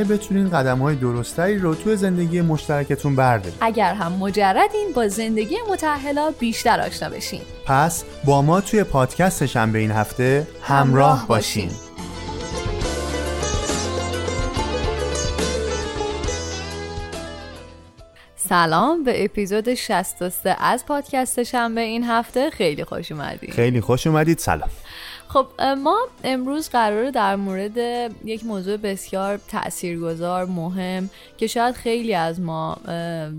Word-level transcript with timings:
بتونین 0.00 0.50
قدم 0.50 0.78
های 0.78 0.96
درستری 0.96 1.58
رو 1.58 1.74
توی 1.74 1.96
زندگی 1.96 2.40
مشترکتون 2.40 3.16
بردارید 3.16 3.58
اگر 3.60 3.94
هم 3.94 4.12
مجردین 4.12 4.92
با 4.94 5.08
زندگی 5.08 5.56
متحلا 5.70 6.30
بیشتر 6.38 6.80
آشنا 6.80 7.08
بشین. 7.08 7.40
پس 7.66 8.04
با 8.24 8.42
ما 8.42 8.60
توی 8.60 8.84
پادکست 8.84 9.46
شنبه 9.46 9.78
این 9.78 9.90
هفته 9.90 10.46
همراه 10.62 11.26
باشین. 11.28 11.70
سلام 18.36 19.04
به 19.04 19.24
اپیزود 19.24 19.74
63 19.74 20.56
از 20.60 20.86
پادکست 20.86 21.42
شنبه 21.42 21.80
این 21.80 22.04
هفته. 22.04 22.50
خیلی 22.50 22.84
خوش 22.84 23.12
اومدید 23.12 23.50
خیلی 23.50 23.80
خوش 23.80 24.06
اومدید. 24.06 24.38
سلام. 24.38 24.70
خب 25.32 25.46
ما 25.62 25.98
امروز 26.24 26.68
قراره 26.68 27.10
در 27.10 27.36
مورد 27.36 27.76
یک 28.24 28.46
موضوع 28.46 28.76
بسیار 28.76 29.40
تاثیرگذار 29.48 30.44
مهم 30.44 31.10
که 31.38 31.46
شاید 31.46 31.74
خیلی 31.74 32.14
از 32.14 32.40
ما 32.40 32.76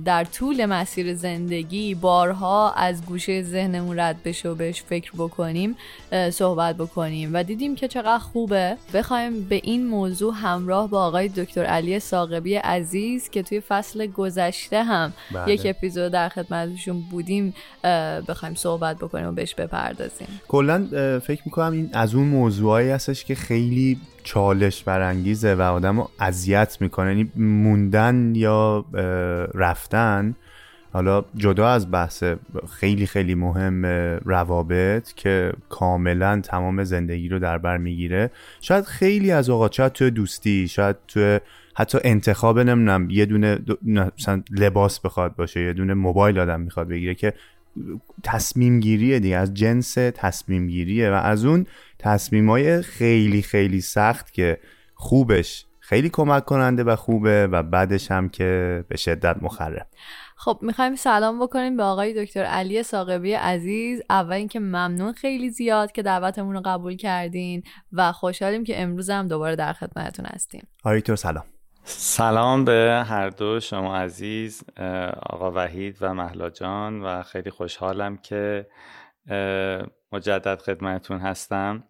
در 0.05 0.23
طول 0.23 0.65
مسیر 0.65 1.15
زندگی 1.15 1.95
بارها 1.95 2.71
از 2.71 3.05
گوشه 3.05 3.43
ذهنمون 3.43 3.99
رد 3.99 4.23
بشه 4.23 4.49
و 4.49 4.55
بهش 4.55 4.81
فکر 4.81 5.11
بکنیم 5.17 5.75
صحبت 6.31 6.75
بکنیم 6.77 7.29
و 7.33 7.43
دیدیم 7.43 7.75
که 7.75 7.87
چقدر 7.87 8.19
خوبه 8.19 8.77
بخوایم 8.93 9.43
به 9.43 9.61
این 9.63 9.87
موضوع 9.87 10.33
همراه 10.35 10.89
با 10.89 11.05
آقای 11.05 11.27
دکتر 11.27 11.65
علی 11.65 11.99
ساقبی 11.99 12.55
عزیز 12.55 13.29
که 13.29 13.43
توی 13.43 13.59
فصل 13.59 14.07
گذشته 14.07 14.83
هم 14.83 15.13
بله. 15.33 15.53
یک 15.53 15.61
اپیزود 15.65 16.11
در 16.11 16.29
خدمتشون 16.29 17.01
بودیم 17.11 17.53
بخوایم 18.27 18.55
صحبت 18.55 18.97
بکنیم 18.97 19.27
و 19.27 19.31
بهش 19.31 19.55
بپردازیم 19.55 20.27
کلا 20.47 20.87
فکر 21.19 21.41
می‌کنم 21.45 21.82
از 21.93 22.15
اون 22.15 22.27
موضوعایی 22.27 22.89
هستش 22.89 23.25
که 23.25 23.35
خیلی 23.35 23.97
چالش 24.23 24.83
برانگیزه 24.83 25.55
و 25.55 25.61
آدم 25.61 25.99
رو 25.99 26.09
اذیت 26.19 26.77
می‌کنه. 26.81 27.07
یعنی 27.09 27.31
موندن 27.35 28.33
یا 28.35 28.85
رفتن 29.53 30.35
حالا 30.93 31.25
جدا 31.35 31.67
از 31.69 31.91
بحث 31.91 32.23
خیلی 32.71 33.05
خیلی 33.05 33.35
مهم 33.35 33.85
روابط 34.25 35.13
که 35.13 35.53
کاملا 35.69 36.41
تمام 36.43 36.83
زندگی 36.83 37.29
رو 37.29 37.39
در 37.39 37.57
بر 37.57 37.77
می‌گیره 37.77 38.31
شاید 38.61 38.85
خیلی 38.85 39.31
از 39.31 39.49
اوقات 39.49 39.73
شاید 39.73 39.91
توی 39.91 40.11
دوستی 40.11 40.67
شاید 40.67 40.95
توی 41.07 41.39
حتی 41.75 41.97
انتخاب 42.03 42.59
نمی‌دونم 42.59 43.09
یه 43.09 43.25
دونه 43.25 43.59
مثلا 44.19 44.43
لباس 44.51 44.99
بخواد 44.99 45.35
باشه 45.35 45.61
یه 45.61 45.73
دونه 45.73 45.93
موبایل 45.93 46.39
آدم 46.39 46.61
می‌خواد 46.61 46.87
بگیره 46.87 47.15
که 47.15 47.33
تصمیم 48.23 48.79
گیریه 48.79 49.19
دیگه 49.19 49.37
از 49.37 49.53
جنس 49.53 49.93
تصمیم 49.93 50.67
گیریه 50.67 51.09
و 51.11 51.13
از 51.13 51.45
اون 51.45 51.67
تصمیم 51.99 52.49
های 52.49 52.81
خیلی 52.81 53.41
خیلی 53.41 53.81
سخت 53.81 54.33
که 54.33 54.59
خوبش 54.93 55.65
خیلی 55.79 56.09
کمک 56.09 56.45
کننده 56.45 56.83
و 56.83 56.95
خوبه 56.95 57.47
و 57.47 57.63
بعدش 57.63 58.11
هم 58.11 58.29
که 58.29 58.83
به 58.87 58.97
شدت 58.97 59.35
مخرب. 59.41 59.87
خب 60.35 60.59
می‌خوایم 60.61 60.95
سلام 60.95 61.39
بکنیم 61.39 61.77
به 61.77 61.83
آقای 61.83 62.25
دکتر 62.25 62.43
علی 62.43 62.83
ساقبی 62.83 63.33
عزیز. 63.33 64.01
اول 64.09 64.33
اینکه 64.33 64.59
ممنون 64.59 65.13
خیلی 65.13 65.49
زیاد 65.49 65.91
که 65.91 66.03
دعوتمون 66.03 66.55
رو 66.55 66.61
قبول 66.65 66.95
کردین 66.95 67.63
و 67.93 68.11
خوشحالیم 68.11 68.63
که 68.63 68.81
امروز 68.81 69.09
هم 69.09 69.27
دوباره 69.27 69.55
در 69.55 69.73
خدمتتون 69.73 70.25
هستیم. 70.25 70.67
آقای 70.83 70.99
دکتر 70.99 71.15
سلام. 71.15 71.43
سلام 71.85 72.65
به 72.65 73.03
هر 73.07 73.29
دو 73.29 73.59
شما 73.59 73.97
عزیز 73.97 74.63
آقا 75.29 75.51
وحید 75.51 75.97
و 76.01 76.13
محلا 76.13 76.49
جان 76.49 77.01
و 77.01 77.23
خیلی 77.23 77.49
خوشحالم 77.49 78.17
که 78.17 78.67
مجدد 80.11 80.59
خدمتون 80.59 81.19
هستم 81.19 81.83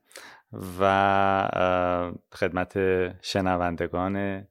و 0.80 2.18
خدمت 2.34 2.78
شنوندگان 3.22 4.48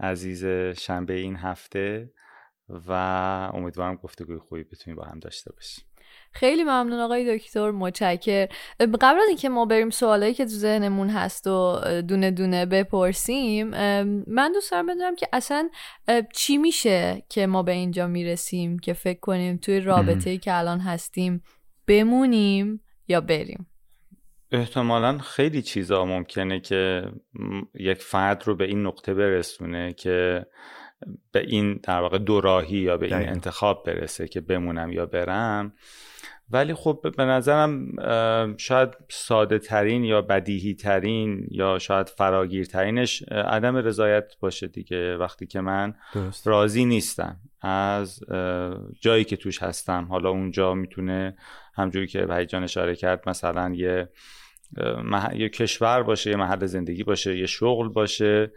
عزیز 0.00 0.44
شنبه 0.80 1.14
این 1.14 1.36
هفته 1.36 2.12
و 2.68 2.92
امیدوارم 3.54 3.94
گفتگوی 3.96 4.38
خوبی 4.38 4.64
بتونیم 4.64 4.96
با 4.96 5.04
هم 5.04 5.18
داشته 5.18 5.52
باشیم 5.52 5.84
خیلی 6.36 6.64
ممنون 6.64 7.00
آقای 7.00 7.38
دکتر 7.38 7.70
متشکر. 7.70 8.46
قبل 8.80 9.18
از 9.18 9.28
اینکه 9.28 9.48
ما 9.48 9.64
بریم 9.64 9.90
سوالایی 9.90 10.34
که 10.34 10.44
تو 10.44 10.50
ذهنمون 10.50 11.08
هست 11.08 11.46
و 11.46 11.80
دونه 12.08 12.30
دونه 12.30 12.66
بپرسیم 12.66 13.68
من 14.26 14.52
دوست 14.54 14.70
دارم 14.70 14.86
بدونم 14.86 15.16
که 15.16 15.28
اصلا 15.32 15.68
چی 16.34 16.58
میشه 16.58 17.22
که 17.28 17.46
ما 17.46 17.62
به 17.62 17.72
اینجا 17.72 18.06
می‌رسیم 18.06 18.78
که 18.78 18.92
فکر 18.92 19.20
کنیم 19.20 19.56
توی 19.56 19.80
رابطه 19.80 20.38
که 20.38 20.58
الان 20.58 20.80
هستیم 20.80 21.42
بمونیم 21.86 22.80
یا 23.08 23.20
بریم؟ 23.20 23.66
احتمالا 24.52 25.18
خیلی 25.18 25.62
چیزا 25.62 26.04
ممکنه 26.04 26.60
که 26.60 27.02
یک 27.74 28.02
فرد 28.02 28.42
رو 28.46 28.56
به 28.56 28.64
این 28.64 28.86
نقطه 28.86 29.14
برسونه 29.14 29.92
که 29.92 30.46
به 31.32 31.40
این 31.40 31.80
در 31.82 32.00
واقع 32.00 32.18
دوراهی 32.18 32.78
یا 32.78 32.96
به 32.96 33.06
این 33.06 33.28
انتخاب 33.28 33.82
برسه 33.86 34.28
که 34.28 34.40
بمونم 34.40 34.92
یا 34.92 35.06
برم. 35.06 35.72
ولی 36.50 36.74
خب 36.74 37.00
به 37.16 37.24
نظرم 37.24 37.96
شاید 38.56 38.88
ساده 39.08 39.58
ترین 39.58 40.04
یا 40.04 40.22
بدیهی 40.22 40.74
ترین 40.74 41.46
یا 41.50 41.78
شاید 41.78 42.08
فراگیرترینش 42.08 43.22
عدم 43.22 43.76
رضایت 43.76 44.32
باشه 44.40 44.66
دیگه 44.66 45.16
وقتی 45.16 45.46
که 45.46 45.60
من 45.60 45.94
درست. 46.14 46.48
راضی 46.48 46.84
نیستم 46.84 47.36
از 47.60 48.20
جایی 49.00 49.24
که 49.24 49.36
توش 49.36 49.62
هستم 49.62 50.06
حالا 50.10 50.30
اونجا 50.30 50.74
می‌تونه 50.74 51.36
همجوری 51.74 52.06
که 52.06 52.24
وحید 52.24 52.48
جان 52.48 52.64
اشاره 52.64 52.96
کرد 52.96 53.28
مثلا 53.28 53.72
یه 53.74 54.08
یه 55.34 55.48
کشور 55.48 56.02
باشه 56.02 56.30
یه 56.30 56.36
محل 56.36 56.66
زندگی 56.66 57.04
باشه 57.04 57.38
یه 57.38 57.46
شغل 57.46 57.88
باشه 57.88 58.52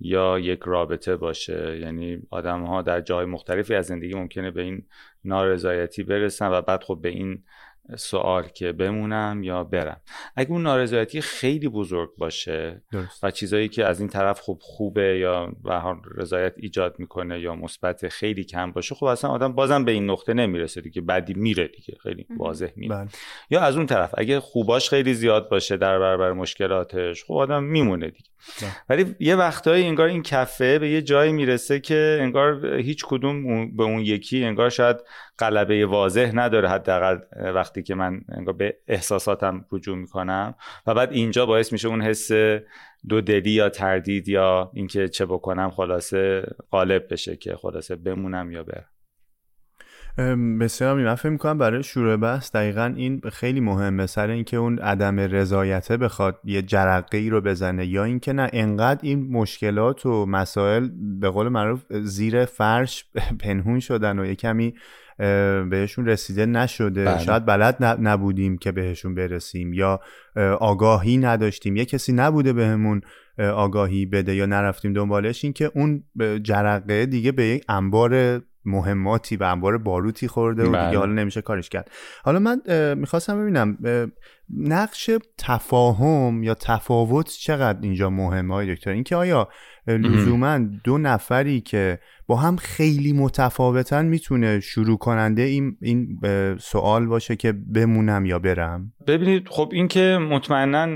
یا 0.00 0.38
یک 0.38 0.60
رابطه 0.64 1.16
باشه. 1.16 1.78
یعنی 1.80 2.22
آدم 2.30 2.62
ها 2.62 2.82
در 2.82 3.00
جای 3.00 3.24
مختلفی 3.26 3.74
از 3.74 3.86
زندگی 3.86 4.14
ممکنه 4.14 4.50
به 4.50 4.62
این 4.62 4.86
نارضایتی 5.24 6.02
برسن 6.02 6.48
و 6.52 6.62
بعد 6.62 6.82
خب 6.84 6.98
به 7.02 7.08
این 7.08 7.42
سوال 7.96 8.42
که 8.42 8.72
بمونم 8.72 9.42
یا 9.42 9.64
برم. 9.64 10.00
اگه 10.36 10.50
اون 10.50 10.62
نارضایتی 10.62 11.20
خیلی 11.20 11.68
بزرگ 11.68 12.10
باشه 12.18 12.82
و 13.22 13.30
چیزایی 13.30 13.68
که 13.68 13.86
از 13.86 14.00
این 14.00 14.08
طرف 14.08 14.40
خوب 14.40 14.58
خوبه 14.60 15.18
یا 15.18 15.52
و 15.64 15.94
رضایت 16.16 16.54
ایجاد 16.56 16.94
می‌کنه 16.98 17.40
یا 17.40 17.54
مثبت 17.54 18.08
خیلی 18.08 18.44
کم 18.44 18.72
باشه 18.72 18.94
خب 18.94 19.04
اصلا 19.04 19.30
آدم 19.30 19.52
بازم 19.52 19.84
به 19.84 19.92
این 19.92 20.10
نقطه 20.10 20.34
نمی‌رسه 20.34 20.80
دیگه 20.80 21.00
بعدی 21.00 21.34
میره 21.34 21.68
دیگه 21.68 21.98
خیلی 22.02 22.26
واضح 22.38 22.70
میره. 22.76 22.96
بله. 22.96 23.08
یا 23.50 23.60
از 23.60 23.76
اون 23.76 23.86
طرف 23.86 24.14
اگه 24.18 24.40
خوباش 24.40 24.88
خیلی 24.90 25.14
زیاد 25.14 25.48
باشه 25.48 25.76
در 25.76 25.98
برابر 25.98 26.32
مشکلاتش 26.32 27.24
خب 27.24 27.34
آدم 27.34 27.64
میمونه 27.64 28.10
دیگه. 28.10 28.28
بله. 28.62 28.70
ولی 28.88 29.14
یه 29.20 29.36
وقتایی 29.36 29.86
انگار 29.86 30.08
این 30.08 30.22
کفه 30.22 30.78
به 30.78 30.90
یه 30.90 31.02
جایی 31.02 31.32
می‌رسه 31.32 31.80
که 31.80 32.18
انگار 32.20 32.66
هیچ 32.66 33.04
کدوم 33.06 33.76
به 33.76 33.82
اون 33.82 34.00
یکی 34.00 34.44
انگار 34.44 34.70
شاید 34.70 34.96
غلبه 35.38 35.86
واضح 35.86 36.30
نداره 36.34 36.68
حداقل 36.68 37.18
وقتی 37.54 37.81
که 37.82 37.94
من 37.94 38.20
انگار 38.28 38.54
به 38.54 38.76
احساساتم 38.88 39.64
رجوع 39.72 39.96
می‌کنم. 39.96 40.54
و 40.86 40.94
بعد 40.94 41.12
اینجا 41.12 41.46
باعث 41.46 41.72
میشه 41.72 41.88
اون 41.88 42.02
حس 42.02 42.32
دو 43.08 43.20
دلی 43.20 43.50
یا 43.50 43.68
تردید 43.68 44.28
یا 44.28 44.70
اینکه 44.74 45.08
چه 45.08 45.26
بکنم 45.26 45.70
خلاصه 45.70 46.46
غالب 46.70 47.12
بشه 47.12 47.36
که 47.36 47.56
خلاصه 47.56 47.96
بمونم 47.96 48.52
یا 48.52 48.62
برم. 48.62 48.84
بسیار 50.60 51.04
من 51.04 51.14
فکر 51.14 51.28
می‌کنم 51.28 51.58
برای 51.58 51.82
شروع 51.82 52.16
بحث 52.16 52.52
دقیقا 52.52 52.94
این 52.96 53.20
خیلی 53.32 53.60
مهمه. 53.60 54.06
سر 54.06 54.30
اینکه 54.30 54.56
اون 54.56 54.78
عدم 54.78 55.20
رضایته 55.20 55.96
بخواد 55.96 56.40
یه 56.44 56.62
جرقه 56.62 57.18
ای 57.18 57.30
رو 57.30 57.40
بزنه 57.40 57.86
یا 57.86 58.04
اینکه 58.04 58.32
نه 58.32 58.50
انقدر 58.52 59.00
این 59.02 59.32
مشکلات 59.32 60.06
و 60.06 60.26
مسائل 60.26 60.88
به 61.20 61.28
قول 61.30 61.48
معروف 61.48 61.82
زیر 61.90 62.44
فرش 62.44 63.04
پنهون 63.44 63.80
شدن 63.80 64.18
و 64.18 64.24
یه 64.24 64.34
کمی 64.34 64.74
بهشون 65.70 66.06
رسیده 66.06 66.46
نشده. 66.46 67.04
بله. 67.04 67.18
شاید 67.18 67.46
بلد 67.46 67.76
نبودیم 67.80 68.58
که 68.58 68.72
بهشون 68.72 69.14
برسیم 69.14 69.72
یا 69.72 70.00
آگاهی 70.60 71.16
نداشتیم. 71.16 71.76
یه 71.76 71.84
کسی 71.84 72.12
نبوده 72.12 72.52
بهمون 72.52 73.00
آگاهی 73.38 74.06
بده 74.06 74.34
یا 74.34 74.46
نرفتیم 74.46 74.92
دنبالش. 74.92 75.44
این 75.44 75.52
که 75.52 75.70
اون 75.74 76.04
جرقه 76.42 77.06
دیگه 77.06 77.32
به 77.32 77.44
یک 77.44 77.64
انبار 77.68 78.42
مهماتی 78.64 79.36
و 79.36 79.42
انبار 79.42 79.78
باروتی 79.78 80.28
خورده 80.28 80.62
و 80.62 80.66
دیگه 80.66 80.78
بله. 80.78 80.98
حالا 80.98 81.12
نمیشه 81.12 81.42
کارش 81.42 81.68
کرد. 81.68 81.90
حالا 82.24 82.38
من 82.38 82.60
می‌خواستم 82.94 83.40
ببینم 83.40 83.78
نقش 84.56 85.10
تفاهم 85.38 86.42
یا 86.42 86.54
تفاوت 86.54 87.28
چقدر 87.28 87.78
اینجا 87.82 88.10
مهمه 88.10 88.54
های 88.54 88.74
دکتر؟ 88.74 88.90
اینکه 88.90 89.16
آیا 89.16 89.48
لزوما 89.86 90.58
دو 90.84 90.98
نفری 90.98 91.60
که 91.60 91.98
با 92.26 92.36
هم 92.36 92.56
خیلی 92.56 93.12
متفاوتن 93.12 94.06
می‌تونه 94.06 94.60
شروع 94.60 94.98
کننده 94.98 95.42
این, 95.42 95.76
این 95.82 96.18
سوال 96.60 97.06
باشه 97.06 97.36
که 97.36 97.52
بمونم 97.52 98.26
یا 98.26 98.38
برم؟ 98.38 98.92
ببینید 99.06 99.48
خب 99.48 99.70
این 99.72 99.88
که 99.88 100.18
مطمئنا 100.30 100.86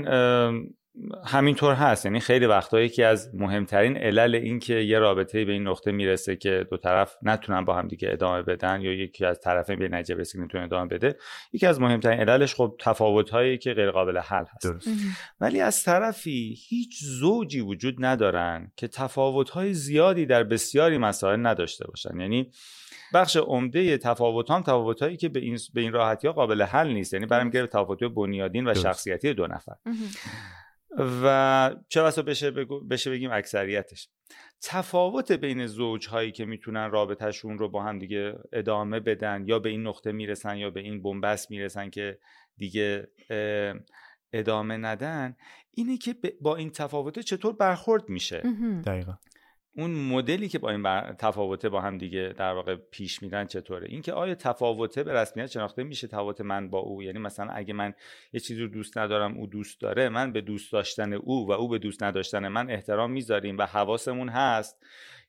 همینطور 1.25 1.73
هست. 1.73 2.05
یعنی 2.05 2.19
خیلی 2.19 2.45
وقتا 2.45 2.81
یکی 2.81 3.03
از 3.03 3.35
مهمترین 3.35 3.97
علل 3.97 4.35
این 4.35 4.59
که 4.59 4.73
یه 4.73 4.99
رابطه 4.99 5.45
به 5.45 5.51
این 5.51 5.67
نقطه 5.67 5.91
می‌رسه 5.91 6.35
که 6.35 6.67
دو 6.69 6.77
طرف 6.77 7.15
نتونن 7.21 7.65
با 7.65 7.73
هم 7.73 7.87
دیگه 7.87 8.09
ادامه 8.11 8.41
بدن 8.41 8.81
یا 8.81 8.93
یکی 8.93 9.25
از 9.25 9.39
طرفین 9.39 9.79
به 9.79 9.87
نتیجه 9.87 10.15
برسه 10.15 10.39
نتونه 10.39 10.63
ادامه 10.63 10.87
بده 10.87 11.15
یکی 11.53 11.65
از 11.65 11.81
مهمترین 11.81 12.19
عللش 12.19 12.55
خب 12.55 12.75
تفاوت 12.79 13.29
هایی 13.29 13.57
که 13.57 13.73
غیر 13.73 13.91
قابل 13.91 14.17
حل 14.17 14.45
هست. 14.53 14.63
درست. 14.63 14.87
ولی 15.41 15.61
از 15.61 15.83
طرفی 15.83 16.57
هیچ 16.67 17.03
زوجی 17.03 17.59
وجود 17.61 17.95
ندارن 17.99 18.71
که 18.75 18.87
تفاوت 18.87 19.49
های 19.49 19.73
زیادی 19.73 20.25
در 20.25 20.43
بسیاری 20.43 20.97
مسائل 20.97 21.47
نداشته 21.47 21.87
باشن. 21.87 22.19
یعنی 22.19 22.51
بخش 23.13 23.37
عمده 23.37 23.97
تفاوت 23.97 24.51
هم 24.51 24.61
تفاوت 24.61 25.01
هایی 25.01 25.17
که 25.17 25.29
به 25.29 25.39
این 25.39 25.57
به 25.73 25.81
این 25.81 25.91
راحتی 25.91 26.27
ها 26.27 26.33
قابل 26.33 26.61
حل 26.61 26.87
نیست. 26.93 27.13
یعنی 27.13 27.25
برمیگرده 27.25 27.67
تفاوت 27.67 28.03
بنیادین 28.03 28.67
و 28.67 28.73
شخصیتی 28.73 29.33
دو 29.33 29.47
نفر. 29.47 29.75
و 31.23 31.75
چه 31.89 32.03
بسا 32.03 32.21
بشه, 32.21 32.51
بشه 32.89 33.11
بگیم 33.11 33.31
اکثریتش. 33.31 34.09
تفاوت 34.61 35.31
بین 35.31 35.67
زوج 35.67 36.07
هایی 36.07 36.31
که 36.31 36.45
می‌تونن 36.45 36.91
رابطهشون 36.91 37.57
رو 37.57 37.69
با 37.69 37.83
هم 37.83 37.99
دیگه 37.99 38.33
ادامه 38.53 38.99
بدن 38.99 39.43
یا 39.47 39.59
به 39.59 39.69
این 39.69 39.87
نقطه 39.87 40.11
می‌رسن 40.11 40.57
یا 40.57 40.69
به 40.69 40.79
این 40.79 41.01
بنبست 41.01 41.51
می‌رسن 41.51 41.89
که 41.89 42.19
دیگه 42.57 43.07
ادامه 44.33 44.77
ندن 44.77 45.35
اینه 45.71 45.97
که 45.97 46.15
با 46.41 46.55
این 46.55 46.69
تفاوت 46.69 47.19
چطور 47.19 47.53
برخورد 47.53 48.09
میشه. 48.09 48.43
دقیقا. 48.85 49.13
اون 49.77 49.91
مدلی 49.91 50.49
که 50.49 50.59
با 50.59 50.69
این 50.69 50.83
بر... 50.83 51.13
تفاوته 51.13 51.69
با 51.69 51.81
هم 51.81 51.97
دیگه 51.97 52.33
در 52.37 52.53
واقع 52.53 52.75
پیش 52.75 53.21
میرن 53.21 53.45
چطوره؟ 53.45 53.87
اینکه 53.89 54.13
آیا 54.13 54.35
تفاوته 54.35 55.03
به 55.03 55.13
رسمیت 55.13 55.45
شناخته 55.47 55.83
میشه 55.83 56.07
تفاوت 56.07 56.41
من 56.41 56.69
با 56.69 56.79
او؟ 56.79 57.03
یعنی 57.03 57.19
مثلا 57.19 57.51
اگه 57.51 57.73
من 57.73 57.93
یه 58.33 58.39
چیزی 58.39 58.61
رو 58.61 58.67
دوست 58.67 58.97
ندارم 58.97 59.37
او 59.37 59.47
دوست 59.47 59.81
داره 59.81 60.09
من 60.09 60.31
به 60.31 60.41
دوست 60.41 60.71
داشتن 60.71 61.13
او 61.13 61.47
و 61.47 61.51
او 61.51 61.67
به 61.67 61.77
دوست 61.79 62.03
نداشتن 62.03 62.47
من 62.47 62.69
احترام 62.69 63.11
می‌ذاریم 63.11 63.57
و 63.57 63.65
حواسمون 63.65 64.29
هست 64.29 64.85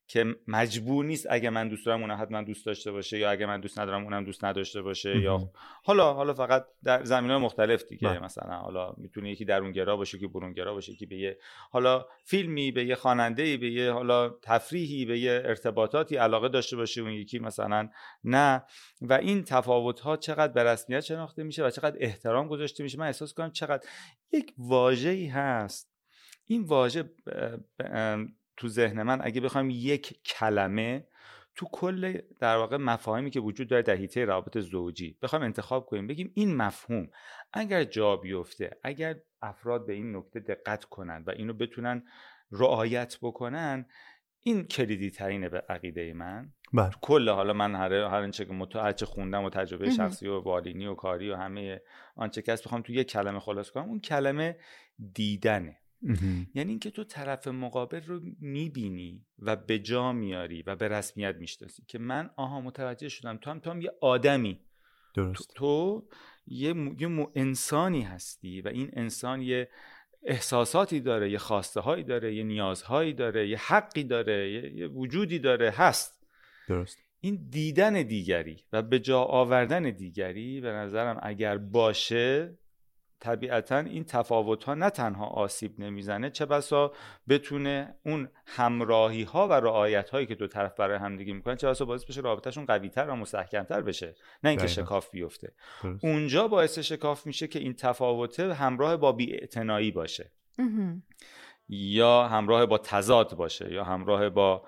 که 0.08 0.24
مجبور 0.46 1.04
نیست 1.04 1.26
اگه 1.30 1.50
من 1.50 1.68
دوست 1.68 1.86
دارم 1.86 2.00
اونم 2.00 2.18
حتما 2.20 2.42
دوست 2.42 2.66
داشته 2.66 2.92
باشه 2.92 3.18
یا 3.18 3.30
اگه 3.30 3.46
من 3.46 3.60
دوست 3.60 3.78
ندارم 3.78 4.04
اونم 4.04 4.24
دوست 4.24 4.44
نداشته 4.44 4.82
باشه 4.82 5.20
یا 5.20 5.50
حالا 5.84 6.14
حالا 6.14 6.34
فقط 6.34 6.66
در 6.84 7.04
زمین 7.04 7.30
های 7.30 7.40
مختلف 7.40 7.84
دیگه 7.88 8.08
بله. 8.08 8.18
مثلا 8.18 8.56
حالا 8.56 8.94
می‌تونه 8.96 9.30
یکی 9.30 9.44
درونگرا 9.44 9.96
باشه 9.96 10.18
که 10.18 10.28
برونگرا 10.28 10.74
باشه 10.74 10.94
که 10.94 11.06
به 11.06 11.16
یه 11.16 11.38
حالا 11.70 12.06
فیلمی 12.24 12.72
به 12.72 12.84
یه 12.84 12.94
خواننده 12.94 13.56
به 13.56 13.70
یه 13.70 13.92
حالا 13.92 14.28
تفریحی 14.42 15.04
به 15.04 15.18
یه 15.18 15.42
ارتباطاتی 15.44 16.16
علاقه 16.16 16.48
داشته 16.48 16.76
باشه 16.76 17.00
اون 17.00 17.12
یکی 17.12 17.38
مثلا 17.38 17.88
نه. 18.24 18.64
و 19.00 19.12
این 19.12 19.44
تفاوت 19.44 20.00
ها 20.00 20.16
چقدر 20.16 20.52
به 20.52 20.64
رسمیت 20.64 21.00
شناخته 21.00 21.42
میشه 21.42 21.64
و 21.64 21.70
چقدر 21.70 21.96
احترام 22.00 22.48
گذاشته 22.48 22.82
میشه؟ 22.82 22.98
من 22.98 23.06
احساس 23.06 23.34
کنم 23.34 23.50
چقدر 23.50 23.88
یک 24.32 24.54
واژه‌ای 24.58 25.26
هست. 25.26 25.98
این 26.44 26.62
واژه 26.64 27.10
تو 28.58 28.68
ذهن 28.68 29.02
من 29.02 29.18
اگه 29.22 29.40
بخوایم 29.40 29.70
یک 29.70 30.22
کلمه 30.24 31.06
تو 31.54 31.66
کل 31.72 32.20
در 32.40 32.56
واقع 32.56 32.76
مفاهیمی 32.76 33.30
که 33.30 33.40
وجود 33.40 33.68
داره 33.68 33.82
در 33.82 33.94
حیطه 33.94 34.24
روابط 34.24 34.58
زوجی 34.58 35.18
بخوایم 35.22 35.44
انتخاب 35.44 35.86
کنیم 35.86 36.06
بگیم 36.06 36.32
این 36.34 36.56
مفهوم 36.56 37.08
اگر 37.52 37.84
جا 37.84 38.16
بیفته 38.16 38.70
اگر 38.82 39.16
افراد 39.42 39.86
به 39.86 39.92
این 39.92 40.16
نکته 40.16 40.40
دقت 40.40 40.84
کنند 40.84 41.28
و 41.28 41.30
اینو 41.30 41.52
بتونن 41.52 42.02
رعایت 42.52 43.18
بکنن 43.22 43.86
این 44.40 44.64
کلیدی 44.64 45.10
ترینه 45.10 45.48
به 45.48 45.62
عقیده 45.68 46.12
من. 46.14 46.52
بله. 46.72 46.90
کل 47.00 47.28
حالا 47.28 47.52
من 47.52 47.74
هر 47.74 47.92
هر 47.92 48.22
آنچه 48.22 48.44
که 48.44 48.52
متعهد 48.52 49.04
خوندم 49.04 49.44
و 49.44 49.50
تجربه 49.50 49.90
شخصی 49.90 50.28
و 50.28 50.40
بالینی 50.40 50.86
و 50.86 50.94
کاری 50.94 51.30
و 51.30 51.36
همه 51.36 51.80
آنچه 52.16 52.42
که 52.42 52.52
بخوام 52.52 52.82
تو 52.82 52.92
یک 52.92 53.10
کلمه 53.10 53.40
خلاص 53.40 53.70
کنم. 53.70 53.84
اون 53.84 54.00
کلمه 54.00 54.56
دیدنه. 55.14 55.76
یعنی 56.54 56.70
اینکه 56.70 56.90
تو 56.90 57.04
طرف 57.04 57.48
مقابل 57.48 58.00
رو 58.02 58.20
می‌بینی 58.40 59.26
و 59.38 59.56
به 59.56 59.78
جا 59.78 60.12
میاری 60.12 60.62
و 60.62 60.76
به 60.76 60.88
رسمیت 60.88 61.36
می‌شناسی 61.36 61.82
که 61.86 61.98
من 61.98 62.30
آها 62.36 62.60
متوجه 62.60 63.08
شدم 63.08 63.36
تو 63.36 63.50
هم 63.50 63.60
تو 63.60 63.70
هم 63.70 63.80
یه 63.80 63.92
آدمی. 64.00 64.60
درست. 65.14 65.48
تو, 65.48 65.54
تو 65.54 66.08
یه, 66.46 66.72
م... 66.72 66.96
یه 66.98 67.28
انسانی 67.34 68.02
هستی 68.02 68.60
و 68.60 68.68
این 68.68 68.90
انسان 68.92 69.42
یه 69.42 69.68
احساساتی 70.22 71.00
داره 71.00 71.30
یه 71.30 71.38
خواسته 71.38 71.80
هایی 71.80 72.04
داره 72.04 72.34
یه 72.34 72.42
نیازهایی 72.42 73.12
داره 73.12 73.48
یه 73.48 73.58
حقی 73.58 74.04
داره 74.04 74.52
یه, 74.52 74.74
یه 74.74 74.86
وجودی 74.86 75.38
داره 75.38 75.70
هست. 75.70 76.26
درست. 76.68 76.98
این 77.20 77.48
دیدن 77.50 78.02
دیگری 78.02 78.64
و 78.72 78.82
به 78.82 78.98
جا 78.98 79.22
آوردن 79.22 79.90
دیگری 79.90 80.60
به 80.60 80.72
نظرم 80.72 81.20
اگر 81.22 81.58
باشه 81.58 82.58
طبیعتا 83.20 83.78
این 83.78 84.04
تفاوت 84.04 84.64
ها 84.64 84.74
نه 84.74 84.90
تنها 84.90 85.26
آسیب 85.26 85.80
نمی‌زنه 85.80 86.30
چه 86.30 86.46
بسا 86.46 86.92
بتونه 87.28 87.94
اون 88.04 88.28
همراهی 88.46 89.22
ها 89.22 89.48
و 89.48 89.52
رعایت 89.52 90.10
هایی 90.10 90.26
که 90.26 90.34
دو 90.34 90.46
طرف 90.46 90.74
برای 90.74 90.98
همدیگه 90.98 91.32
می‌کنن 91.32 91.56
چه 91.56 91.68
بسا 91.68 91.84
باعث 91.84 92.04
بشه 92.04 92.20
رابطهشون 92.20 92.66
قوی 92.66 92.88
تر 92.88 93.08
و 93.08 93.14
مستحکم 93.14 93.62
بشه 93.62 94.14
نه 94.44 94.50
اینکه 94.50 94.66
شکاف 94.66 95.10
بیفته. 95.10 95.52
اونجا 96.02 96.48
باعث 96.48 96.78
شکاف 96.78 97.26
میشه 97.26 97.48
که 97.48 97.58
این 97.58 97.74
تفاوت 97.74 98.40
همراه 98.40 98.96
با 98.96 99.12
بیاعتنایی 99.12 99.90
باشه. 99.90 100.32
یا 101.68 102.28
همراه 102.28 102.66
با 102.66 102.78
تضاد 102.78 103.34
باشه 103.34 103.72
یا 103.72 103.84
همراه 103.84 104.28
با 104.28 104.64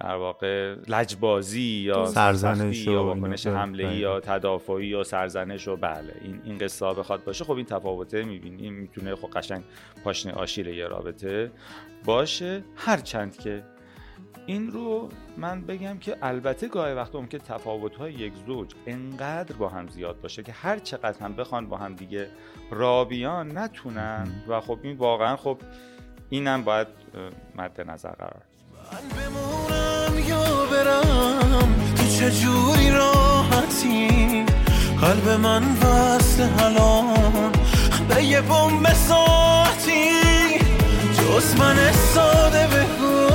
در 0.00 0.14
واقع 0.14 0.74
لجبازی 0.88 1.60
یا 1.60 2.06
سرزنش 2.06 2.86
یا 2.86 3.04
واکنش 3.04 3.46
حمله 3.46 3.88
ای 3.88 3.96
یا 3.96 4.20
تدافعی 4.20 4.86
یا 4.86 5.04
سرزنش 5.04 5.68
و 5.68 5.76
بله 5.76 6.14
این 6.22 6.40
این 6.44 6.58
قصه 6.58 6.86
بخواد 6.86 7.24
باشه. 7.24 7.44
خب 7.44 7.52
این 7.52 7.66
تفاوته 7.66 8.22
می‌بینیم 8.22 8.74
می‌تونه 8.74 9.14
خب 9.14 9.30
قشنگ 9.30 9.62
پاشنه 10.04 10.32
آشیل 10.32 10.66
یه 10.66 10.86
رابطه 10.86 11.50
باشه. 12.04 12.64
هرچند 12.76 13.38
که 13.38 13.62
این 14.46 14.70
رو 14.70 15.08
من 15.36 15.60
بگم 15.60 15.98
که 15.98 16.16
البته 16.22 16.68
گاهی 16.68 16.94
وقت 16.94 17.30
که 17.30 17.38
تفاوت 17.38 17.96
های 17.96 18.12
یک 18.12 18.32
زوج 18.46 18.74
انقدر 18.86 19.56
با 19.56 19.68
هم 19.68 19.88
زیاد 19.88 20.20
باشه 20.20 20.42
که 20.42 20.52
هر 20.52 20.78
چقدر 20.78 21.20
هم 21.20 21.36
بخوان 21.36 21.66
با 21.68 21.76
هم 21.76 21.94
دیگه 21.94 22.28
رابیان 22.70 23.58
نتونن. 23.58 24.28
و 24.48 24.60
خب 24.60 24.78
این 24.82 24.96
واقعا 24.96 25.36
خب 25.36 25.58
اینم 26.30 26.64
باید 26.64 26.88
مد 27.56 27.80
نظر 27.80 28.10
قرار 28.10 28.42
برم. 30.70 31.68
تو 31.96 32.04
چجوری 32.18 32.90
راحتی؟ 32.90 34.44
قلب 35.00 35.28
من 35.28 35.62
وصل 35.62 36.42
الان 36.58 37.52
به 38.08 38.24
یه 38.24 38.40
بوم 38.40 38.84
ساعتی 39.08 40.10
جز 41.18 41.56
من 41.58 41.76
ساده 42.14 42.66
بگو. 42.66 43.34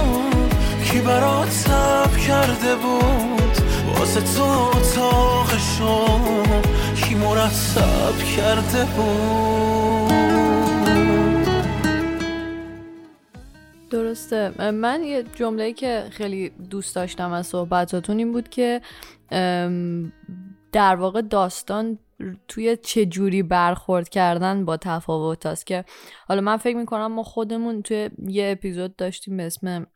کی 0.84 1.00
برات 1.00 1.52
سب 1.52 2.18
کرده 2.18 2.76
بود؟ 2.76 3.58
واسه 4.00 4.22
تو 4.22 4.44
اتاقشو 4.44 6.06
کی 6.96 7.16
مرتب 7.16 8.18
کرده 8.38 8.86
بود؟ 8.86 10.67
درسته. 13.89 14.72
من 14.72 15.03
یه 15.03 15.24
جمله 15.24 15.74
که 15.74 16.06
خیلی 16.12 16.50
دوست 16.50 16.96
داشتم 16.96 17.32
از 17.32 17.48
صحبتاتون 17.48 18.17
این 18.17 18.32
بود 18.32 18.50
که 18.50 18.82
در 20.72 20.96
واقع 20.96 21.22
داستان 21.22 22.00
توی 22.48 22.77
چه 22.77 23.06
جوری 23.06 23.44
برخورد 23.44 24.10
کردن 24.10 24.65
با 24.65 24.77
تفاوت 24.77 25.46
است 25.46 25.65
که 25.65 25.86
حالا 26.27 26.41
من 26.41 26.58
فکر 26.58 26.77
می‌کنم 26.77 27.12
ما 27.12 27.24
خودمون 27.24 27.82
توی 27.82 28.10
یه 28.27 28.51
اپیزود 28.51 28.96
داشتیم 28.96 29.38
به 29.38 29.44
اسم 29.44 29.88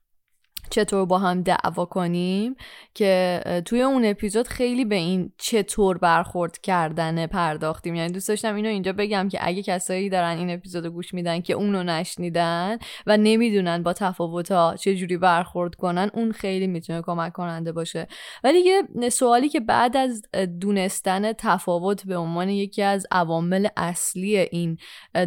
چطور 0.71 1.05
با 1.05 1.19
هم 1.19 1.41
دعوا 1.41 1.85
کنیم 1.85 2.55
که 2.93 3.41
توی 3.65 3.81
اون 3.81 4.05
اپیزود 4.05 4.47
خیلی 4.47 4.85
به 4.85 4.95
این 4.95 5.31
چطور 5.37 5.97
برخورد 5.97 6.57
کردن 6.57 7.27
پرداختیم. 7.27 7.95
یعنی 7.95 8.13
دوست 8.13 8.27
داشتم 8.27 8.55
اینو 8.55 8.69
اینجا 8.69 8.93
بگم 8.93 9.29
که 9.29 9.39
اگه 9.41 9.63
کسایی 9.63 10.09
دارن 10.09 10.37
این 10.37 10.49
اپیزود 10.49 10.85
گوش 10.85 11.13
میدن 11.13 11.41
که 11.41 11.53
اونو 11.53 11.83
نشنیدن 11.83 12.77
و 13.07 13.17
نمی‌دونن 13.17 13.83
با 13.83 13.93
تفاوت 13.93 14.51
ها 14.51 14.75
چجوری 14.79 15.17
برخورد 15.17 15.75
کنن 15.75 16.09
اون 16.13 16.31
خیلی 16.31 16.67
می‌تونه 16.67 17.01
کمک 17.01 17.33
کننده 17.33 17.71
باشه. 17.71 18.07
ولی 18.43 18.59
یه 18.59 19.09
سوالی 19.09 19.49
که 19.49 19.59
بعد 19.59 19.97
از 19.97 20.21
دونستن 20.59 21.33
تفاوت 21.33 22.05
به 22.05 22.17
عنوان 22.17 22.49
یکی 22.49 22.81
از 22.81 23.07
عوامل 23.11 23.67
اصلی 23.77 24.37
این 24.37 24.77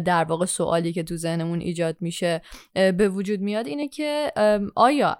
در 0.05 0.23
واقع 0.23 0.45
سوالی 0.45 0.93
که 0.93 1.03
تو 1.03 1.15
ذهنمون 1.15 1.59
ایجاد 1.59 1.97
میشه 1.99 2.41
به 2.73 3.09
وجود 3.09 3.39
میاد 3.39 3.67
اینه 3.67 3.87
که 3.87 4.31
آیا 4.75 5.15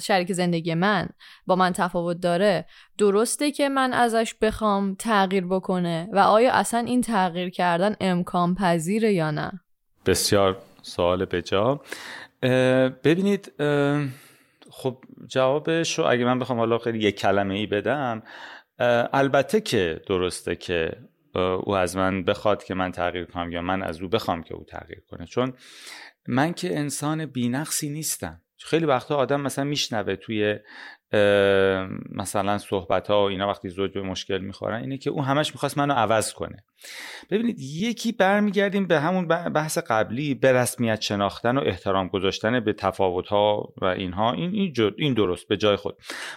شریک 0.00 0.32
زندگی 0.32 0.74
من 0.74 1.08
با 1.46 1.56
من 1.56 1.72
تفاوت 1.72 2.20
داره 2.20 2.66
درسته 2.98 3.50
که 3.50 3.68
من 3.68 3.92
ازش 3.92 4.34
بخوام 4.40 4.94
تغییر 4.94 5.46
بکنه 5.46 6.08
و 6.12 6.18
آیا 6.18 6.52
اصلا 6.52 6.80
این 6.80 7.00
تغییر 7.00 7.50
کردن 7.50 7.96
امکان 8.00 8.54
پذیره 8.54 9.12
یا 9.12 9.30
نه؟ 9.30 9.60
بسیار 10.06 10.58
سوال 10.82 11.24
بجا. 11.24 11.80
ببینید 13.04 13.52
خب 14.70 14.98
جوابش 15.26 15.98
رو 15.98 16.04
اگه 16.04 16.24
من 16.24 16.38
بخوام 16.38 16.58
حالا 16.58 16.78
خیلی 16.78 16.98
یک 16.98 17.18
کلمه 17.18 17.54
ای 17.54 17.66
بدم 17.66 18.22
البته 19.12 19.60
که 19.60 20.00
درسته 20.06 20.56
که 20.56 20.96
او 21.34 21.76
از 21.76 21.96
من 21.96 22.24
بخواد 22.24 22.64
که 22.64 22.74
من 22.74 22.92
تغییر 22.92 23.24
کنم 23.24 23.52
یا 23.52 23.62
من 23.62 23.82
از 23.82 24.00
او 24.00 24.08
بخوام 24.08 24.42
که 24.42 24.54
او 24.54 24.64
تغییر 24.64 25.02
کنه. 25.10 25.26
چون 25.26 25.52
من 26.28 26.52
که 26.52 26.78
انسان 26.78 27.26
بینقصی 27.26 27.90
نیستم. 27.90 28.40
خیلی 28.64 28.86
وقتا 28.86 29.16
آدم 29.16 29.40
مثلا 29.40 29.64
میشنوه 29.64 30.16
توی 30.16 30.58
مثلا 32.10 32.58
صحبت 32.58 33.08
ها 33.08 33.22
و 33.22 33.28
اینا 33.28 33.48
وقتی 33.48 33.68
زوج 33.68 33.92
به 33.94 34.02
مشکل 34.02 34.38
می‌خورن 34.38 34.80
اینه 34.80 34.98
که 34.98 35.10
اون 35.10 35.24
همش 35.24 35.54
می‌خواست 35.54 35.78
منو 35.78 35.94
عوض 35.94 36.32
کنه. 36.32 36.64
ببینید 37.30 37.60
یکی 37.60 38.12
برمیگردیم 38.12 38.86
به 38.86 39.00
همون 39.00 39.28
بحث 39.28 39.78
قبلی 39.78 40.34
به 40.34 40.52
رسمیت 40.52 41.00
شناختن 41.00 41.58
و 41.58 41.60
احترام 41.66 42.08
گذاشتن 42.08 42.60
به 42.60 42.72
تفاوت 42.72 43.28
ها 43.28 43.72
و 43.82 43.84
اینها. 43.84 44.32
این 44.32 44.50
این, 44.54 44.92
این 44.98 45.14
درست 45.14 45.48
به 45.48 45.56
جای 45.56 45.76
خود. 45.76 45.96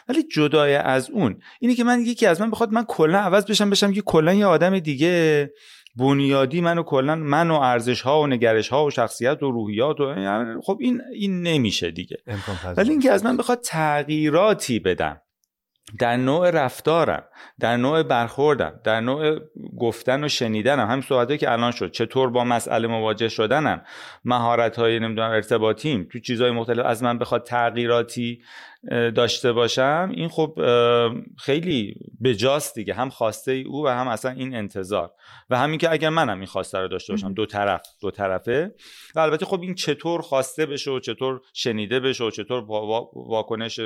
ولی 0.10 0.24
جدای 0.24 0.76
از 0.76 1.10
اون 1.10 1.42
اینه 1.60 1.76
که 1.76 1.84
من 1.84 2.00
یکی 2.00 2.26
از 2.26 2.42
من 2.42 2.52
بخواد 2.52 2.72
من 2.72 2.86
کلا 2.88 3.20
عوض 3.20 3.46
بشم 3.46 3.70
بشم 3.70 3.94
که 3.94 4.02
کلا 4.02 4.34
یه 4.34 4.46
آدم 4.46 4.80
دیگه. 4.80 5.50
بنیادی 5.96 6.62
منو 6.62 6.84
کلا 6.84 7.16
من 7.16 7.52
و 7.52 7.54
ارزش 7.54 8.02
ها 8.02 8.22
و 8.22 8.28
نگرش 8.28 8.70
ها 8.70 8.86
و 8.86 8.90
شخصیت 8.90 9.44
و 9.44 9.52
روحیات 9.52 10.00
و 10.00 10.16
خب 10.64 10.78
این 10.82 11.02
این 11.14 11.42
نمیشه 11.42 11.92
دیگه. 11.92 12.18
ولی 12.78 12.90
اینکه 12.90 13.12
از 13.12 13.26
من 13.26 13.38
بخواد 13.38 13.62
تغییراتی 13.62 14.80
بدم 14.80 15.22
در 16.00 16.18
نوع 16.18 16.50
رفتارم 16.50 17.24
در 17.60 17.78
نوع 17.78 18.04
برخوردم 18.04 18.80
در 18.84 19.02
نوع 19.02 19.40
گفتن 19.82 20.24
و 20.24 20.28
شنیدنم 20.28 20.88
همین 20.88 21.02
صحبتایی 21.02 21.40
که 21.40 21.52
الان 21.52 21.72
شد. 21.72 21.92
چطور 21.92 22.30
با 22.30 22.44
مسئله 22.44 22.88
مواجه 22.88 23.30
شدنم؟ 23.30 23.82
مهارت 24.26 24.80
های 24.80 25.00
نمی‌دونم 25.00 25.32
ارتباطیم. 25.32 26.08
تو 26.12 26.20
چیزهای 26.20 26.52
مختلف 26.52 26.86
از 26.86 27.04
من 27.04 27.18
بخواد 27.18 27.44
تغییراتی 27.44 28.42
داشته 29.16 29.52
باشم 29.52 30.12
این 30.14 30.30
خب 30.30 30.60
خیلی 31.38 31.96
بجاست 32.24 32.76
دیگه. 32.76 32.94
هم 32.94 33.10
خواسته 33.10 33.52
ای 33.52 33.64
او 33.64 33.86
و 33.86 33.88
هم 33.88 34.08
اصلا 34.08 34.32
این 34.32 34.56
انتظار. 34.56 35.12
و 35.50 35.58
همین 35.58 35.78
که 35.78 35.92
اگر 35.92 36.10
منم 36.10 36.38
این 36.38 36.46
خواسته 36.46 36.80
رو 36.80 36.88
داشته 36.88 37.14
باشم. 37.14 37.34
دو 37.34 37.46
طرف 37.46 37.82
دو 38.02 38.12
طرفه. 38.12 38.76
و 39.16 39.20
البته 39.20 39.46
خب 39.46 39.62
این 39.62 39.76
چطور 39.76 40.22
خواسته 40.22 40.66
بشه 40.66 40.92
و 40.92 41.00
چطور 41.00 41.42
شنیده 41.54 42.00
بشه 42.00 42.24
و 42.24 42.30
چطور 42.30 42.64
واکنش 43.14 43.80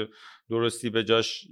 درستی 0.50 0.90
به 0.90 1.04
جاش 1.04 1.48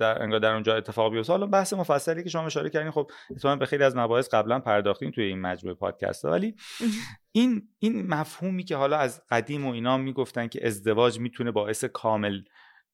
در 0.00 0.22
انگار 0.22 0.38
در 0.38 0.52
اونجا 0.52 0.76
اتفاق 0.76 1.12
بیفته. 1.12 1.32
حالا 1.32 1.46
بحث 1.46 1.72
مفصلی 1.72 2.24
که 2.24 2.30
شما 2.30 2.46
اشاره 2.46 2.70
کردین 2.70 2.90
خب 2.90 3.10
اتفاقا 3.30 3.56
به 3.58 3.66
خیلی 3.66 3.84
از 3.84 3.96
مباحث 3.96 4.28
قبلا 4.34 4.60
پرداختین 4.60 5.10
توی 5.10 5.24
این 5.24 5.40
مجموعه 5.40 5.76
پادکست 5.76 6.24
ولی 6.24 6.54
این 7.32 7.68
این 7.78 8.06
مفهومی 8.06 8.64
که 8.64 8.76
حالا 8.76 8.96
از 8.96 9.22
قدیم 9.30 9.66
و 9.66 9.70
اینا 9.70 9.96
می‌گفتن 9.96 10.48
که 10.48 10.66
ازدواج 10.66 11.18
می‌تونه 11.20 11.50
باعث 11.50 11.84
کامل 11.84 12.42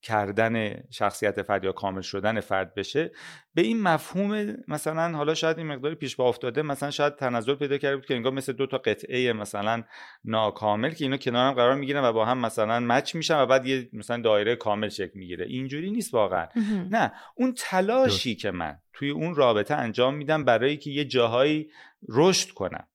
کردن 0.05 0.83
شخصیت 0.91 1.41
فرد 1.41 1.63
یا 1.63 1.71
کامل 1.71 2.01
شدن 2.01 2.39
فرد 2.39 2.73
بشه 2.73 3.11
به 3.53 3.61
این 3.61 3.81
مفهوم 3.81 4.55
مثلا 4.67 5.17
حالا 5.17 5.33
شاید 5.33 5.57
این 5.57 5.67
مقداری 5.67 5.95
پیش 5.95 6.15
با 6.15 6.29
افتاده 6.29 6.61
مثلا 6.61 6.91
شاید 6.91 7.15
تنزل 7.15 7.55
پیدا 7.55 7.77
کرده 7.77 7.95
بود 7.95 8.05
که 8.05 8.15
انگار 8.15 8.33
مثل 8.33 8.53
دو 8.53 8.67
تا 8.67 8.77
قطعه 8.77 9.33
مثلا 9.33 9.83
ناکامل 10.25 10.89
که 10.89 11.05
اینا 11.05 11.17
کنار 11.17 11.47
هم 11.47 11.53
قرار 11.53 11.75
می‌گیرن 11.75 12.03
و 12.03 12.13
با 12.13 12.25
هم 12.25 12.37
مثلا 12.37 12.79
مچ 12.79 13.15
میشن 13.15 13.37
و 13.37 13.45
بعد 13.45 13.65
یه 13.65 13.89
مثلا 13.93 14.21
دایره 14.21 14.55
کامل 14.55 14.89
شکل 14.89 15.19
می‌گیره. 15.19 15.45
اینجوری 15.45 15.91
نیست 15.91 16.13
واقعا. 16.13 16.47
نه 16.91 17.11
اون 17.35 17.53
تلاشی 17.57 18.35
که 18.35 18.51
من 18.51 18.77
توی 18.93 19.09
اون 19.09 19.35
رابطه 19.35 19.75
انجام 19.75 20.15
میدم 20.15 20.43
برای 20.43 20.77
که 20.77 20.89
یه 20.89 21.05
جاهایی 21.05 21.69
رشد 22.09 22.49
کنم. 22.51 22.87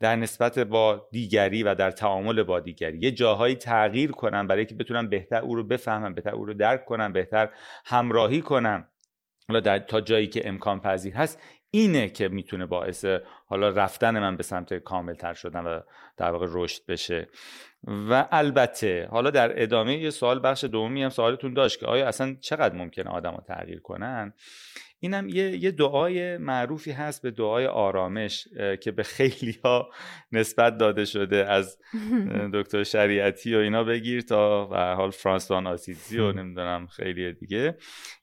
در 0.00 0.16
نسبت 0.16 0.58
با 0.58 1.08
دیگری 1.12 1.62
و 1.62 1.74
در 1.74 1.90
تعامل 1.90 2.42
با 2.42 2.60
دیگری. 2.60 2.98
یه 2.98 3.10
جاهایی 3.10 3.54
تغییر 3.54 4.10
کنم 4.10 4.46
برای 4.46 4.66
که 4.66 4.74
بتونم 4.74 5.08
بهتر 5.08 5.36
او 5.36 5.54
رو 5.54 5.64
بفهمم 5.64 6.14
بهتر 6.14 6.30
او 6.30 6.44
رو 6.44 6.54
درک 6.54 6.84
کنم 6.84 7.12
بهتر 7.12 7.48
همراهی 7.84 8.40
کنم. 8.40 8.88
حالا 9.48 9.60
در 9.60 9.78
تا 9.78 10.00
جایی 10.00 10.26
که 10.26 10.48
امکان 10.48 10.80
پذیر 10.80 11.14
هست 11.14 11.42
اینه 11.70 12.08
که 12.08 12.28
می‌تونه 12.28 12.66
باعث 12.66 13.04
حالا 13.46 13.68
رفتن 13.68 14.18
من 14.18 14.36
به 14.36 14.42
سمت 14.42 14.74
کامل 14.74 15.14
تر 15.14 15.34
شدن 15.34 15.66
و 15.66 15.80
در 16.16 16.30
واقع 16.30 16.46
رشد 16.50 16.86
بشه. 16.88 17.28
و 17.84 18.28
البته 18.32 19.08
حالا 19.10 19.30
در 19.30 19.62
ادامه 19.62 19.96
یه 19.96 20.10
سوال 20.10 20.40
بخش 20.44 20.64
دومی 20.64 21.02
هم 21.02 21.08
سوالتون 21.08 21.54
داشت 21.54 21.80
که 21.80 21.86
آیا 21.86 22.08
اصلا 22.08 22.36
چقدر 22.40 22.74
ممکنه 22.74 23.10
آدم 23.10 23.30
رو 23.30 23.42
تغییر 23.46 23.80
کنن؟ 23.80 24.32
اینم 25.00 25.28
یه, 25.28 25.64
یه 25.64 25.70
دعای 25.70 26.36
معروفی 26.36 26.90
هست 26.90 27.22
به 27.22 27.30
دعای 27.30 27.66
آرامش 27.66 28.48
که 28.80 28.90
به 28.90 29.02
خیلی 29.02 29.58
ها 29.64 29.90
نسبت 30.32 30.76
داده 30.76 31.04
شده 31.04 31.36
از 31.36 31.78
دکتر 32.54 32.82
شریعتی 32.82 33.54
و 33.54 33.58
اینا 33.58 33.84
بگیر 33.84 34.20
تا 34.20 34.68
و 34.72 34.94
حال 34.94 35.10
فرانسوان 35.10 35.66
آسیزی 35.66 36.18
و 36.18 36.32
نمی‌دونم 36.32 36.86
خیلی 36.86 37.32
دیگه. 37.32 37.76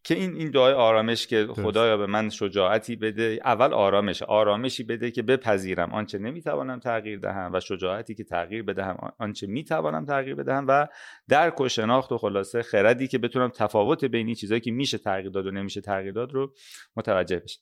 که 0.03 0.15
این 0.15 0.35
این 0.35 0.51
دعای 0.51 0.73
آرامش 0.73 1.27
که 1.27 1.47
خدایا 1.47 1.97
به 1.97 2.05
من 2.05 2.29
شجاعتی 2.29 2.95
بده 2.95 3.39
اول 3.45 3.73
آرامش 3.73 4.23
آرامشی 4.23 4.83
بده 4.83 5.11
که 5.11 5.21
بپذیرم. 5.21 5.93
آنچه 5.93 6.17
نمی‌توانم 6.17 6.79
تغییر 6.79 7.19
دهم 7.19 7.51
و 7.53 7.59
شجاعتی 7.59 8.15
که 8.15 8.23
تغییر 8.23 8.63
بدهم 8.63 8.97
آنچه 9.19 9.47
می‌توانم 9.47 10.05
تغییر 10.05 10.35
بدهم 10.35 10.65
و 10.67 10.87
درک 11.29 11.61
و 11.61 11.67
شناخت 11.67 12.11
و 12.11 12.17
خلاصه 12.17 12.61
خردی 12.61 13.07
که 13.07 13.17
بتونم 13.17 13.49
تفاوت 13.49 14.05
بین 14.05 14.33
چیزایی 14.33 14.61
که 14.61 14.71
میشه 14.71 14.97
تغییر 14.97 15.29
داد 15.29 15.47
و 15.47 15.51
نمیشه 15.51 15.81
تغییر 15.81 16.13
داد 16.13 16.31
رو 16.31 16.53
متوجه 16.95 17.39
بشه 17.39 17.59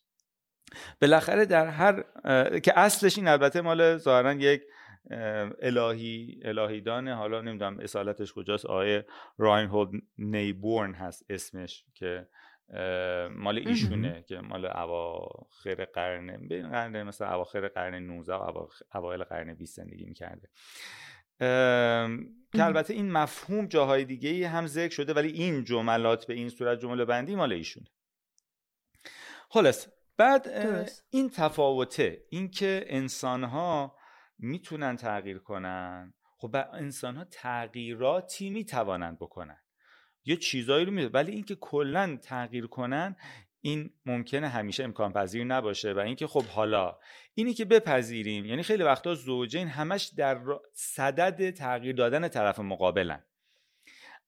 بالاخره 1.01 1.45
در 1.45 1.67
هر 1.67 2.03
که 2.59 2.79
اصلش 2.79 3.17
این 3.17 3.27
البته 3.27 3.61
مال 3.61 3.97
ظاهرا 3.97 4.33
یک 4.33 4.61
الهی 5.61 6.39
الهیدان 6.45 7.07
حالا 7.07 7.41
نمی‌دونم 7.41 7.79
اصالتش 7.79 8.33
کجاست. 8.33 8.65
آیه 8.65 9.05
راینهولد 9.37 9.89
نیبورن 10.17 10.93
هست 10.93 11.25
اسمش 11.29 11.85
که 11.93 12.27
مال 13.35 13.57
ایشونه 13.57 14.23
که 14.27 14.39
مال 14.39 14.65
اواخر 14.65 15.85
قرن 15.85 16.47
بین 16.47 16.69
قرن 16.69 17.03
مثلا 17.03 17.33
اواخر 17.33 17.67
قرن 17.67 17.95
19 17.95 18.33
و 18.33 18.67
اوایل 18.93 19.23
قرن 19.23 19.53
20 19.53 19.75
زندگی 19.75 20.05
می‌کرده. 20.05 20.49
که 22.53 22.65
البته 22.65 22.93
این 22.93 23.11
مفهوم 23.11 23.67
جاهای 23.67 24.05
دیگه 24.05 24.47
هم 24.47 24.67
ذکر 24.67 24.93
شده 24.93 25.13
ولی 25.13 25.31
این 25.31 25.63
جملات 25.63 26.27
به 26.27 26.33
این 26.33 26.49
صورت 26.49 26.79
جمله 26.79 27.05
بندی 27.05 27.35
مال 27.35 27.53
ایشونه. 27.53 27.87
خلاص. 29.55 29.87
بعد 30.17 30.47
این 31.09 31.29
تفاوته. 31.29 32.25
اینکه 32.29 32.85
انسان 32.87 33.43
ها 33.43 33.95
می‌تونن 34.39 34.95
تغییر 34.95 35.39
کنن. 35.39 36.13
خب 36.37 36.55
انسان 36.73 37.15
ها 37.15 37.23
تغییراتی 37.23 38.49
می‌توانند 38.49 39.19
بکنن. 39.19 39.57
یه 40.25 40.37
چیزایی 40.37 40.85
رو 40.85 40.91
میده 40.91 41.09
ولی 41.09 41.31
اینکه 41.31 41.55
کلا 41.55 42.17
تغییر 42.23 42.67
کنن 42.67 43.15
این 43.61 43.93
ممکنه 44.05 44.47
همیشه 44.47 44.83
امکان 44.83 45.13
پذیر 45.13 45.43
نباشه. 45.43 45.93
و 45.93 45.99
اینکه 45.99 46.27
خب 46.27 46.45
حالا 46.45 46.99
اینی 47.33 47.53
که 47.53 47.65
بپذیریم 47.65 48.45
یعنی 48.45 48.63
خیلی 48.63 48.83
وقتا 48.83 49.15
زوجین 49.15 49.67
همش 49.67 50.11
در 50.17 50.41
صدد 50.73 51.49
تغییر 51.49 51.95
دادن 51.95 52.27
طرف 52.27 52.59
مقابلن. 52.59 53.23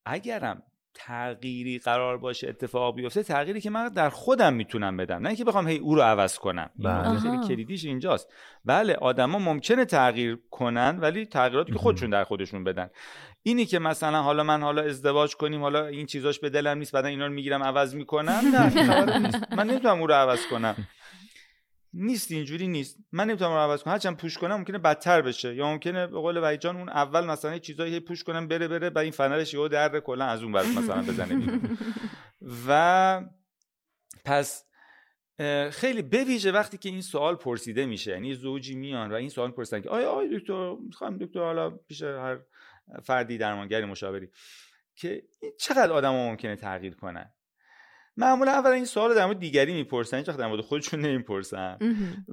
اگرم 0.06 0.64
تغییری 0.98 1.80
قرار 1.80 2.18
باشه 2.18 2.50
اتفاق 2.50 2.96
بیفته 2.96 3.24
تغییری 3.24 3.62
که 3.62 3.70
من 3.70 3.88
در 3.88 4.10
خودم 4.10 4.54
می‌تونم 4.54 4.98
بدم. 4.98 5.22
نه 5.22 5.28
اینکه 5.28 5.44
بخوام 5.44 5.68
هی 5.68 5.78
او 5.78 5.96
رو 5.96 6.02
عوض 6.02 6.38
کنم. 6.38 6.70
بله. 6.80 7.20
خیلی 7.20 7.48
کلیدیش 7.48 7.86
اینجاست. 7.86 8.34
بله 8.66 8.94
آدما 8.94 9.40
ممکنه 9.40 9.86
تغییر 9.86 10.40
کنن 10.52 11.00
ولی 11.00 11.26
تغییراتی 11.26 11.72
که 11.72 11.80
خودشون 11.80 12.10
در 12.10 12.24
خودشون 12.24 12.64
بدن. 12.64 12.90
اینی 13.44 13.66
که 13.66 13.80
مثلا 13.80 14.22
حالا 14.22 14.44
من 14.44 14.62
حالا 14.62 14.82
ازدواج 14.82 15.36
کنیم 15.36 15.62
حالا 15.62 15.88
این 15.88 16.06
چیزاش 16.06 16.40
به 16.40 16.50
دلم 16.50 16.78
نیست 16.78 16.92
بعدا 16.92 17.08
اینا 17.08 17.26
رو 17.26 17.34
می‌گیرم 17.34 17.64
عوض 17.64 17.96
می‌کنم 17.96 18.42
نه 18.54 18.74
من 19.58 19.70
نمی‌تونم 19.70 20.00
او 20.02 20.08
رو 20.08 20.14
عوض 20.14 20.48
کنم. 20.48 20.76
نیست 21.94 22.32
اینجوری 22.32 22.68
نیست. 22.68 22.98
من 23.12 23.28
نمی‌تونم 23.28 23.52
رو 23.52 23.58
عوض 23.58 23.84
کنم. 23.84 23.94
هرچند 23.94 24.18
پوش 24.18 24.38
کنم 24.38 24.56
ممکنه 24.56 24.78
بدتر 24.78 25.22
بشه. 25.22 25.56
یا 25.56 25.68
ممکنه 25.68 26.08
به 26.08 26.20
قول 26.20 26.56
جان 26.56 26.78
اون 26.78 26.90
اول 26.90 27.26
مثلا 27.26 27.58
چیزایی 27.58 28.00
پوش 28.00 28.24
کنم 28.24 28.48
بره 28.48 28.68
بره 28.68 28.90
بعد 28.90 29.04
این 29.04 29.12
فنرش 29.12 29.54
یهو 29.54 29.68
در 29.68 30.00
کلا 30.00 30.26
از 30.26 30.44
اون 30.44 30.52
برات 30.52 30.68
مثلا 30.68 31.02
بزنه 31.02 31.62
و 32.68 33.22
پس 34.26 34.64
خیلی 35.72 36.02
بویژه 36.02 36.52
وقتی 36.52 36.78
که 36.78 36.90
این 36.90 37.02
سوال 37.02 37.36
پرسیده 37.36 37.86
میشه 37.86 38.12
یعنی 38.12 38.34
زوجی 38.34 38.76
میان 38.76 39.12
و 39.12 39.16
این 39.16 39.30
سوال 39.30 39.52
پرسیدن 39.52 39.82
که 39.82 39.90
آیا 39.90 40.12
آیا 40.12 40.40
دکتر 40.40 40.76
می‌خوام 40.86 41.18
دکتر 41.18 41.40
حالا 41.40 41.70
پیش 41.70 42.02
هر 42.02 42.40
فردی 43.04 43.38
درمانگری 43.38 43.86
مشاوری 43.86 44.30
که 44.96 45.24
چقدر 45.60 45.92
آدم 45.92 46.12
ممکنه 46.12 46.56
تغییر 46.56 46.96
کنن؟ 46.96 47.34
معمولا 48.18 48.52
اول 48.52 48.72
این 48.72 48.86
سوال 48.86 49.16
در 49.16 49.26
مورد 49.26 49.40
دیگری 49.40 49.74
می‌پرسن 49.74 50.18
هیچ 50.18 50.26
در 50.26 50.48
مورد 50.48 50.62
خودشون 50.62 51.00
نمی‌پرسن. 51.00 51.78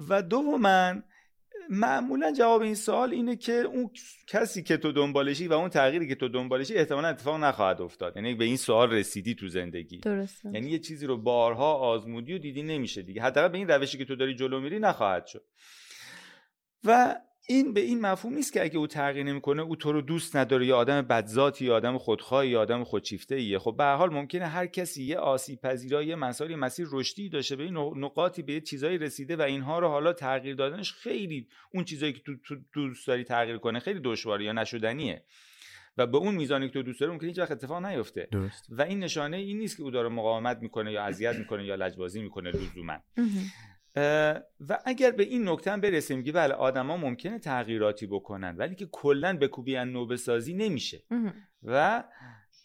و 0.09 0.23
دوما 0.23 0.95
معمولا 1.71 2.33
جواب 2.33 2.62
این 2.62 2.75
سوال 2.75 3.11
اینه 3.12 3.37
که 3.37 3.53
اون 3.53 3.91
کسی 4.26 4.62
که 4.62 4.76
تو 4.76 4.93
دنبالشی 4.93 5.49
و 5.49 5.53
اون 5.53 5.69
تغییری 5.69 6.09
که 6.09 6.14
تو 6.14 6.29
دنبالشی 6.29 6.75
احتمالا 6.75 7.09
اتفاق 7.09 7.45
نخواهد 7.45 7.83
افتاد. 7.83 8.17
یعنی 8.17 8.35
به 8.35 8.45
این 8.45 8.57
سوال 8.57 8.91
رسیدی 8.91 9.35
تو 9.35 9.49
زندگی. 9.49 9.99
درسته. 9.99 10.50
یعنی 10.55 10.71
یه 10.71 10.79
چیزی 10.79 11.07
رو 11.07 11.17
بارها 11.17 11.75
آزمودی 11.75 12.35
و 12.35 12.38
دیدی 12.38 12.62
نمیشه 12.62 13.03
دیگه. 13.03 13.23
حداقل 13.23 13.49
به 13.49 13.59
این 13.59 13.69
روشی 13.69 13.99
که 13.99 14.05
تو 14.05 14.17
داری 14.17 14.35
جلو 14.35 14.61
میری 14.61 14.79
نخواهد 14.79 15.26
شد. 15.26 15.45
و 16.85 17.17
این 17.49 17.73
به 17.73 17.81
این 17.81 18.01
مفهوم 18.01 18.35
نیست 18.35 18.53
که 18.53 18.63
اگه 18.63 18.79
او 18.79 18.87
تغییر 18.87 19.27
نمی‌کنه 19.27 19.63
او 19.63 19.77
تو 19.77 19.93
رو 19.93 20.01
دوست 20.01 20.37
نداره 20.37 20.67
یا 20.67 20.77
آدم 20.77 21.03
بدذاتی 21.03 21.65
یا 21.65 21.77
آدم 21.77 21.99
خودخواهی 21.99 22.49
یا 22.49 22.61
آدم 22.61 22.85
خودشیفته 22.85 23.35
ایه 23.35 23.59
خب 23.59 23.75
به 23.79 23.85
حال 23.85 24.11
ممکنه 24.11 24.47
هر 24.47 24.67
کسی 24.67 25.05
یه 25.05 25.19
آسیب 25.19 25.61
پذیرایی 25.61 26.09
یه 26.09 26.17
مسائلی 26.17 26.55
مسیر 26.55 26.87
رشدی 26.91 27.29
داشته 27.29 27.57
به 27.57 27.63
این 27.63 27.77
نقاطی 27.77 28.43
به 28.43 28.61
چیزایی 28.61 28.99
رسیده 28.99 29.37
و 29.37 29.43
اینها 29.43 29.79
رو 29.79 29.89
حالا 29.89 30.13
تغییر 30.13 30.55
دادنش 30.55 30.93
خیلی 30.93 31.49
اون 31.73 31.85
چیزایی 31.85 32.13
که 32.13 32.21
تو, 32.21 32.33
تو 32.45 32.57
دوست 32.73 33.07
داری 33.07 33.25
تغییر 33.25 33.59
کنه 33.59 33.79
خیلی 33.79 34.01
دشواره 34.05 34.45
یا 34.45 34.53
نشدنیه. 34.53 35.25
و 35.97 36.07
به 36.07 36.17
اون 36.19 36.35
میزانی 36.35 36.67
که 36.67 36.73
تو 36.73 36.83
دوست 36.83 37.01
داری 37.01 37.13
ممکنه 37.13 37.29
هیچ 37.29 37.39
وقت 37.39 37.51
اتفاق 37.51 37.87
نیفته. 37.87 38.29
درست. 38.31 38.67
و 38.71 38.83
این 38.83 38.99
نشانه 38.99 39.37
این 39.37 39.59
نیست 39.59 39.77
که 39.77 39.83
او 39.83 39.91
داره 39.91 40.09
مقاومت 40.09 40.59
می‌کنه 40.63 40.93
یا 40.93 41.03
اذیت 41.03 41.37
می‌کنه 41.37 41.65
یا 41.65 41.75
لجبازی 41.75 42.23
می‌کنه 42.23 42.51
لزوما. 42.51 42.99
و 43.97 44.79
اگر 44.85 45.11
به 45.11 45.23
این 45.23 45.49
نکته 45.49 45.73
هم 45.73 45.81
برسیم 45.81 46.25
که 46.25 46.33
بله 46.33 46.55
آدما 46.55 46.97
ممکنه 46.97 47.39
تغییراتی 47.39 48.07
بکنن 48.07 48.57
ولی 48.57 48.75
که 48.75 48.87
کلا 48.93 49.37
به 49.37 49.49
کوبی 49.49 49.77
نوبه 49.77 50.17
سازی 50.17 50.55
نمیشه. 50.55 51.03
و 51.63 52.05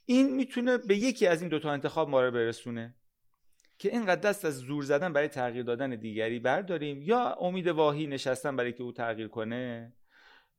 این 0.05 0.35
می‌تونه 0.35 0.77
به 0.77 0.95
یکی 0.95 1.27
از 1.27 1.41
این 1.41 1.49
دوتا 1.49 1.71
انتخاب 1.71 2.09
ما 2.09 2.21
رو 2.21 2.31
برسونه 2.31 2.95
که 3.77 3.89
اینقدر 3.89 4.21
دست 4.21 4.45
از 4.45 4.57
زور 4.57 4.83
زدن 4.83 5.13
برای 5.13 5.27
تغییر 5.27 5.63
دادن 5.63 5.95
دیگری 5.95 6.39
برداریم 6.39 7.01
یا 7.01 7.33
امید 7.33 7.67
واهی 7.67 8.07
نشستن 8.07 8.55
برای 8.55 8.73
که 8.73 8.83
او 8.83 8.91
تغییر 8.91 9.27
کنه. 9.27 9.93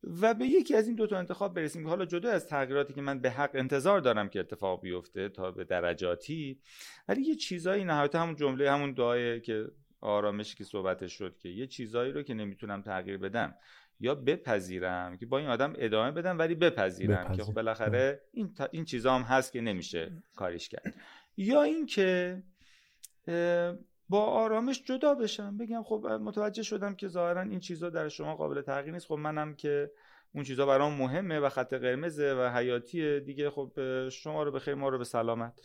و 0.02 0.34
به 0.34 0.46
یکی 0.46 0.76
از 0.76 0.86
این 0.86 0.96
دوتا 0.96 1.18
انتخاب 1.18 1.54
برسیم 1.54 1.82
که 1.82 1.88
حالا 1.88 2.04
جدا 2.04 2.30
از 2.30 2.48
تغییراتی 2.48 2.94
که 2.94 3.00
من 3.00 3.20
به 3.20 3.30
حق 3.30 3.50
انتظار 3.54 4.00
دارم 4.00 4.28
که 4.28 4.40
اتفاق 4.40 4.80
بیفته 4.82 5.28
تا 5.28 5.50
به 5.50 5.64
درجاتی 5.64 6.60
ولی 7.08 7.22
یه 7.22 7.34
چیزایی 7.34 7.84
نهایتا 7.84 8.22
همون 8.22 8.36
جمله 8.36 8.70
همون 8.70 8.92
دعایه 8.92 9.40
که 9.40 9.66
آرامشی 10.00 10.56
که 10.56 10.64
صحبتش 10.64 11.12
شد 11.12 11.38
که 11.38 11.48
یه 11.48 11.66
چیزایی 11.66 12.12
رو 12.12 12.22
که 12.22 12.34
نمی‌تونم 12.34 12.82
تغییر 12.82 13.18
بدم 13.18 13.54
یا 14.00 14.14
بپذیرم 14.14 15.16
که 15.16 15.26
با 15.26 15.38
این 15.38 15.48
آدم 15.48 15.72
ادامه 15.78 16.10
بدم 16.10 16.38
ولی 16.38 16.54
بپذیرم 16.54 17.32
که 17.32 17.44
خب 17.44 17.52
بالاخره 17.52 18.20
این, 18.32 18.54
این 18.70 18.84
چیزا 18.84 19.14
هم 19.14 19.22
هست 19.22 19.52
که 19.52 19.60
نمیشه 19.60 20.12
کاریش 20.36 20.68
کرد. 20.68 20.94
یا 21.36 21.62
اینکه 21.62 22.42
با 24.08 24.24
آرامش 24.24 24.82
جدا 24.84 25.14
بشم 25.14 25.56
بگم 25.56 25.82
خب 25.82 26.06
متوجه 26.06 26.62
شدم 26.62 26.94
که 26.94 27.08
ظاهرا 27.08 27.42
این 27.42 27.60
چیزا 27.60 27.90
در 27.90 28.08
شما 28.08 28.36
قابل 28.36 28.62
تغییر 28.62 28.94
نیست. 28.94 29.06
خب 29.06 29.14
منم 29.14 29.54
که 29.54 29.90
اون 30.34 30.44
چیزا 30.44 30.66
برام 30.66 30.94
مهمه 30.94 31.38
و 31.38 31.48
خط 31.48 31.74
قرمزه 31.74 32.34
و 32.34 32.56
حیاتیه. 32.56 33.20
دیگه 33.20 33.50
خب 33.50 33.72
شما 34.08 34.42
رو 34.42 34.52
به 34.52 34.58
خیر 34.58 34.74
ما 34.74 34.88
رو 34.88 34.98
به 34.98 35.04
سلامت. 35.04 35.60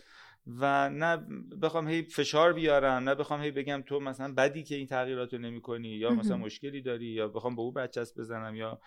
و 0.47 0.89
نه 0.89 1.17
بخوام 1.61 1.87
هی 1.87 2.03
فشار 2.03 2.53
بیارم 2.53 3.09
نه 3.09 3.15
بخوام 3.15 3.41
هی 3.41 3.51
بگم 3.51 3.83
تو 3.85 3.99
مثلا 3.99 4.33
بدی 4.33 4.63
که 4.63 4.75
این 4.75 4.87
تغییرات 4.87 5.33
رو 5.33 5.39
نمی 5.39 5.61
کنی 5.61 5.87
یا 5.87 6.09
مثلا 6.09 6.37
مشکلی 6.37 6.81
داری 6.81 7.05
یا 7.05 7.27
بخوام 7.27 7.55
به 7.55 7.61
او 7.61 7.71
بچسب 7.71 8.19
بزنم 8.19 8.55
یا 8.55 8.79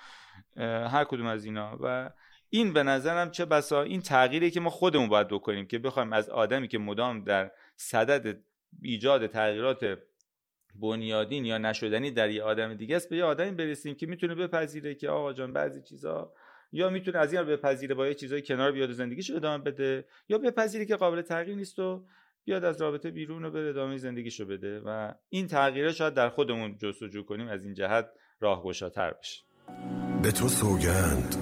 هر 0.88 1.04
کدوم 1.04 1.26
از 1.26 1.44
اینا. 1.44 1.78
و 1.80 2.10
این 2.50 2.72
به 2.72 2.82
نظرم 2.82 3.30
چه 3.30 3.44
بسا 3.44 3.82
این 3.82 4.00
تغییری 4.00 4.50
که 4.50 4.60
ما 4.60 4.70
خودمون 4.70 5.08
باید 5.08 5.28
بکنیم 5.28 5.66
که 5.66 5.78
بخوایم 5.78 6.12
از 6.12 6.28
آدمی 6.28 6.68
که 6.68 6.78
مدام 6.78 7.24
در 7.24 7.50
صدد 7.76 8.40
ایجاد 8.82 9.26
تغییرات 9.26 9.98
بنیادین 10.74 11.44
یا 11.44 11.58
نشدنی 11.58 12.10
در 12.10 12.30
یه 12.30 12.42
آدم 12.42 12.74
دیگه 12.74 12.96
است 12.96 13.10
به 13.10 13.16
یه 13.16 13.24
آدمی 13.24 13.50
برسیم 13.50 13.94
که 13.94 14.06
می‌تونه 14.06 14.34
بپذیره 14.34 14.94
که 14.94 15.08
آقا 15.08 15.32
جان 15.32 15.52
بعضی 15.52 15.82
چیزا 15.82 16.32
یا 16.72 16.90
می‌تونه 16.90 17.18
از 17.18 17.32
این 17.32 17.42
بپذیره 17.42 17.94
با 17.94 18.06
یه 18.06 18.14
چیزای 18.14 18.42
کنار 18.42 18.72
بیاد 18.72 18.90
و 18.90 18.92
زندگیشو 18.92 19.36
ادامه 19.36 19.64
بده 19.64 20.04
یا 20.28 20.38
بپذیره 20.38 20.86
که 20.86 20.96
قابل 20.96 21.22
تغییر 21.22 21.56
نیست 21.56 21.78
و 21.78 22.04
بیاد 22.44 22.64
از 22.64 22.82
رابطه 22.82 23.10
بیرون 23.10 23.44
و 23.44 23.50
بره 23.50 23.68
ادامه 23.68 23.96
زندگیشو 23.96 24.46
بده 24.46 24.80
و 24.80 25.12
این 25.28 25.46
تغییره 25.46 25.92
شاید 25.92 26.14
در 26.14 26.28
خودمون 26.28 26.78
جستجو 26.78 27.22
کنیم 27.22 27.48
از 27.48 27.64
این 27.64 27.74
جهت 27.74 28.08
راهگشاتر 28.40 29.10
بشه. 29.10 29.42
به 30.22 30.32
تو 30.32 30.48
سوگند 30.48 31.36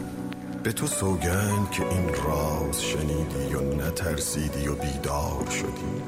به 0.64 0.72
تو 0.72 0.86
سوگند 0.86 1.70
که 1.70 1.88
این 1.88 2.08
راز 2.08 2.84
شنیدی 2.84 3.54
و 3.54 3.74
نترسیدی 3.74 4.68
و 4.68 4.74
بیدار 4.74 5.50
شدی. 5.50 6.02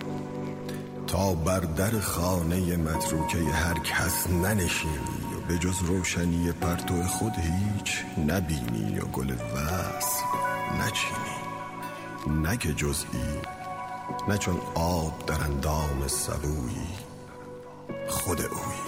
تا 1.07 1.35
بر 1.35 1.61
در 1.61 2.01
خانه 2.01 2.77
متروکه 2.77 3.39
هر 3.39 3.79
کس 3.85 4.31
ننشینی 4.31 5.28
به 5.49 5.59
جز 5.59 5.83
روشنی 5.83 6.53
پرتو 6.53 7.03
خود 7.03 7.33
هیچ 7.39 8.05
نبینی 8.19 8.99
و 8.99 9.05
گل 9.05 9.33
وصل 9.33 10.25
نچینی. 10.81 11.39
نه 12.43 12.57
که 12.57 12.75
جزئی 12.75 13.41
نه 14.29 14.39
چون 14.39 14.61
آب 14.75 15.27
در 15.27 15.45
اندام 15.45 16.07
سبویی. 16.07 16.89
خود 18.09 18.41
اوی 18.41 18.79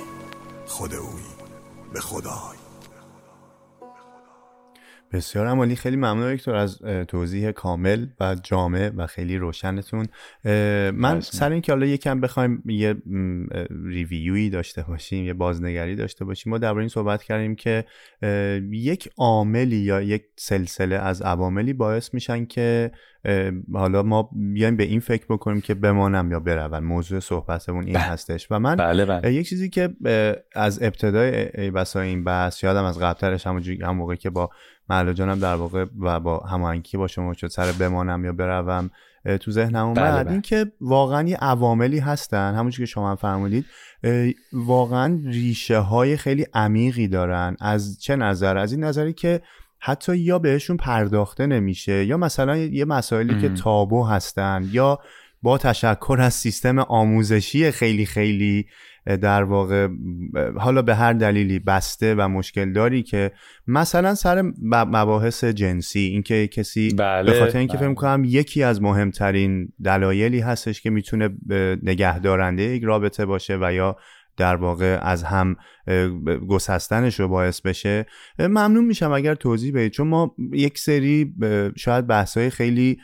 خود 0.66 0.94
اوی 0.94 1.22
به 1.92 2.00
خدای. 2.00 2.69
بسیار 5.12 5.46
عمالی. 5.46 5.76
خیلی 5.76 5.96
ممنون 5.96 6.34
دکتر 6.34 6.54
از 6.54 6.78
توضیح 7.08 7.50
کامل 7.50 8.06
و 8.20 8.36
جامع 8.42 8.90
و 8.96 9.06
خیلی 9.06 9.38
روشنتون. 9.38 10.06
من 10.94 11.20
سر 11.20 11.52
اینکه 11.52 11.72
حالا 11.72 11.86
یکم 11.86 12.20
بخوایم 12.20 12.62
یه 12.66 12.94
ریویوی 13.84 14.50
داشته 14.50 14.82
باشیم 14.82 15.24
یه 15.24 15.34
بازنگری 15.34 15.96
داشته 15.96 16.24
باشیم 16.24 16.50
ما 16.50 16.58
درباره 16.58 16.82
این 16.82 16.88
صحبت 16.88 17.22
کردیم 17.22 17.54
که 17.54 17.84
یک 18.70 19.08
عاملی 19.16 19.76
یا 19.76 20.00
یک 20.00 20.22
سلسله 20.36 20.96
از 20.96 21.22
عواملی 21.22 21.72
باعث 21.72 22.14
میشن 22.14 22.44
که 22.44 22.90
حالا 23.72 24.02
ما 24.02 24.30
بیایم 24.32 24.76
به 24.76 24.84
این 24.84 25.00
فکر 25.00 25.24
بکنیم 25.28 25.60
که 25.60 25.74
بمانم 25.74 26.30
یا 26.30 26.40
برون 26.40 26.84
موضوع 26.84 27.20
صحبتمون 27.20 27.84
این 27.84 27.94
بله. 27.94 28.02
هستش. 28.02 28.46
و 28.50 28.58
من 28.58 28.76
بله 28.76 29.04
بله. 29.04 29.34
یک 29.34 29.48
چیزی 29.48 29.70
که 29.70 29.90
از 30.54 30.82
ابتدای 30.82 31.44
بسای 31.70 32.08
این 32.08 32.24
بحث 32.24 32.64
یادم 32.64 32.84
از 32.84 32.98
قبلترش 32.98 33.46
هم 33.46 33.96
موقعی 33.96 34.16
که 34.16 34.30
با 34.30 34.50
معلا 34.90 35.12
جانم 35.12 35.38
در 35.38 35.54
واقع 35.54 35.86
و 36.00 36.20
با 36.20 36.38
هماهنگی 36.38 36.96
با 36.96 37.06
شما 37.06 37.34
شد 37.34 37.46
سر 37.46 37.72
بمانم 37.72 38.24
یا 38.24 38.32
بروم 38.32 38.90
تو 39.40 39.50
ذهنم 39.50 39.86
اومد. 39.86 39.96
بله 39.96 40.24
بله. 40.24 40.32
این 40.32 40.40
که 40.40 40.72
واقعا 40.80 41.28
یه 41.28 41.36
عواملی 41.36 41.98
هستن 41.98 42.54
همونجور 42.54 42.86
که 42.86 42.90
شما 42.90 43.10
هم 43.10 43.16
فرمودید 43.16 43.66
واقعا 44.52 45.20
ریشه 45.24 45.78
های 45.78 46.16
خیلی 46.16 46.46
عمیقی 46.54 47.08
دارن. 47.08 47.56
از 47.60 48.00
چه 48.00 48.16
نظر؟ 48.16 48.58
از 48.58 48.72
این 48.72 48.84
نظری 48.84 49.12
که 49.12 49.40
حتی 49.78 50.16
یا 50.16 50.38
بهشون 50.38 50.76
پرداخته 50.76 51.46
نمیشه 51.46 52.04
یا 52.04 52.16
مثلا 52.16 52.56
یه 52.56 52.84
مسائلی 52.84 53.40
که 53.40 53.48
تابو 53.48 54.04
هستن 54.06 54.68
یا 54.72 54.98
با 55.42 55.58
تشکر 55.58 56.18
از 56.20 56.34
سیستم 56.34 56.78
آموزشی 56.78 57.70
خیلی 57.70 58.06
خیلی 58.06 58.66
در 59.06 59.42
واقع 59.42 59.88
حالا 60.56 60.82
به 60.82 60.94
هر 60.94 61.12
دلیلی 61.12 61.58
بسته 61.58 62.14
و 62.14 62.28
مشکل 62.28 62.72
داری 62.72 63.02
که 63.02 63.32
مثلا 63.66 64.14
سر 64.14 64.42
مباحث 64.62 65.44
جنسی 65.44 66.00
اینکه 66.00 66.48
کسی 66.48 66.94
بله، 66.94 67.32
به 67.32 67.38
خاطر 67.38 67.58
اینکه 67.58 67.76
بله. 67.76 67.86
فکر 67.86 67.94
کنم 67.94 68.22
یکی 68.26 68.62
از 68.62 68.82
مهمترین 68.82 69.72
دلایلی 69.84 70.40
هستش 70.40 70.80
که 70.80 70.90
می‌تونه 70.90 71.28
نگهدارنده 71.82 72.62
یک 72.62 72.82
رابطه 72.84 73.26
باشه 73.26 73.58
و 73.60 73.72
یا 73.72 73.96
در 74.36 74.56
واقع 74.56 74.98
از 75.02 75.22
هم 75.22 75.56
گسستنش 76.48 77.20
رو 77.20 77.28
باعث 77.28 77.60
بشه 77.60 78.06
ممنون 78.38 78.84
میشم 78.84 79.12
اگر 79.12 79.34
توضیح 79.34 79.72
بدید 79.74 79.92
چون 79.92 80.08
ما 80.08 80.34
یک 80.52 80.78
سری 80.78 81.34
شاید 81.76 82.06
بحثای 82.06 82.50
خیلی 82.50 82.98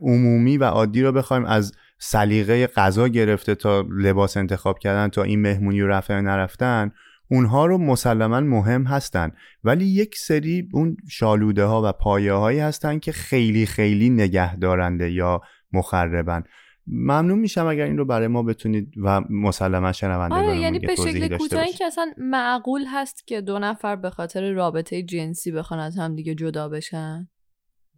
عمومی 0.00 0.56
و 0.58 0.64
عادی 0.64 1.02
رو 1.02 1.12
بخوایم 1.12 1.44
از 1.44 1.72
سلیقه 2.04 2.66
غذا 2.66 3.08
گرفته 3.08 3.54
تا 3.54 3.84
لباس 3.90 4.36
انتخاب 4.36 4.78
کردن 4.78 5.08
تا 5.08 5.22
این 5.22 5.42
مهمونی 5.42 5.80
رو 5.80 5.88
رفتن 5.88 6.20
نرفتن 6.20 6.92
اونها 7.30 7.66
رو 7.66 7.78
مسلما 7.78 8.40
مهم 8.40 8.84
هستن. 8.84 9.32
ولی 9.64 9.84
یک 9.84 10.18
سری 10.18 10.68
اون 10.72 10.96
شالوده 11.10 11.64
ها 11.64 11.82
و 11.84 11.92
پایه 11.92 12.32
هایی 12.32 12.58
هستن 12.58 12.98
که 12.98 13.12
خیلی 13.12 13.66
خیلی 13.66 14.10
نگه 14.10 14.56
دارنده 14.56 15.10
یا 15.10 15.40
مخربن. 15.72 16.44
ممنون 16.86 17.38
میشم 17.38 17.66
اگر 17.66 17.84
این 17.84 17.98
رو 17.98 18.04
برای 18.04 18.28
ما 18.28 18.42
بتونید 18.42 18.92
و 19.04 19.20
مسلما 19.30 19.92
شنونده 19.92 20.34
آره 20.34 20.58
یعنی 20.58 20.78
به 20.78 20.94
شکل 20.94 21.36
کوتاهی 21.36 21.72
که 21.72 21.84
اصلا 21.84 22.12
معقول 22.18 22.84
هست 22.88 23.26
که 23.26 23.40
دو 23.40 23.58
نفر 23.58 23.96
به 23.96 24.10
خاطر 24.10 24.50
رابطه 24.50 25.02
جنسی 25.02 25.52
بخوان 25.52 25.80
از 25.80 25.96
هم 25.96 26.16
دیگه 26.16 26.34
جدا 26.34 26.68
بشن؟ 26.68 27.28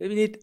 ببینید 0.01 0.39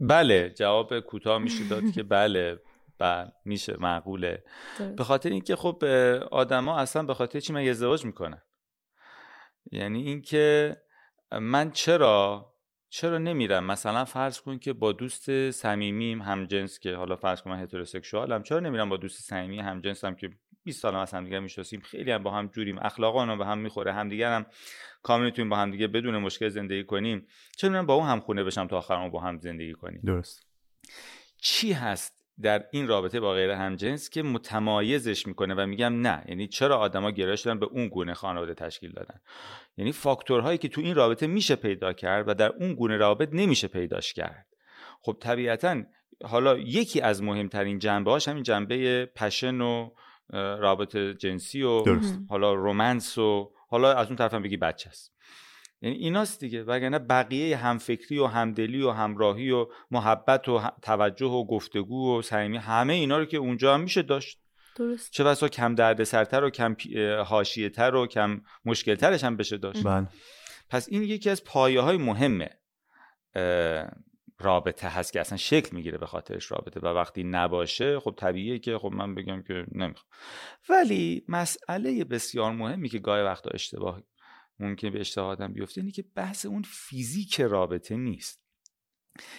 بله 0.00 0.50
جواب 0.50 1.00
کوتاه 1.00 1.38
میشه 1.38 1.68
داد 1.68 1.90
که 1.90 2.02
بله 2.16 2.60
بله 2.98 3.32
میشه 3.44 3.76
معقوله. 3.80 4.44
به 4.96 5.04
خاطر 5.04 5.30
اینکه 5.30 5.56
خب 5.56 5.84
آدما 6.30 6.78
اصلا 6.78 7.02
به 7.02 7.14
خاطر 7.14 7.40
چی 7.40 7.52
من 7.52 7.68
ازدواج 7.68 8.04
می‌کنن؟ 8.04 8.42
یعنی 9.72 10.02
اینکه 10.02 10.76
من 11.32 11.70
چرا 11.70 12.50
چرا 12.88 13.18
نمیرم؟ 13.18 13.64
مثلا 13.64 14.04
فرض 14.04 14.40
کن 14.40 14.58
که 14.58 14.72
با 14.72 14.92
دوست 14.92 15.50
صمیمیم 15.50 16.22
هم 16.22 16.46
جنس 16.46 16.78
که 16.78 16.94
حالا 16.94 17.16
فرض 17.16 17.42
کن 17.42 17.50
من 17.50 17.62
هتروسکسوالم 17.62 18.42
چرا 18.42 18.60
نمیرم 18.60 18.88
با 18.88 18.96
دوست 18.96 19.22
صمیمی 19.22 19.60
هم 19.60 19.80
جنسم 19.80 20.14
که 20.14 20.30
20 20.64 20.82
سال 20.82 20.94
هم 20.94 21.06
هم 21.12 21.24
دیگه 21.24 21.38
می‌شناسیم. 21.38 21.80
خیلی 21.80 22.10
هم 22.10 22.22
با 22.22 22.30
هم 22.30 22.46
جوریم. 22.46 22.78
اخلاقا 22.78 23.36
به 23.36 23.46
هم 23.46 23.58
می‌خوره. 23.58 23.92
همدیگه 23.92 24.28
هم 24.28 24.46
کامل 25.02 25.24
می‌تونیم 25.24 25.50
با 25.50 25.56
هم 25.56 25.70
دیگه 25.70 25.86
بدون 25.86 26.18
مشکل 26.18 26.48
زندگی 26.48 26.84
کنیم. 26.84 27.26
چه 27.56 27.82
با 27.82 27.94
اون 27.94 28.06
هم 28.06 28.20
خونه 28.20 28.44
بشم 28.44 28.66
تا 28.66 28.78
آخر 28.78 29.08
با 29.08 29.20
هم 29.20 29.38
زندگی 29.38 29.72
کنیم. 29.72 30.00
درست. 30.04 30.46
چی 31.36 31.72
هست 31.72 32.14
در 32.42 32.64
این 32.72 32.88
رابطه 32.88 33.20
با 33.20 33.32
غیر 33.32 33.50
همجنس 33.50 34.10
که 34.10 34.22
متمایزش 34.22 35.26
می‌کنه 35.26 35.54
و 35.54 35.66
میگم 35.66 36.00
نه؟ 36.00 36.24
یعنی 36.28 36.48
چرا 36.48 36.78
آدما 36.78 37.10
گرایش 37.10 37.40
دارن 37.40 37.58
به 37.58 37.66
اون 37.66 37.88
گونه 37.88 38.14
خانواده 38.14 38.54
تشکیل 38.54 38.92
دادن؟ 38.92 39.20
یعنی 39.76 39.92
فاکتورهایی 39.92 40.58
که 40.58 40.68
تو 40.68 40.80
این 40.80 40.94
رابطه 40.94 41.26
میشه 41.26 41.56
پیدا 41.56 41.92
کرد 41.92 42.28
و 42.28 42.34
در 42.34 42.48
اون 42.48 42.74
گونه 42.74 42.96
رابط 42.96 43.28
نمیشه 43.32 43.68
پیداش 43.68 44.12
کرد. 44.12 44.46
خب 45.02 45.16
طبیعتا 45.20 45.82
حالا 46.24 46.58
یکی 46.58 47.00
از 47.00 47.22
مهمترین 47.22 47.78
جنبه 47.78 48.10
هاش 48.10 48.28
همین 48.28 48.42
جنبه 48.42 49.06
پشن 49.06 49.60
و 49.60 49.90
رابطه 50.34 51.14
جنسی 51.14 51.62
و 51.62 51.82
درست. 51.82 52.18
حالا 52.28 52.54
رومنس 52.54 53.18
و 53.18 53.52
حالا 53.68 53.94
از 53.94 54.06
اون 54.06 54.16
طرف 54.16 54.34
هم 54.34 54.42
بگی 54.42 54.56
بچه 54.56 54.90
است. 54.90 55.14
یعنی 55.82 55.96
ایناست 55.96 56.40
دیگه 56.40 56.64
وگرنه 56.64 56.98
بقیه 56.98 57.56
همفکری 57.56 58.18
و 58.18 58.26
همدلی 58.26 58.82
و 58.82 58.90
همراهی 58.90 59.50
و 59.50 59.66
محبت 59.90 60.48
و 60.48 60.60
توجه 60.82 61.26
و 61.26 61.46
گفتگو 61.46 62.18
و 62.18 62.22
صمیمی 62.22 62.56
همه 62.56 62.92
اینا 62.92 63.18
رو 63.18 63.24
که 63.24 63.36
اونجا 63.36 63.74
هم 63.74 63.80
میشه 63.80 64.02
داشت. 64.02 64.40
درست. 64.76 65.12
چه 65.12 65.24
بسا 65.24 65.48
کم 65.48 65.74
دردسرتر 65.74 66.44
و 66.44 66.50
کم 66.50 66.76
حاشیه 67.26 67.68
تر 67.68 67.94
و 67.94 68.06
کم 68.06 68.40
مشکل 68.64 68.94
ترش 68.94 69.24
هم 69.24 69.36
بشه 69.36 69.56
داشت. 69.56 69.82
بله. 69.86 70.08
پس 70.70 70.88
این 70.90 71.02
یکی 71.02 71.30
از 71.30 71.44
پایه 71.44 71.80
های 71.80 71.96
مهمه 71.96 72.50
رابطه 74.38 74.88
هست 74.88 75.12
که 75.12 75.20
اصلا 75.20 75.38
شکل 75.38 75.76
می‌گیره 75.76 75.98
به 75.98 76.06
خاطرش 76.06 76.50
رابطه 76.50 76.80
و 76.80 76.86
وقتی 76.86 77.24
نباشه 77.24 78.00
خب 78.00 78.14
طبیعیه 78.18 78.58
که 78.58 78.78
خب 78.78 78.92
من 78.92 79.14
بگم 79.14 79.42
که 79.42 79.66
نمی‌خوام. 79.72 80.06
ولی 80.68 81.24
مسئله 81.28 82.04
بسیار 82.04 82.52
مهمی 82.52 82.88
که 82.88 82.98
گاهی 82.98 83.22
وقتا 83.22 83.50
اشتباه 83.54 84.02
ممکن 84.58 84.90
به 84.90 85.00
اشتباه 85.00 85.26
آدم 85.26 85.52
بیفته 85.52 85.80
اینه 85.80 85.92
که 85.92 86.04
بحث 86.14 86.46
اون 86.46 86.62
فیزیک 86.62 87.40
رابطه 87.40 87.96
نیست. 87.96 88.44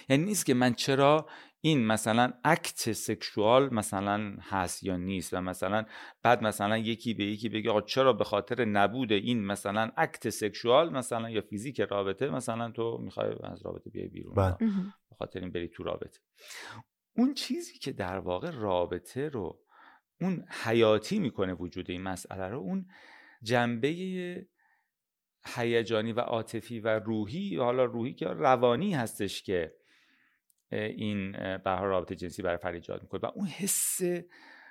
یعنی 0.09 0.23
نیست 0.23 0.45
که 0.45 0.53
من 0.53 0.73
چرا 0.73 1.29
این 1.65 1.85
مثلا 1.85 2.33
اکت 2.43 2.91
سکشوال 2.91 3.73
مثلا 3.73 4.35
هست 4.41 4.83
یا 4.83 4.97
نیست 4.97 5.33
و 5.33 5.41
مثلا 5.41 5.85
بعد 6.23 6.43
مثلا 6.43 6.77
یکی 6.77 7.13
به 7.13 7.23
یکی 7.23 7.49
بگه 7.49 7.69
آقا 7.69 7.81
چرا 7.81 8.13
به 8.13 8.23
خاطر 8.23 8.65
نبود 8.65 9.11
این 9.11 9.45
مثلا 9.45 9.91
اکت 9.97 10.29
سکشوال 10.29 10.93
مثلا 10.93 11.29
یا 11.29 11.41
فیزیک 11.41 11.81
رابطه 11.81 12.29
مثلا 12.29 12.71
تو 12.71 12.97
می‌خوای 12.97 13.35
از 13.43 13.65
رابطه 13.65 13.89
بیای 13.89 14.07
بیرون 14.07 14.33
بله. 14.33 14.57
به 15.09 15.15
خاطر 15.19 15.39
این 15.39 15.51
بری 15.51 15.67
تو 15.67 15.83
رابطه 15.83 16.19
اون 17.17 17.33
چیزی 17.33 17.79
که 17.79 17.91
در 17.91 18.19
واقع 18.19 18.51
رابطه 18.51 19.29
رو 19.29 19.59
اون 20.21 20.45
حیاتی 20.63 21.19
می‌کنه 21.19 21.53
وجود 21.53 21.91
این 21.91 22.01
مسئله 22.01 22.47
رو 22.47 22.59
اون 22.59 22.85
جنبه 23.43 23.89
هیجانی 25.55 26.13
و 26.13 26.19
عاطفی 26.19 26.79
و 26.79 26.99
روحی 26.99 27.57
حالا 27.57 27.85
روحی 27.85 28.13
که 28.13 28.25
روانی 28.25 28.93
هستش 28.93 29.43
که 29.43 29.84
این 30.71 31.31
به 31.57 31.79
رابطه 31.79 32.15
جنسی 32.15 32.41
برای 32.41 32.57
فرد 32.57 32.73
ایجاد 32.75 33.01
می‌کنه 33.01 33.21
و 33.23 33.25
اون 33.35 33.47
حس 33.47 34.01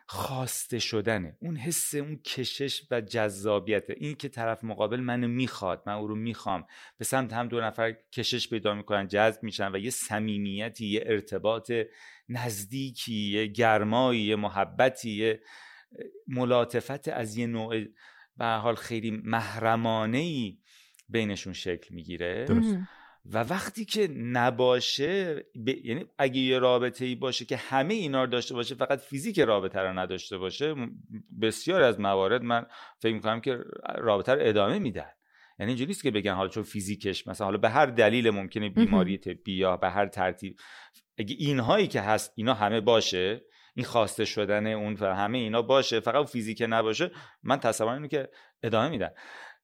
خواسته 0.06 0.78
شدنه 0.78 1.36
اون 1.40 1.56
حس 1.56 1.94
اون 1.94 2.16
کشش 2.16 2.82
و 2.90 3.00
جذابیت 3.00 3.90
این 3.90 4.14
که 4.14 4.28
طرف 4.28 4.64
مقابل 4.64 5.00
منو 5.00 5.28
می‌خواد 5.28 5.82
من 5.86 5.92
او 5.92 6.06
رو 6.06 6.14
می‌خوام. 6.14 6.66
به 6.98 7.04
سمت 7.04 7.32
هم 7.32 7.48
دو 7.48 7.60
نفر 7.60 7.92
کشش 8.12 8.48
پیدا 8.48 8.74
می‌کنن 8.74 9.06
جذب 9.06 9.42
میشن 9.42 9.74
و 9.74 9.78
یه 9.78 9.90
صمیمیتی 9.90 10.86
یه 10.86 11.04
ارتباط 11.06 11.72
نزدیکی 12.28 13.14
یه 13.14 13.46
گرمایی 13.46 14.20
یه 14.20 14.36
محبتی 14.36 15.10
یه 15.10 15.40
ملاطفت 16.28 17.08
از 17.08 17.36
یه 17.36 17.46
نوع 17.46 17.84
به 18.36 18.46
حال 18.46 18.74
خیلی 18.74 19.10
محرمانه 19.10 20.18
ای 20.18 20.58
بینشون 21.08 21.52
شکل 21.52 21.94
می‌گیره. 21.94 22.46
و 23.32 23.38
وقتی 23.38 23.84
که 23.84 24.08
نباشه 24.08 25.44
یعنی 25.84 26.04
اگه 26.18 26.40
یه 26.40 26.58
رابطه 26.58 27.04
ای 27.04 27.14
باشه 27.14 27.44
که 27.44 27.56
همه 27.56 27.94
اینا 27.94 28.24
رو 28.24 28.30
داشته 28.30 28.54
باشه 28.54 28.74
فقط 28.74 29.00
فیزیک 29.00 29.40
رابطه 29.40 29.80
رو 29.80 29.98
نداشته 29.98 30.38
باشه 30.38 30.74
بسیار 31.42 31.82
از 31.82 32.00
موارد 32.00 32.42
من 32.42 32.66
فکر 32.98 33.14
می‌کنم 33.14 33.40
که 33.40 33.58
رابطه 33.94 34.34
رو 34.34 34.40
ادامه 34.42 34.78
میدن 34.78 35.10
یعنی 35.58 35.70
اینجوری 35.70 35.88
نیست 35.88 36.02
که 36.02 36.10
بگن 36.10 36.34
حالا 36.34 36.48
چون 36.48 36.62
فیزیکش 36.62 37.26
مثلا 37.26 37.44
حالا 37.44 37.58
به 37.58 37.68
هر 37.68 37.86
دلیل 37.86 38.30
ممکنه 38.30 38.68
بیماری 38.68 39.18
طبی 39.18 39.52
یا 39.52 39.76
به 39.76 39.90
هر 39.90 40.06
ترتیب 40.06 40.56
اگه 41.18 41.36
اینهایی 41.38 41.86
که 41.86 42.00
هست 42.00 42.32
اینا 42.36 42.54
همه 42.54 42.80
باشه 42.80 43.44
این 43.74 43.86
خواسته 43.86 44.24
شدن 44.24 44.66
اون 44.66 44.96
و 45.00 45.14
همه 45.14 45.38
اینا 45.38 45.62
باشه 45.62 46.00
فقط 46.00 46.26
فیزیک 46.26 46.64
نباشه 46.68 47.10
من 47.42 47.60
تصور 47.60 47.94
اینه 47.94 48.08
که 48.08 48.28
ادامه 48.62 48.88
میدن 48.88 49.10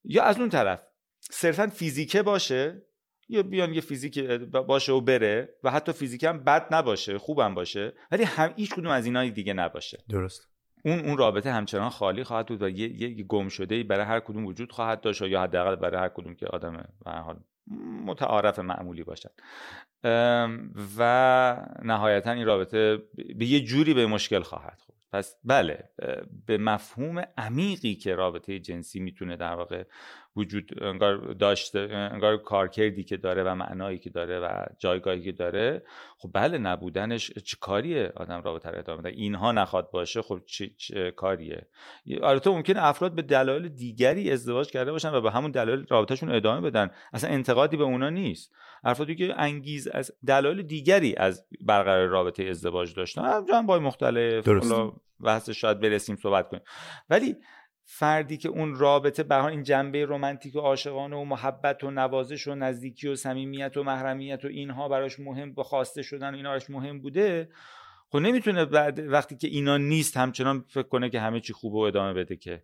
یا 0.05 0.23
از 0.23 0.39
اون 0.39 0.49
طرف 0.49 0.83
صرفا 1.21 1.67
فیزیکه 1.67 2.23
باشه 2.23 2.83
یا 3.31 3.43
بیان 3.43 3.75
یه 3.75 3.81
فیزیک 3.81 4.19
باشه 4.67 4.93
و 4.93 5.01
بره 5.01 5.55
و 5.65 5.71
حتی 5.71 5.93
فیزیک 5.93 6.25
هم 6.25 6.45
بد 6.45 6.75
نباشه 6.75 7.19
خوبم 7.19 7.55
باشه 7.55 7.93
ولی 8.11 8.25
هم 8.25 8.53
هیچ 8.57 8.75
کدوم 8.75 8.91
از 8.91 9.07
اینا 9.07 9.29
دیگه 9.29 9.53
نباشه. 9.53 9.99
درست. 10.09 10.51
اون 10.85 10.99
اون 10.99 11.19
رابطه 11.19 11.53
همچنان 11.53 11.89
خالی 11.89 12.25
خواهد 12.25 12.47
بود 12.47 12.63
و 12.63 12.69
یه, 12.69 13.03
یه 13.03 13.25
گم 13.25 13.49
شده 13.49 13.83
برای 13.83 14.05
هر 14.05 14.21
کدوم 14.21 14.47
وجود 14.47 14.73
خواهد 14.73 15.01
داشت 15.01 15.23
یا 15.23 15.43
حداقل 15.43 15.77
برای 15.77 16.01
هر 16.01 16.09
کدوم 16.09 16.35
که 16.35 16.47
آدم 16.47 16.85
به 17.05 17.11
حال 17.11 17.41
متعارف 18.05 18.59
معمولی 18.59 19.05
باشن 19.05 19.31
و 20.99 21.67
نهایتا 21.83 22.31
این 22.31 22.47
رابطه 22.47 23.03
به 23.37 23.47
یه 23.47 23.61
جوری 23.61 23.95
به 23.95 24.07
مشکل 24.07 24.41
خواهد 24.41 24.81
خورد. 24.87 25.01
پس 25.13 25.37
بله 25.45 25.85
به 26.47 26.59
مفهوم 26.59 27.25
عمیقی 27.39 27.95
که 27.95 28.15
رابطه 28.15 28.59
جنسی 28.59 29.01
می‌تونه 29.01 29.37
در 29.37 29.55
واقع 29.55 29.85
وجود 30.37 30.83
انگار 30.83 31.33
داشته 31.33 31.79
انگار 32.13 32.37
کارکردی 32.37 33.05
که 33.05 33.17
داره 33.17 33.43
و 33.43 33.55
معنایی 33.55 33.99
که 33.99 34.11
داره 34.11 34.41
و 34.41 34.65
جایگاهی 34.79 35.23
که 35.23 35.33
داره 35.33 35.83
خب 36.19 36.31
بله 36.35 36.59
نبودنش 36.59 37.31
چه 37.33 37.57
کاریه 37.61 38.13
آدم 38.17 38.43
رابطه 38.43 38.71
رو 38.71 38.79
ادامه 38.79 39.03
بده 39.03 39.09
اینها 39.09 39.53
نخواد 39.53 39.91
باشه 39.91 40.23
خب 40.23 40.41
چه, 40.47 40.71
چه 40.77 41.11
کاریه؟ 41.11 41.67
البته 42.23 42.51
ممکنه 42.51 42.85
افراد 42.85 43.15
به 43.15 43.23
دلایل 43.23 43.69
دیگری 43.69 44.31
ازدواج 44.31 44.71
کرده 44.71 44.93
باشن 44.93 45.11
و 45.11 45.21
به 45.21 45.31
همون 45.31 45.51
دلایل 45.51 45.87
رابطهشون 45.89 46.31
ادامه 46.31 46.71
بدن. 46.71 46.91
اصلا 47.13 47.31
انتقادی 47.31 47.77
به 47.77 47.85
اونا 47.85 48.11
نیست. 48.11 48.53
افرادی 48.85 49.15
که 49.15 49.35
انگیز 49.37 49.89
از 49.89 50.13
دلایل 50.27 50.63
دیگری 50.63 51.15
از 51.17 51.47
برقرار 51.61 52.07
رابطه 52.07 52.45
ازدواج 52.45 52.95
داشتن. 52.95 53.47
جنبه 53.49 53.79
مختلف. 53.79 54.49
بحث 55.25 55.51
شاید 55.51 55.81
برسیم 55.81 56.17
صحبت 56.17 56.49
کنیم. 56.49 56.63
ولی 57.11 57.37
فردی 57.93 58.37
که 58.37 58.49
اون 58.49 58.75
رابطه 58.75 59.23
به 59.23 59.45
این 59.45 59.63
جنبه 59.63 60.07
رمانتیک 60.07 60.57
و 60.57 60.59
عاشقانه 60.59 61.17
و 61.17 61.25
محبت 61.25 61.85
و 61.85 61.91
نوازش 61.91 62.49
و 62.49 62.55
نزدیکی 62.55 63.09
و 63.09 63.17
صمیمیت 63.17 63.77
و 63.77 63.83
محرمیت 63.83 64.45
و 64.45 64.49
اینها 64.49 64.89
براش 64.89 65.21
مهم 65.21 65.55
با 65.55 65.63
خواسته 65.63 66.03
شدن 66.03 66.35
اینا 66.35 66.51
براش 66.51 66.71
مهم 66.71 67.01
بوده 67.01 67.51
خب 68.09 68.19
نمی‌تونه 68.19 68.65
بعد 68.65 68.99
وقتی 68.99 69.37
که 69.37 69.49
اینا 69.49 69.77
نیست 69.77 70.17
همچنان 70.17 70.65
فکر 70.69 70.89
کنه 70.89 71.11
که 71.11 71.21
همه 71.21 71.41
چی 71.41 71.53
خوبه 71.53 71.79
و 71.79 71.81
ادامه 71.81 72.13
بده 72.13 72.37
که. 72.37 72.63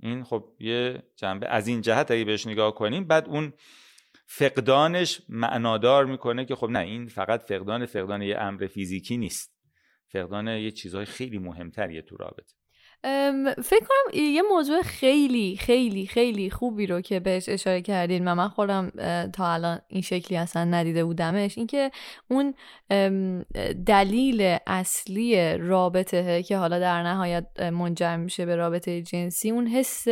این 0.00 0.24
خب 0.24 0.44
یه 0.58 1.02
جنبه 1.16 1.48
از 1.48 1.68
این 1.68 1.80
جهت 1.80 2.10
اگه 2.10 2.24
بهش 2.24 2.46
نگاه 2.46 2.74
کنیم 2.74 3.04
بعد 3.04 3.28
اون 3.28 3.52
فقدانش 4.26 5.20
معنادار 5.28 6.04
می‌کنه 6.04 6.44
که 6.44 6.54
خب 6.54 6.68
نه 6.70 6.78
این 6.78 7.06
فقط 7.06 7.42
فقدان 7.42 7.86
فقدان 7.86 8.22
یه 8.22 8.38
امر 8.38 8.66
فیزیکی 8.66 9.16
نیست. 9.16 9.54
فقدان 10.08 10.48
یه 10.48 10.70
چیزهای 10.70 11.04
خیلی 11.04 11.38
مهمتریه 11.38 12.02
تو 12.02 12.16
رابطه. 12.16 12.63
فکر 13.64 13.80
کنم 13.80 14.20
یه 14.20 14.42
موضوع 14.42 14.82
خیلی 14.82 15.56
خیلی 15.56 16.06
خیلی 16.06 16.50
خوبی 16.50 16.86
رو 16.86 17.00
که 17.00 17.20
بهش 17.20 17.48
اشاره 17.48 17.82
کردین 17.82 18.28
و 18.28 18.34
من 18.34 18.48
خودم 18.48 18.92
تا 19.32 19.52
الان 19.52 19.80
این 19.88 20.02
شکلی 20.02 20.38
اصلا 20.38 20.64
ندیده 20.64 21.04
بودمش 21.04 21.58
اینکه 21.58 21.90
اون 22.30 22.54
دلیل 23.86 24.58
اصلی 24.66 25.58
رابطه 25.58 26.42
که 26.42 26.56
حالا 26.56 26.78
در 26.78 27.02
نهایت 27.02 27.46
منجر 27.60 28.16
میشه 28.16 28.46
به 28.46 28.56
رابطه 28.56 29.02
جنسی 29.02 29.50
اون 29.50 29.66
حس 29.66 30.06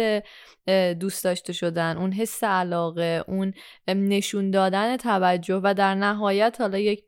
دوست 1.00 1.24
داشته 1.24 1.52
شدن 1.52 1.96
اون 1.96 2.12
حس 2.12 2.44
علاقه 2.44 3.24
اون 3.28 3.54
نشون 3.88 4.50
دادن 4.50 4.96
توجه 4.96 5.60
و 5.64 5.74
در 5.74 5.94
نهایت 5.94 6.56
حالا 6.60 6.78
یک 6.78 7.04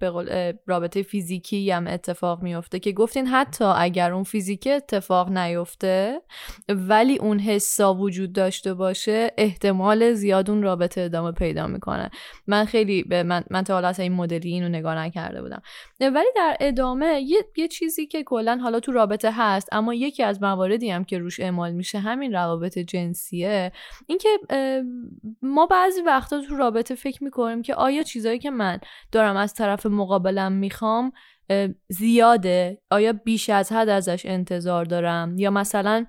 رابطه 0.67 1.03
فیزیکی 1.03 1.71
هم 1.71 1.87
اتفاق 1.87 2.43
میفته 2.43 2.79
که 2.79 2.93
گفتین 2.93 3.27
حتی 3.27 3.65
اگر 3.65 4.13
اون 4.13 4.25
فیزیکی 4.25 4.71
اتفاق 4.71 5.31
نیفته 5.31 5.74
ولی 6.69 7.19
اون 7.19 7.39
حسا 7.39 7.95
وجود 7.95 8.33
داشته 8.33 8.75
باشه 8.75 9.31
احتمال 9.39 10.13
زیاد 10.13 10.51
اون 10.51 10.63
رابطه 10.63 11.01
ادامه 11.01 11.33
پیدا 11.33 11.67
می‌کنه. 11.67 12.11
من 12.47 12.65
خیلی 12.65 13.03
به 13.03 13.23
من, 13.23 13.45
من 13.51 13.63
تا 13.63 13.75
حالا 13.75 13.93
این 13.99 14.13
مدلی 14.13 14.53
اینو 14.53 14.69
نگاه 14.69 14.95
نکرده 14.95 15.43
بودم. 15.43 15.63
ولی 16.01 16.29
در 16.37 16.57
ادامه 16.61 17.21
یه, 17.27 17.39
یه 17.57 17.69
چیزی 17.69 18.07
که 18.07 18.23
کلا 18.23 18.59
حالا 18.63 18.81
تو 18.81 18.93
رابطه 18.93 19.31
هست 19.33 19.69
اما 19.73 19.95
یکی 19.95 20.23
از 20.23 20.43
مواردی 20.43 20.91
هم 20.91 21.05
که 21.05 21.19
روش 21.19 21.41
اعمال 21.41 21.73
میشه 21.73 21.99
همین 21.99 22.33
روابط 22.33 22.79
جنسی 22.79 23.71
اینکه 24.07 24.29
ما 25.43 25.67
بعضی 25.67 26.03
وقتا 26.03 26.41
تو 26.49 26.57
رابطه 26.57 26.95
فکر 26.95 27.25
می‌کنیم 27.25 27.63
که 27.63 27.75
آیا 27.75 28.03
چیزایی 28.03 28.39
که 28.39 28.51
من 28.51 28.79
دارم 29.13 29.37
از 29.37 29.55
طرف 29.55 29.87
مقابلم 29.87 30.53
می‌خوام 30.53 31.13
زیاده؟ 31.89 32.83
آیا 32.91 33.13
بیش 33.13 33.51
از 33.51 33.73
حد 33.73 33.89
ازش 33.89 34.27
انتظار 34.27 34.85
دارم؟ 34.85 35.39
یا 35.39 35.51
مثلا 35.51 36.07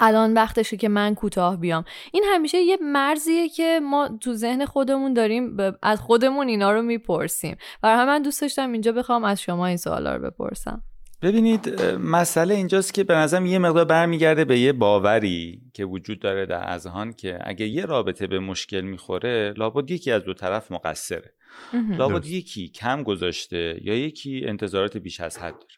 الان 0.00 0.34
وقتشه 0.34 0.76
که 0.76 0.88
من 0.88 1.14
کوتاه 1.14 1.56
بیام؟ 1.56 1.84
این 2.12 2.24
همیشه 2.34 2.58
یه 2.58 2.78
مرزیه 2.82 3.48
که 3.48 3.80
ما 3.82 4.08
تو 4.20 4.34
ذهن 4.34 4.64
خودمون 4.64 5.14
داریم 5.14 5.56
از 5.82 6.00
خودمون 6.00 6.48
اینا 6.48 6.72
رو 6.72 6.82
می‌پرسیم. 6.82 7.56
برای 7.82 8.06
من 8.06 8.22
دوست 8.22 8.40
داشتم 8.40 8.72
اینجا 8.72 8.92
بخوام 8.92 9.24
از 9.24 9.40
شما 9.40 9.66
این 9.66 9.76
سوالا 9.76 10.16
رو 10.16 10.30
بپرسم. 10.30 10.82
ببینید 11.22 11.82
مسئله 11.92 12.54
اینجاست 12.54 12.94
که 12.94 13.04
به 13.04 13.14
نظرم 13.14 13.46
یه 13.46 13.58
مقدار 13.58 13.84
برمیگرده 13.84 14.44
به 14.44 14.58
یه 14.58 14.72
باوری 14.72 15.62
که 15.74 15.84
وجود 15.84 16.20
داره 16.20 16.46
در 16.46 16.70
اذهان 16.70 17.12
که 17.12 17.38
اگه 17.44 17.66
یه 17.66 17.84
رابطه 17.84 18.26
به 18.26 18.38
مشکل 18.38 18.80
می‌خوره 18.80 19.54
لابد 19.56 19.90
یکی 19.90 20.12
از 20.12 20.24
دو 20.24 20.34
طرف 20.34 20.72
مقصره. 20.72 21.34
لابد 21.72 22.26
یکی 22.26 22.68
کم 22.68 23.02
گذاشته 23.02 23.78
یا 23.82 23.94
یکی 23.94 24.42
انتظارات 24.46 24.96
بیش 24.96 25.20
از 25.20 25.38
حد 25.38 25.52
داره. 25.52 25.74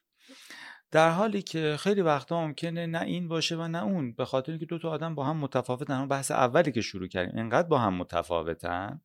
در 0.91 1.11
حالی 1.11 1.43
که 1.43 1.77
خیلی 1.79 2.01
وقتا 2.01 2.47
ممکنه 2.47 2.87
نه 2.87 3.03
این 3.03 3.29
باشه 3.29 3.57
و 3.57 3.69
نه 3.69 3.83
اون 3.83 4.13
به 4.13 4.25
خاطر 4.25 4.53
اینکه 4.53 4.67
دو 4.67 4.79
تا 4.79 4.91
آدم 4.91 5.15
با 5.15 5.25
هم 5.25 5.37
متفاوتن. 5.37 5.95
اون 5.95 6.09
بحث 6.09 6.31
اولی 6.31 6.73
که 6.73 6.81
شروع 6.81 7.09
کردیم 7.09 7.39
انقدر 7.39 7.69
با 7.69 7.79
هم 7.79 7.95
متفاوتن 7.95 9.01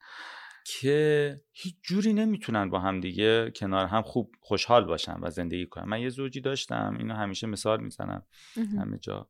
که 0.66 1.42
هیچ 1.52 1.76
جوری 1.84 2.14
نمی‌تونن 2.14 2.70
با 2.70 2.80
هم 2.80 3.00
دیگه 3.00 3.52
کنار 3.56 3.86
هم 3.86 4.02
خوب 4.02 4.32
خوشحال 4.40 4.86
باشن 4.86 5.16
و 5.22 5.30
زندگی 5.30 5.66
کنن. 5.66 5.90
من 5.90 6.02
یه 6.02 6.10
زوجی 6.10 6.42
داشتم 6.42 6.96
اینو 7.00 7.14
همیشه 7.14 7.48
مثال 7.48 7.84
می‌زنم 7.84 8.26
همه 8.56 8.98
جا. 8.98 9.30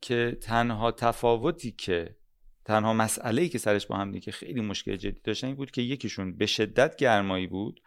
که 0.00 0.38
تنها 0.42 0.92
تفاوتی 0.92 1.72
که 1.72 2.16
تنها 2.64 2.92
مسئله 2.92 3.42
ای 3.42 3.48
که 3.48 3.58
سرش 3.58 3.86
با 3.86 3.96
هم 3.96 4.12
دیگه 4.12 4.32
خیلی 4.32 4.60
مشکل 4.60 4.96
جدی 4.96 5.20
داشتن 5.24 5.46
این 5.46 5.56
بود 5.56 5.70
که 5.70 5.82
یکیشون 5.82 6.36
به 6.36 6.46
شدت 6.46 6.96
گرمایی 6.96 7.46
بود 7.46 7.80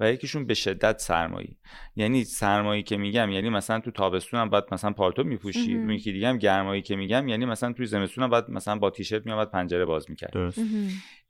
و 0.00 0.12
یکیشون 0.12 0.46
به 0.46 0.54
شدت 0.54 0.98
سرمایی. 0.98 1.58
یعنی 1.96 2.24
سرمایی 2.24 2.82
که 2.82 2.96
میگم 2.96 3.30
یعنی 3.30 3.50
مثلا 3.50 3.80
تو 3.80 3.90
تابستون 3.90 4.40
هم 4.40 4.50
باید 4.50 4.64
مثلا 4.72 4.92
پالتو 4.92 5.24
میپوشی 5.24 5.74
اون 5.74 5.90
یکی 5.90 6.12
دیگه 6.12 6.28
هم 6.28 6.38
گرمایی 6.38 6.82
که 6.82 6.96
میگم 6.96 7.28
یعنی 7.28 7.44
مثلا 7.44 7.72
تو 7.72 7.84
زمستون 7.84 8.24
هم 8.24 8.30
باید 8.30 8.44
مثلا 8.48 8.78
با 8.78 8.90
تیشرت 8.90 9.26
میاد 9.26 9.50
پنجره 9.50 9.84
باز 9.84 10.10
می‌کرد. 10.10 10.54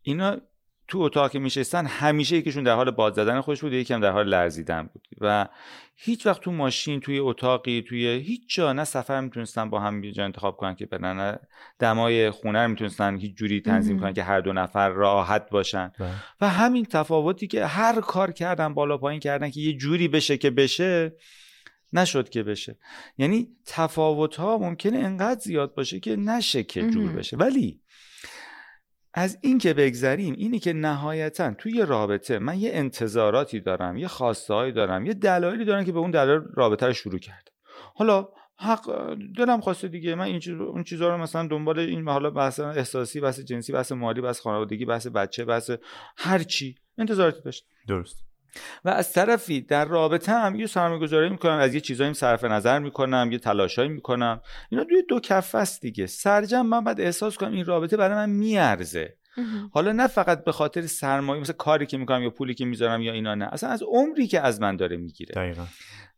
اینا 0.07 0.37
تو 0.89 0.99
اتاق 0.99 1.31
که 1.31 1.39
میشستن 1.39 1.87
همیشه 1.87 2.37
یکیشون 2.37 2.65
در 2.65 2.75
حال 2.75 2.91
باد 2.91 3.15
زدن 3.15 3.41
خوش 3.41 3.61
بود 3.61 3.73
یکم 3.73 4.01
در 4.01 4.11
حال 4.11 4.29
لرزیدن 4.29 4.83
بود. 4.93 5.09
و 5.21 5.49
هیچ 5.97 6.27
وقت 6.27 6.41
تو 6.41 6.53
ماشین 6.53 7.01
توی 7.01 7.19
اتاقی 7.19 7.83
توی 7.89 8.07
هیچ 8.07 8.57
جا 8.57 8.73
نه 8.73 8.85
سفر 8.85 9.21
می‌تونستن 9.21 9.71
با 9.71 9.81
هم 9.81 10.11
جا 10.11 10.25
انتخاب 10.25 10.57
کنن 10.57 10.75
که 10.75 10.87
برن 10.87 11.39
دمای 11.79 12.31
خونه 12.31 12.63
رو 12.63 12.69
می‌تونستن 12.69 13.19
هیچ 13.19 13.35
جوری 13.35 13.61
تنظیم 13.61 14.01
کنن 14.01 14.13
که 14.13 14.23
هر 14.23 14.41
دو 14.41 14.53
نفر 14.53 14.89
راحت 14.89 15.51
باشن. 15.51 15.93
بله. 15.99 16.11
و 16.41 16.49
همین 16.49 16.85
تفاوتی 16.85 17.47
که 17.47 17.67
هر 17.67 18.01
کار 18.01 18.33
کردن 18.33 18.75
بالا 18.75 18.99
پایین 18.99 19.21
کردن 19.21 19.51
که 19.51 19.61
یه 19.61 19.73
جوری 19.73 20.09
بشه 20.09 20.37
که 20.37 20.51
بشه 20.51 21.17
نشد 21.93 22.29
که 22.29 22.43
بشه. 22.43 22.79
یعنی 23.19 23.49
تفاوت 23.67 24.37
ها 24.37 24.59
ممکنه 24.59 24.99
انقدر 24.99 25.41
زیاد 25.41 25.75
باشه 25.75 26.01
که 26.01 26.17
نشه 26.17 26.63
که 26.63 26.91
جور 26.91 27.13
بشه. 27.13 27.37
ولی 27.37 27.81
از 29.17 29.39
این 29.41 29.59
که 29.59 29.75
بگذریم 29.75 30.35
اینی 30.39 30.59
که 30.59 30.73
نهایتا 30.73 31.55
توی 31.55 31.83
رابطه 31.87 32.39
من 32.39 32.59
یه 32.59 32.71
انتظاراتی 32.73 33.61
دارم 33.61 33.97
یه 33.97 34.09
خواستهایی 34.09 34.73
دارم 34.73 35.07
یه 35.07 35.15
دلایلی 35.15 35.65
دارم 35.65 35.85
که 35.85 35.93
به 35.93 35.99
اون 35.99 36.11
دلایل 36.11 36.41
رابطه 36.55 36.87
رو 36.87 36.93
شروع 36.93 37.19
کرد 37.19 37.49
حالا 37.95 38.29
حق 38.57 39.17
دلم 39.37 39.61
خواسته 39.61 39.89
دیگه 39.89 40.15
من 40.15 40.25
این 40.25 40.61
اون 40.61 40.85
چیزا 40.85 41.09
رو 41.09 41.23
مثلا 41.23 41.47
دنبال 41.47 41.79
این 41.79 42.09
حالا 42.09 42.31
بحث 42.31 42.61
احساسی 42.61 43.21
بحث 43.21 43.41
جنسی 43.41 43.73
بحث 43.73 43.93
مالی 43.93 44.21
بحث 44.21 44.41
خانوادگی 44.41 44.85
بحث 44.85 45.07
بچه 45.07 45.45
بحث 45.45 45.71
هر 46.17 46.39
چی 46.39 46.75
انتظاراتی 46.99 47.41
داشت 47.45 47.67
درست. 47.89 48.34
و 48.85 48.89
از 48.89 49.13
طرفی 49.13 49.61
در 49.61 49.85
رابطه 49.85 50.33
هم 50.33 50.55
یه 50.55 50.67
سرمایه 50.67 51.01
گذاری 51.01 51.29
می‌کنم 51.29 51.59
از 51.59 51.75
یه 51.75 51.81
چیزایی 51.81 52.15
صرف 52.15 52.45
نظر 52.45 52.79
می‌کنم 52.79 53.29
یه 53.33 53.39
تلاشایی 53.39 53.89
می‌کنم. 53.89 54.41
اینا 54.71 54.85
دوی 54.85 55.03
دو 55.09 55.21
کف 55.21 55.55
است 55.55 55.81
دیگه. 55.81 56.07
سرجم 56.07 56.67
من 56.67 56.85
باید 56.85 57.01
احساس 57.01 57.37
کنم 57.37 57.53
این 57.53 57.65
رابطه 57.65 57.97
برای 57.97 58.15
من 58.15 58.31
میارزه. 58.31 59.17
حالا 59.73 59.93
نه 59.93 60.07
فقط 60.07 60.45
به 60.45 60.53
خاطر 60.53 60.87
سرمایه 60.87 61.41
مثل 61.41 61.53
کاری 61.53 61.87
که 61.87 61.99
می‌کنم 61.99 62.23
یا 62.23 62.31
پولی 62.31 62.55
که 62.55 62.65
می‌ذارم 62.65 63.03
یا 63.03 63.13
اینا 63.13 63.35
نه. 63.35 63.49
اصلا 63.53 63.71
از 63.71 63.83
عمری 63.83 64.27
که 64.27 64.41
از 64.41 64.61
من 64.61 64.77
داره 64.77 64.97
می‌گیره. 64.97 65.35
دقیقا. 65.35 65.65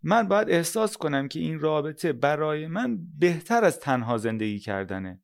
من 0.03 0.29
باید 0.29 0.51
احساس 0.51 0.97
کنم 0.97 1.29
که 1.29 1.41
این 1.41 1.61
رابطه 1.61 2.13
برای 2.13 2.67
من 2.67 2.99
بهتر 3.19 3.65
از 3.65 3.81
تنها 3.81 4.19
زندگی 4.19 4.59
کردنه. 4.59 5.21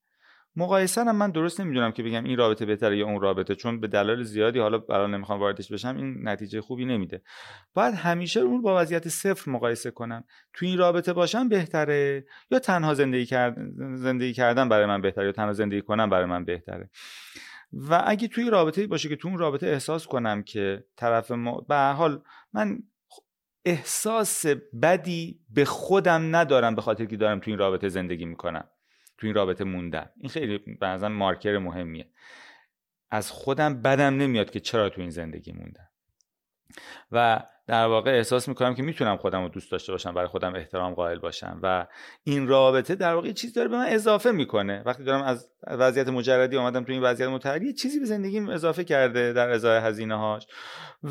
مقایسه 0.56 1.12
من 1.12 1.30
درست 1.30 1.60
نمی‌دونم 1.60 1.92
که 1.92 2.02
بگم 2.02 2.24
این 2.24 2.36
رابطه 2.36 2.66
بهتره 2.66 2.98
یا 2.98 3.06
اون 3.06 3.20
رابطه 3.20 3.54
چون 3.54 3.80
به 3.80 3.88
دلایل 3.88 4.22
زیادی 4.22 4.58
حالا 4.58 4.78
برای 4.78 5.10
نمی‌خوام 5.10 5.40
واردش 5.40 5.72
بشم 5.72 5.96
این 5.96 6.28
نتیجه 6.28 6.60
خوبی 6.60 6.84
نمیده. 6.84 7.22
باید 7.74 7.94
همیشه 7.94 8.40
اون 8.40 8.62
با 8.62 8.80
وضعیت 8.80 9.08
صفر 9.08 9.50
مقایسه 9.50 9.90
کنم. 9.90 10.24
تو 10.52 10.66
این 10.66 10.78
رابطه 10.78 11.12
باشم 11.12 11.48
بهتره 11.48 12.26
یا 12.50 12.58
تنها 12.58 12.94
زندگی, 12.94 13.26
کرد... 13.26 13.56
زندگی 13.94 14.32
کردن 14.32 14.68
برای 14.68 14.86
من 14.86 15.00
بهتره 15.00 15.26
یا 15.26 15.32
تنها 15.32 15.52
زندگی 15.52 15.82
کنم 15.82 16.10
برای 16.10 16.26
من 16.26 16.44
بهتره؟ 16.44 16.90
و 17.72 18.02
اگه 18.06 18.28
توی 18.28 18.50
رابطه 18.50 18.86
باشه 18.86 19.08
که 19.08 19.16
تو 19.16 19.28
اون 19.28 19.38
رابطه 19.38 19.66
احساس 19.66 20.06
کنم 20.06 20.42
که 20.42 20.84
طرف 20.96 21.30
ما 21.30 21.60
به 21.68 21.76
حال 21.76 22.22
من 22.52 22.78
احساس 23.64 24.46
بدی 24.82 25.40
به 25.50 25.64
خودم 25.64 26.36
ندارم 26.36 26.74
به 26.74 26.82
خاطر 26.82 27.04
که 27.04 27.16
دارم 27.16 27.40
تو 27.40 27.50
این 27.50 27.58
رابطه 27.58 27.88
زندگی 27.88 28.24
می‌کنم. 28.24 28.64
تو 29.22 29.26
این 29.26 29.34
رابطه 29.34 29.64
موندن 29.64 30.10
این 30.16 30.28
خیلی 30.28 30.58
بعضا 30.58 31.08
مارکر 31.08 31.58
مهمیه. 31.58 32.06
از 33.10 33.30
خودم 33.30 33.82
بدم 33.82 34.16
نمیاد 34.16 34.50
که 34.50 34.60
چرا 34.60 34.88
تو 34.88 35.00
این 35.00 35.10
زندگی 35.10 35.52
موندم. 35.52 35.88
و 37.12 37.42
در 37.66 37.86
واقع 37.86 38.10
احساس 38.10 38.48
می‌کنم 38.48 38.74
که 38.74 38.82
می‌تونم 38.82 39.16
خودم 39.16 39.42
رو 39.42 39.48
دوست 39.48 39.72
داشته 39.72 39.92
باشم 39.92 40.14
برای 40.14 40.28
خودم 40.28 40.54
احترام 40.54 40.94
قائل 40.94 41.18
باشم. 41.18 41.60
و 41.62 41.86
این 42.24 42.48
رابطه 42.48 42.94
در 42.94 43.14
واقع 43.14 43.32
چیز 43.32 43.54
داره 43.54 43.68
به 43.68 43.76
من 43.76 43.86
اضافه 43.86 44.30
می‌کنه. 44.30 44.82
وقتی 44.86 45.04
دارم 45.04 45.22
از 45.22 45.50
وضعیت 45.66 46.08
مجردی 46.08 46.56
آمدم 46.56 46.84
تو 46.84 46.92
این 46.92 47.02
وضعیت 47.02 47.62
یه 47.62 47.72
چیزی 47.72 48.00
به 48.00 48.06
زندگیم 48.06 48.48
اضافه 48.48 48.84
کرده 48.84 49.32
در 49.32 49.48
ازای 49.48 49.78
هزینه 49.78 50.18
هاش 50.18 50.46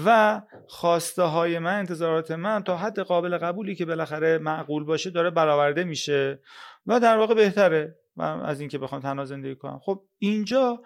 و 0.05 0.41
خواسته 0.67 1.23
های 1.23 1.59
من 1.59 1.79
انتظارات 1.79 2.31
من 2.31 2.63
تا 2.63 2.77
حد 2.77 2.99
قابل 2.99 3.37
قبولی 3.37 3.75
که 3.75 3.85
بالاخره 3.85 4.37
معقول 4.37 4.83
باشه 4.83 5.09
داره 5.09 5.29
برآورده 5.29 5.83
میشه 5.83 6.39
و 6.85 6.99
در 6.99 7.17
واقع 7.17 7.35
بهتره. 7.35 8.00
از 8.21 8.59
اینکه 8.59 8.77
بخوام 8.77 9.01
تنها 9.01 9.25
زندگی 9.25 9.55
کنم. 9.55 9.79
خب 9.83 10.03
اینجا 10.17 10.81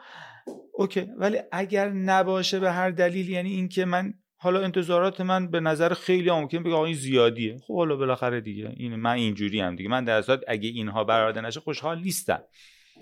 اوکی 0.74 1.08
ولی 1.18 1.40
اگر 1.52 1.90
نباشه 1.90 2.60
به 2.60 2.72
هر 2.72 2.90
دلیل 2.90 3.30
یعنی 3.30 3.50
اینکه 3.50 3.86
من 3.86 4.14
حالا 4.38 4.64
انتظارات 4.64 5.22
من 5.22 5.52
به 5.52 5.60
نظر 5.60 5.94
خیلی 5.94 6.32
ممکن 6.32 6.64
بگه 6.64 6.74
آقا 6.74 6.86
این 6.86 6.96
زیادیه. 6.96 7.58
خب 7.68 7.76
حالا 7.76 7.96
بالاخره 7.96 8.42
دیگه 8.42 8.74
این 8.78 8.96
من 8.96 9.12
اینجوری 9.12 9.60
هم 9.60 9.76
دیگه. 9.76 9.90
من 9.90 10.04
در 10.04 10.18
اصل 10.18 10.38
اگه 10.48 10.70
اینها 10.70 11.04
برآورده 11.04 11.42
نشه 11.42 11.60
خوشحال 11.60 12.02
نیستم. 12.02 12.44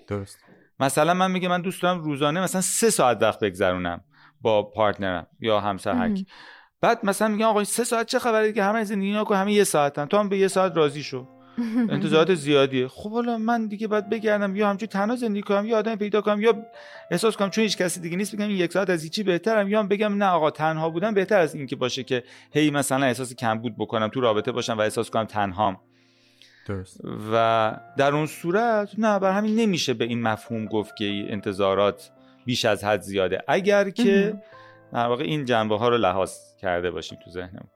درست. 0.06 0.38
مثلا 0.80 1.14
من 1.14 1.30
میگه 1.30 1.48
من 1.48 1.62
دوست 1.62 1.82
دارم 1.82 2.00
روزانه 2.00 2.40
مثلا 2.40 2.60
سه 2.60 2.90
ساعت 2.90 3.22
وقت 3.22 3.40
بگذرونم 3.40 4.04
با 4.40 4.62
پارتنرم 4.62 5.26
یا 5.40 5.60
همسر 5.60 6.06
هک 6.06 6.26
بعد 6.80 7.06
مثلا 7.06 7.28
میگم 7.28 7.46
آقا 7.46 7.64
سه 7.64 7.84
ساعت 7.84 8.06
چه 8.06 8.18
خبره 8.18 8.46
دیگه؟ 8.46 8.64
همه 8.64 8.84
زندگی 8.84 9.12
نکن 9.12 9.36
همه 9.36 9.52
یه 9.52 9.64
ساعتن. 9.64 10.06
تو 10.06 10.16
هم 10.16 10.28
به 10.28 10.38
یه 10.38 10.48
ساعت 10.48 10.76
راضی 10.76 11.02
شو. 11.02 11.28
انتظارات 11.88 12.34
زیادیه. 12.34 12.88
خب 12.88 13.10
حالا 13.10 13.38
من 13.38 13.66
دیگه 13.66 13.88
باید 13.88 14.08
بگردم 14.08 14.56
یا 14.56 14.68
همچون 14.68 14.88
تنها 14.88 15.16
زندگی 15.16 15.42
کنم 15.42 15.66
یا 15.66 15.78
آدم 15.78 15.96
پیدا 15.96 16.20
کنم 16.20 16.40
یا 16.40 16.66
احساس 17.10 17.36
کنم 17.36 17.50
چون 17.50 17.64
هیچ 17.64 17.76
کسی 17.76 18.00
دیگه 18.00 18.16
نیست 18.16 18.36
بگم 18.36 18.48
این 18.48 18.56
یک 18.56 18.72
ساعت 18.72 18.90
از 18.90 19.02
هیچی 19.02 19.22
بهترم 19.22 19.68
یا 19.68 19.82
بگم 19.82 20.14
نه 20.14 20.26
آقا 20.26 20.50
تنها 20.50 20.90
بودن 20.90 21.14
بهتر 21.14 21.38
از 21.38 21.54
این 21.54 21.66
که 21.66 21.76
باشه 21.76 22.02
که 22.02 22.24
هی 22.52 22.70
مثلا 22.70 23.06
احساس 23.06 23.34
کمبود 23.34 23.76
بکنم 23.78 24.08
تو 24.08 24.20
رابطه 24.20 24.52
باشم 24.52 24.78
و 24.78 24.80
احساس 24.80 25.10
کنم 25.10 25.24
تنهام. 25.24 25.80
درست. 26.66 27.00
و 27.32 27.76
در 27.96 28.14
اون 28.14 28.26
صورت 28.26 28.88
نه 28.98 29.18
بر 29.18 29.32
همین 29.32 29.56
نمیشه 29.56 29.94
به 29.94 30.04
این 30.04 30.22
مفهوم 30.22 30.64
گفت 30.64 30.96
که 30.96 31.26
انتظارات 31.28 32.10
بیش 32.44 32.64
از 32.64 32.84
حد 32.84 33.00
زیاده. 33.00 33.42
اگر 33.48 33.90
که 33.90 34.34
در 34.92 35.06
واقع 35.06 35.24
این 35.24 35.44
جنبه 35.44 35.78
ها 35.78 35.88
رو 35.88 35.98
لحاظ 35.98 36.32
کرده 36.60 36.90
باشیم 36.90 37.18
تو 37.24 37.30
ذهنمون. 37.30 37.68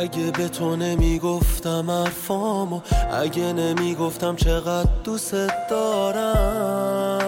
اگه 0.00 0.30
به 0.30 0.48
تو 0.48 0.76
نمی‌گفتم 0.76 1.90
حرفامو 1.90 2.80
اگه 3.12 3.52
نمی‌گفتم 3.52 4.36
چقدر 4.36 4.90
دوست 5.04 5.34
دارم 5.70 7.18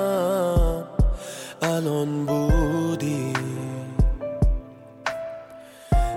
الان 1.62 2.26
بودی. 2.26 3.32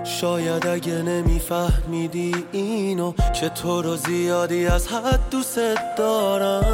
شاید 0.04 0.66
اگه 0.66 1.02
نمیفهمیدی 1.02 2.44
اینو 2.52 3.12
که 3.40 3.48
تو 3.48 3.82
رو 3.82 3.96
زیادی 3.96 4.66
از 4.66 4.88
حد 4.88 5.20
دوست 5.30 5.58
دارم 5.96 6.64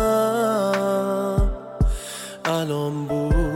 الان 2.44 3.04
بودی 3.04 3.49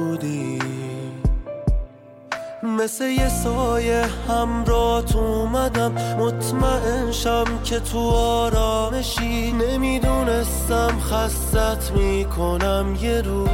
مثل 2.75 3.05
یه 3.05 3.29
سایه 3.29 4.05
همراه 4.29 5.17
اومدم. 5.17 5.93
مطمئن 6.19 7.13
شم 7.13 7.45
که 7.65 7.81
تو 7.81 8.11
آرامشی. 8.11 9.53
نمی‌دونستم 9.53 11.01
خستت 11.01 11.93
می‌کنم 11.93 12.97
یه 13.01 13.21
روز. 13.21 13.49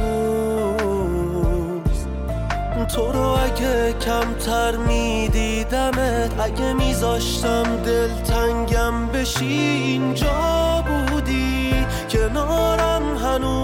تو 2.95 3.11
رو 3.11 3.19
اگه 3.19 3.93
کمتر 3.93 4.77
میدیدمت 4.77 6.39
اگه 6.39 6.73
میذاشتم 6.73 7.63
دل 7.85 8.09
تنگم 8.09 9.07
بشی 9.07 9.45
اینجا 9.45 10.83
بودی. 10.87 11.73
کنارم 12.09 13.17
هنوز. 13.17 13.61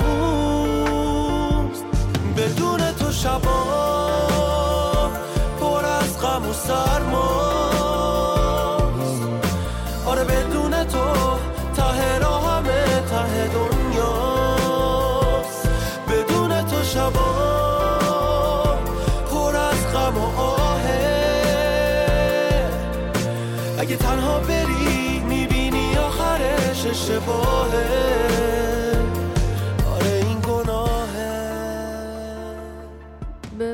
بدون 2.37 2.91
تو 2.99 3.11
شبا 3.11 3.37
پر 3.39 4.46
غم 6.21 6.49
و 6.49 6.53
سرما 6.53 7.57
آره 10.05 10.23
بدون 10.23 10.83
تو 10.83 11.03
ته 11.75 11.83
همه 11.83 13.01
ته 13.09 13.47
دنیاست. 13.47 14.87
بدون 16.09 16.61
تو 16.61 16.83
شبا 16.83 17.31
پر 19.31 19.55
از 19.55 19.93
غم 19.93 20.17
و 20.17 20.39
آهه. 20.39 21.07
اگه 23.79 23.95
تنها 23.95 24.39
بری 24.39 25.19
می‌بینی 25.19 25.97
آخرش 25.97 26.85
اشتباهه. 26.85 28.56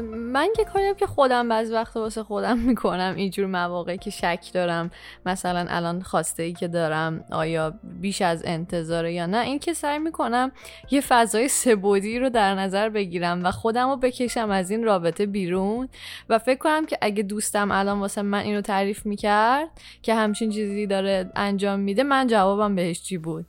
من 0.01 0.47
که 0.55 0.63
کاریم 0.63 0.95
که 0.95 1.07
خودم 1.07 1.49
بعض 1.49 1.71
وقت 1.71 1.97
واسه 1.97 2.23
خودم 2.23 2.57
می‌کنم. 2.69 3.13
اینجور 3.17 3.45
مواقع 3.45 3.95
که 3.95 4.09
شک 4.09 4.45
دارم. 4.53 4.91
مثلا 5.25 5.65
الان 5.69 6.01
خواسته 6.01 6.43
ای 6.43 6.53
که 6.53 6.67
دارم 6.67 7.23
آیا 7.31 7.73
بیش 7.83 8.21
از 8.21 8.43
انتظاره 8.45 9.13
یا 9.13 9.25
نه؟ 9.25 9.37
این 9.37 9.59
که 9.59 9.73
سعی 9.73 9.99
می‌کنم 9.99 10.51
یه 10.91 11.01
فضای 11.01 11.47
سبودی 11.47 12.19
رو 12.19 12.29
در 12.29 12.55
نظر 12.55 12.89
بگیرم 12.89 13.45
و 13.45 13.51
خودم 13.51 13.89
رو 13.89 13.97
بکشم 13.97 14.49
از 14.49 14.71
این 14.71 14.83
رابطه 14.83 15.25
بیرون 15.25 15.89
و 16.29 16.39
فکر 16.39 16.59
کنم 16.59 16.85
که 16.85 16.97
اگه 17.01 17.23
دوستم 17.23 17.71
الان 17.71 17.99
واسه 17.99 18.21
من 18.21 18.39
اینو 18.39 18.61
تعریف 18.61 19.05
می‌کرد 19.05 19.67
که 20.01 20.15
همچین 20.15 20.49
چیزی 20.49 20.87
داره 20.87 21.31
انجام 21.35 21.79
میده 21.79 22.03
من 22.03 22.27
جوابم 22.27 22.75
بهش 22.75 23.01
چی 23.01 23.17
بود؟ 23.17 23.45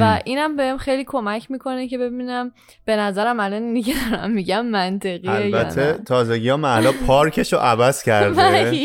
و 0.00 0.20
اینم 0.24 0.56
بهم 0.56 0.76
خیلی 0.76 1.04
کمک 1.04 1.50
می‌کنه 1.50 1.88
که 1.88 1.98
ببینم 1.98 2.52
به 2.84 2.96
نظرم 2.96 3.40
الان 3.40 3.62
اینی 3.62 3.82
که 3.82 3.94
دارم 4.10 4.30
میگم 4.30 4.66
منطقیه 4.66 5.30
البته 5.30 5.83
تازگی 5.92 6.48
ها 6.48 6.56
محلا 6.56 6.92
پارکش 7.06 7.52
رو 7.52 7.58
عوض 7.58 8.02
کرده. 8.02 8.84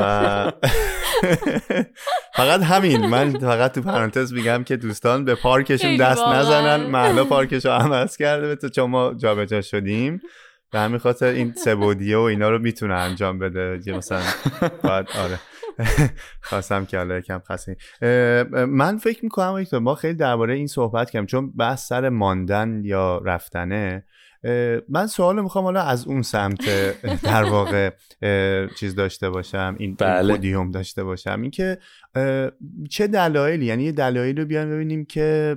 و 0.00 0.52
فقط 2.36 2.62
همین. 2.62 3.06
من 3.06 3.30
فقط 3.30 3.74
تو 3.74 3.82
پرانتز 3.82 4.32
میگم 4.32 4.64
که 4.64 4.76
دوستان 4.76 5.24
به 5.24 5.34
پارکشون 5.34 5.96
دست 5.96 6.22
نزنن. 6.22 6.86
محلا 6.86 7.24
پارکش 7.24 7.66
رو 7.66 7.72
عوض 7.72 8.16
کرده. 8.16 8.56
تو 8.56 8.68
چون 8.68 8.90
ما 8.90 9.14
جابجا 9.14 9.60
شدیم. 9.60 10.20
به 10.72 10.78
همین 10.78 10.98
خاطر 10.98 11.26
این 11.26 11.52
سبودیه 11.52 12.16
و 12.16 12.20
اینا 12.20 12.50
رو 12.50 12.58
می‌تونه 12.58 12.94
انجام 12.94 13.38
بده. 13.38 13.80
مثلا 13.96 14.20
باید 14.82 15.06
آره. 15.24 15.38
خواستم 16.48 16.84
که 16.84 16.98
حالا 16.98 17.18
یکم 17.18 17.38
خاصی 17.38 17.76
من 18.68 18.98
فکر 18.98 19.24
می‌کنم 19.24 19.66
ما 19.72 19.94
خیلی 19.94 20.14
درباره 20.14 20.54
این 20.54 20.66
صحبت 20.66 21.10
کردیم. 21.10 21.26
چون 21.26 21.52
بحث 21.52 21.86
سر 21.86 22.08
ماندن 22.08 22.82
یا 22.84 23.22
رفتنه. 23.24 24.04
من 24.88 25.06
سوال 25.06 25.42
می‌خوام 25.42 25.64
حالا 25.64 25.82
از 25.82 26.06
اون 26.06 26.22
سمت 26.22 26.60
در 27.22 27.44
واقع 27.44 27.90
چیز 28.76 28.94
داشته 28.94 29.30
باشم 29.30 29.76
این 29.78 29.94
بله. 29.94 30.34
پودیوم 30.34 30.70
داشته 30.70 31.04
باشم. 31.04 31.42
اینکه 31.42 31.78
چه 32.90 33.06
دلایلی 33.06 33.64
یعنی 33.64 33.84
یه 33.84 33.92
دلایلی 33.92 34.40
رو 34.40 34.46
بیان 34.46 34.70
ببینیم 34.70 35.04
که 35.04 35.56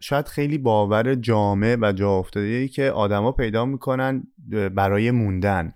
شاید 0.00 0.28
خیلی 0.28 0.58
باور 0.58 1.14
جامع 1.14 1.76
و 1.80 1.92
جا 1.92 2.10
افتاده 2.10 2.68
که 2.68 2.90
آدما 2.90 3.32
پیدا 3.32 3.64
می‌کنن 3.64 4.22
برای 4.74 5.10
موندن. 5.10 5.72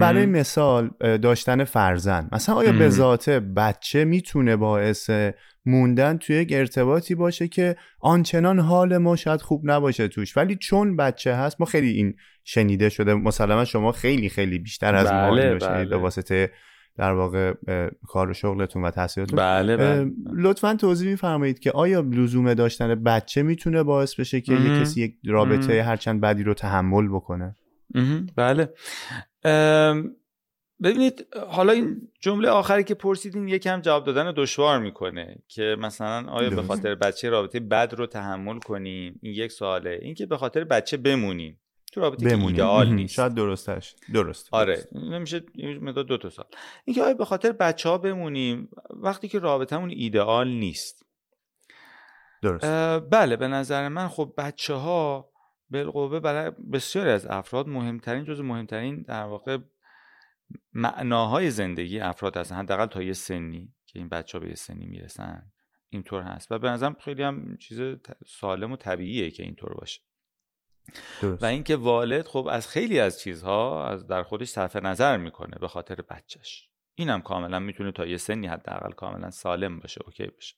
برای 0.00 0.26
مثال 0.26 0.90
داشتن 1.00 1.64
فرزند. 1.64 2.28
مثلا 2.32 2.54
آیا 2.54 2.72
به 2.72 2.88
ذاته 2.88 3.40
بچه 3.40 4.04
می‌تونه 4.04 4.56
باعث 4.56 5.10
موندن 5.66 6.16
توی 6.16 6.36
یک 6.36 6.52
ارتباطی 6.52 7.14
باشه 7.14 7.48
که 7.48 7.76
آنچنان 8.00 8.58
حال 8.58 8.98
ما 8.98 9.16
شاید 9.16 9.40
خوب 9.40 9.60
نباشه 9.64 10.08
توش. 10.08 10.36
ولی 10.36 10.56
چون 10.56 10.96
بچه 10.96 11.34
هست 11.34 11.60
ما 11.60 11.66
خیلی 11.66 11.90
این 11.90 12.14
شنیده 12.44 12.88
شده. 12.88 13.14
مسلما 13.14 13.64
شما 13.64 13.92
خیلی 13.92 14.28
خیلی 14.28 14.58
بیشتر 14.58 14.94
از 14.94 15.12
ما 15.12 15.30
بله، 15.30 15.54
بله. 15.54 15.84
به 15.84 15.96
واسطه 15.96 16.50
در 16.96 17.12
واقع 17.12 17.54
کار 18.08 18.30
و 18.30 18.34
شغلتون 18.34 18.84
و 18.84 18.90
تحصیلاتون. 18.90 19.36
بله, 19.36 19.76
بله. 19.76 20.10
لطفا 20.32 20.74
توضیح 20.74 21.10
میفرمایید 21.10 21.58
که 21.58 21.70
آیا 21.70 22.00
لزوم 22.00 22.54
داشتن 22.54 22.94
بچه 22.94 23.42
می‌تونه 23.42 23.82
باعث 23.82 24.14
بشه 24.14 24.40
که 24.40 24.52
یه 24.52 24.80
کسی 24.80 25.02
یک 25.02 25.14
رابطه 25.26 25.82
هرچند 25.82 26.20
بدی 26.20 26.42
رو 26.42 26.54
تحمل 26.54 27.08
بکنه؟ 27.08 27.56
بله. 28.36 28.68
ببینید 30.82 31.26
حالا 31.48 31.72
این 31.72 32.08
جمله 32.20 32.48
آخری 32.48 32.84
که 32.84 32.94
پرسیدین 32.94 33.48
یکم 33.48 33.80
جواب 33.80 34.04
دادن 34.04 34.32
دشوار 34.36 34.78
می‌کنه 34.78 35.36
که 35.48 35.76
مثلا 35.78 36.30
آیا 36.30 36.50
به 36.50 36.62
خاطر 36.62 36.94
بچه 36.94 37.30
رابطه 37.30 37.60
بد 37.60 37.94
رو 37.94 38.06
تحمل 38.06 38.58
کنیم؟ 38.58 39.18
این 39.22 39.32
یک 39.34 39.52
سواله. 39.52 39.98
این 40.02 40.14
که 40.14 40.26
به 40.26 40.36
خاطر 40.36 40.64
بچه 40.64 40.96
بمونیم. 40.96 41.60
تو 41.92 42.00
رابطه 42.00 42.24
بمونیم. 42.24 42.46
ایدئال 42.46 42.88
نیست. 42.88 43.14
شاید 43.14 43.34
درستش. 43.34 43.94
درست. 44.14 44.48
آره. 44.52 44.84
نمیشه 44.92 45.42
مداد 45.80 46.06
دو 46.06 46.18
تا 46.18 46.30
سال 46.30 46.46
اینکه 46.84 47.02
آیا 47.02 47.14
به 47.14 47.24
خاطر 47.24 47.52
بچه 47.52 47.88
ها 47.88 47.98
بمونیم 47.98 48.68
وقتی 48.90 49.28
که 49.28 49.38
رابطمون 49.38 49.90
ایدئال 49.90 50.48
نیست. 50.48 51.06
درست. 52.42 52.64
بله 53.10 53.36
به 53.36 53.48
نظر 53.48 53.88
من 53.88 54.08
خب 54.08 54.32
بچه 54.38 54.74
ها 54.74 55.30
بالقوه 55.70 56.20
برای 56.20 56.52
بسیاری 56.72 57.10
از 57.10 57.26
افراد 57.26 57.68
مهمترین 57.68 58.24
جز 58.24 58.40
مهمترین 58.40 59.02
در 59.02 59.22
واقع 59.22 59.58
معناهای 60.72 61.50
زندگی 61.50 62.00
افراد 62.00 62.36
هستن. 62.36 62.56
حداقل 62.56 62.86
تا 62.86 63.02
یه 63.02 63.12
سنی 63.12 63.74
که 63.86 63.98
این 63.98 64.08
بچه 64.08 64.38
ها 64.38 64.44
به 64.44 64.48
یه 64.48 64.54
سنی 64.54 64.86
می‌رسن 64.86 65.52
اینطور 65.88 66.22
هست. 66.22 66.52
و 66.52 66.58
به 66.58 66.70
نظرم 66.70 66.96
خیلی 67.00 67.22
هم 67.22 67.56
چیز 67.56 67.80
سالم 68.26 68.72
و 68.72 68.76
طبیعیه 68.76 69.30
که 69.30 69.42
اینطور 69.42 69.74
باشه. 69.74 70.00
درست. 71.22 71.42
و 71.42 71.46
اینکه 71.46 71.76
والد 71.76 72.26
خب 72.26 72.48
از 72.50 72.68
خیلی 72.68 73.00
از 73.00 73.20
چیزها 73.20 73.88
از 73.88 74.06
در 74.06 74.22
خودش 74.22 74.48
صرف 74.48 74.76
نظر 74.76 75.16
می‌کنه 75.16 75.58
به 75.60 75.68
خاطر 75.68 75.94
بچهش. 75.94 76.68
اینم 76.94 77.20
کاملا 77.20 77.58
می‌تونه 77.58 77.92
تا 77.92 78.06
یه 78.06 78.16
سنی 78.16 78.46
حداقل 78.46 78.92
کاملا 78.92 79.30
سالم 79.30 79.78
باشه 79.78 80.00
اوکی 80.04 80.26
باشه. 80.26 80.56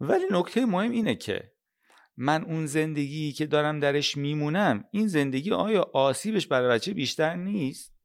ولی 0.00 0.24
نکته 0.30 0.66
مهم 0.66 0.90
اینه 0.90 1.14
که 1.14 1.52
من 2.16 2.44
اون 2.44 2.66
زندگی 2.66 3.32
که 3.32 3.46
دارم 3.46 3.80
درش 3.80 4.16
میمونم 4.16 4.84
این 4.90 5.08
زندگی 5.08 5.52
آیا 5.52 5.90
آسیبش 5.92 6.46
برای 6.46 6.68
بچه 6.68 6.94
بیشتر 6.94 7.34
نیست؟ 7.34 7.99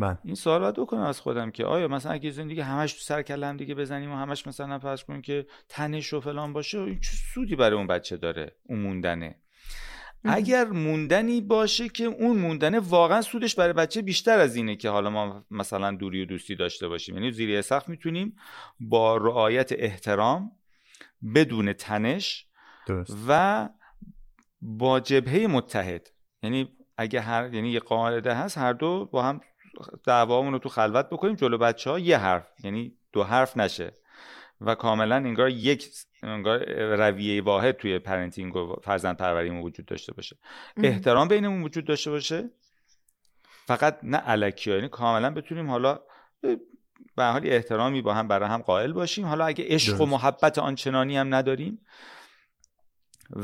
من. 0.00 0.18
این 0.24 0.34
سوال 0.34 0.60
باید 0.60 0.74
بکنم 0.74 1.00
از 1.00 1.20
خودم 1.20 1.50
که 1.50 1.64
آیا 1.64 1.88
مثلا 1.88 2.12
اگه 2.12 2.30
زندگی 2.30 2.60
همش 2.60 2.92
تو 2.92 3.00
سر 3.00 3.22
کلم 3.22 3.56
دیگه 3.56 3.74
بزنیم 3.74 4.12
و 4.12 4.16
همش 4.16 4.46
مثلا 4.46 4.78
فرض 4.78 5.04
کنیم 5.04 5.22
که 5.22 5.46
تنش 5.68 6.12
و 6.12 6.20
فلان 6.20 6.52
باشه 6.52 6.78
این 6.78 7.00
چه 7.00 7.10
سودی 7.34 7.56
برای 7.56 7.76
اون 7.76 7.86
بچه 7.86 8.16
داره 8.16 8.56
اون 8.62 8.78
موندنه 8.78 9.36
اگر 10.24 10.64
موندنی 10.64 11.40
باشه 11.40 11.88
که 11.88 12.04
اون 12.04 12.36
موندنه 12.36 12.78
واقعا 12.78 13.22
سودش 13.22 13.54
برای 13.54 13.72
بچه 13.72 14.02
بیشتر 14.02 14.38
از 14.38 14.56
اینه 14.56 14.76
که 14.76 14.90
حالا 14.90 15.10
ما 15.10 15.44
مثلا 15.50 15.90
دوری 15.90 16.22
و 16.22 16.24
دوستی 16.24 16.54
داشته 16.54 16.88
باشیم 16.88 17.14
یعنی 17.14 17.32
زیر 17.32 17.62
سقف 17.62 17.88
می‌تونیم 17.88 18.36
با 18.80 19.16
رعایت 19.16 19.72
احترام 19.72 20.52
بدون 21.34 21.72
تنش 21.72 22.46
درست. 22.86 23.16
و 23.28 23.68
با 24.62 25.00
جبهه 25.00 25.46
متحد 25.46 26.10
یعنی 26.42 26.68
اگه 26.96 27.20
هر 27.20 27.54
یعنی 27.54 27.70
یه 27.70 27.80
قاعده 27.80 28.34
هست 28.34 28.58
هر 28.58 28.72
دو 28.72 29.08
با 29.12 29.22
هم 29.22 29.40
دعوامون 30.04 30.52
رو 30.52 30.58
تو 30.58 30.68
خلوت 30.68 31.06
بکنیم 31.06 31.34
جلو 31.34 31.58
بچه 31.58 31.90
ها 31.90 31.98
یه 31.98 32.18
حرف 32.18 32.46
یعنی 32.64 32.94
دو 33.12 33.24
حرف 33.24 33.56
نشه. 33.56 33.92
و 34.60 34.74
کاملا 34.74 35.16
انگار 35.16 35.48
یک 35.48 35.88
انگار 36.22 36.72
رویه 36.96 37.42
واحد 37.42 37.76
توی 37.76 37.98
parenting 37.98 38.56
و 38.56 38.76
فرزند 38.82 39.16
پروریمون 39.16 39.62
وجود 39.62 39.86
داشته 39.86 40.14
باشه. 40.14 40.36
احترام 40.76 41.28
بینمون 41.28 41.62
وجود 41.62 41.84
داشته 41.84 42.10
باشه. 42.10 42.50
فقط 43.66 43.98
نه 44.02 44.18
الکی 44.18 44.70
یعنی 44.70 44.88
کاملا 44.88 45.30
بتونیم 45.30 45.70
حالا 45.70 46.00
به 47.16 47.24
حال 47.24 47.40
احترامی 47.44 48.02
با 48.02 48.14
هم 48.14 48.28
برای 48.28 48.48
هم 48.48 48.62
قائل 48.62 48.92
باشیم. 48.92 49.26
حالا 49.26 49.46
اگه 49.46 49.64
عشق 49.68 50.00
و 50.00 50.06
محبت 50.06 50.58
آنچنانی 50.58 51.16
هم 51.16 51.34
نداریم. 51.34 51.86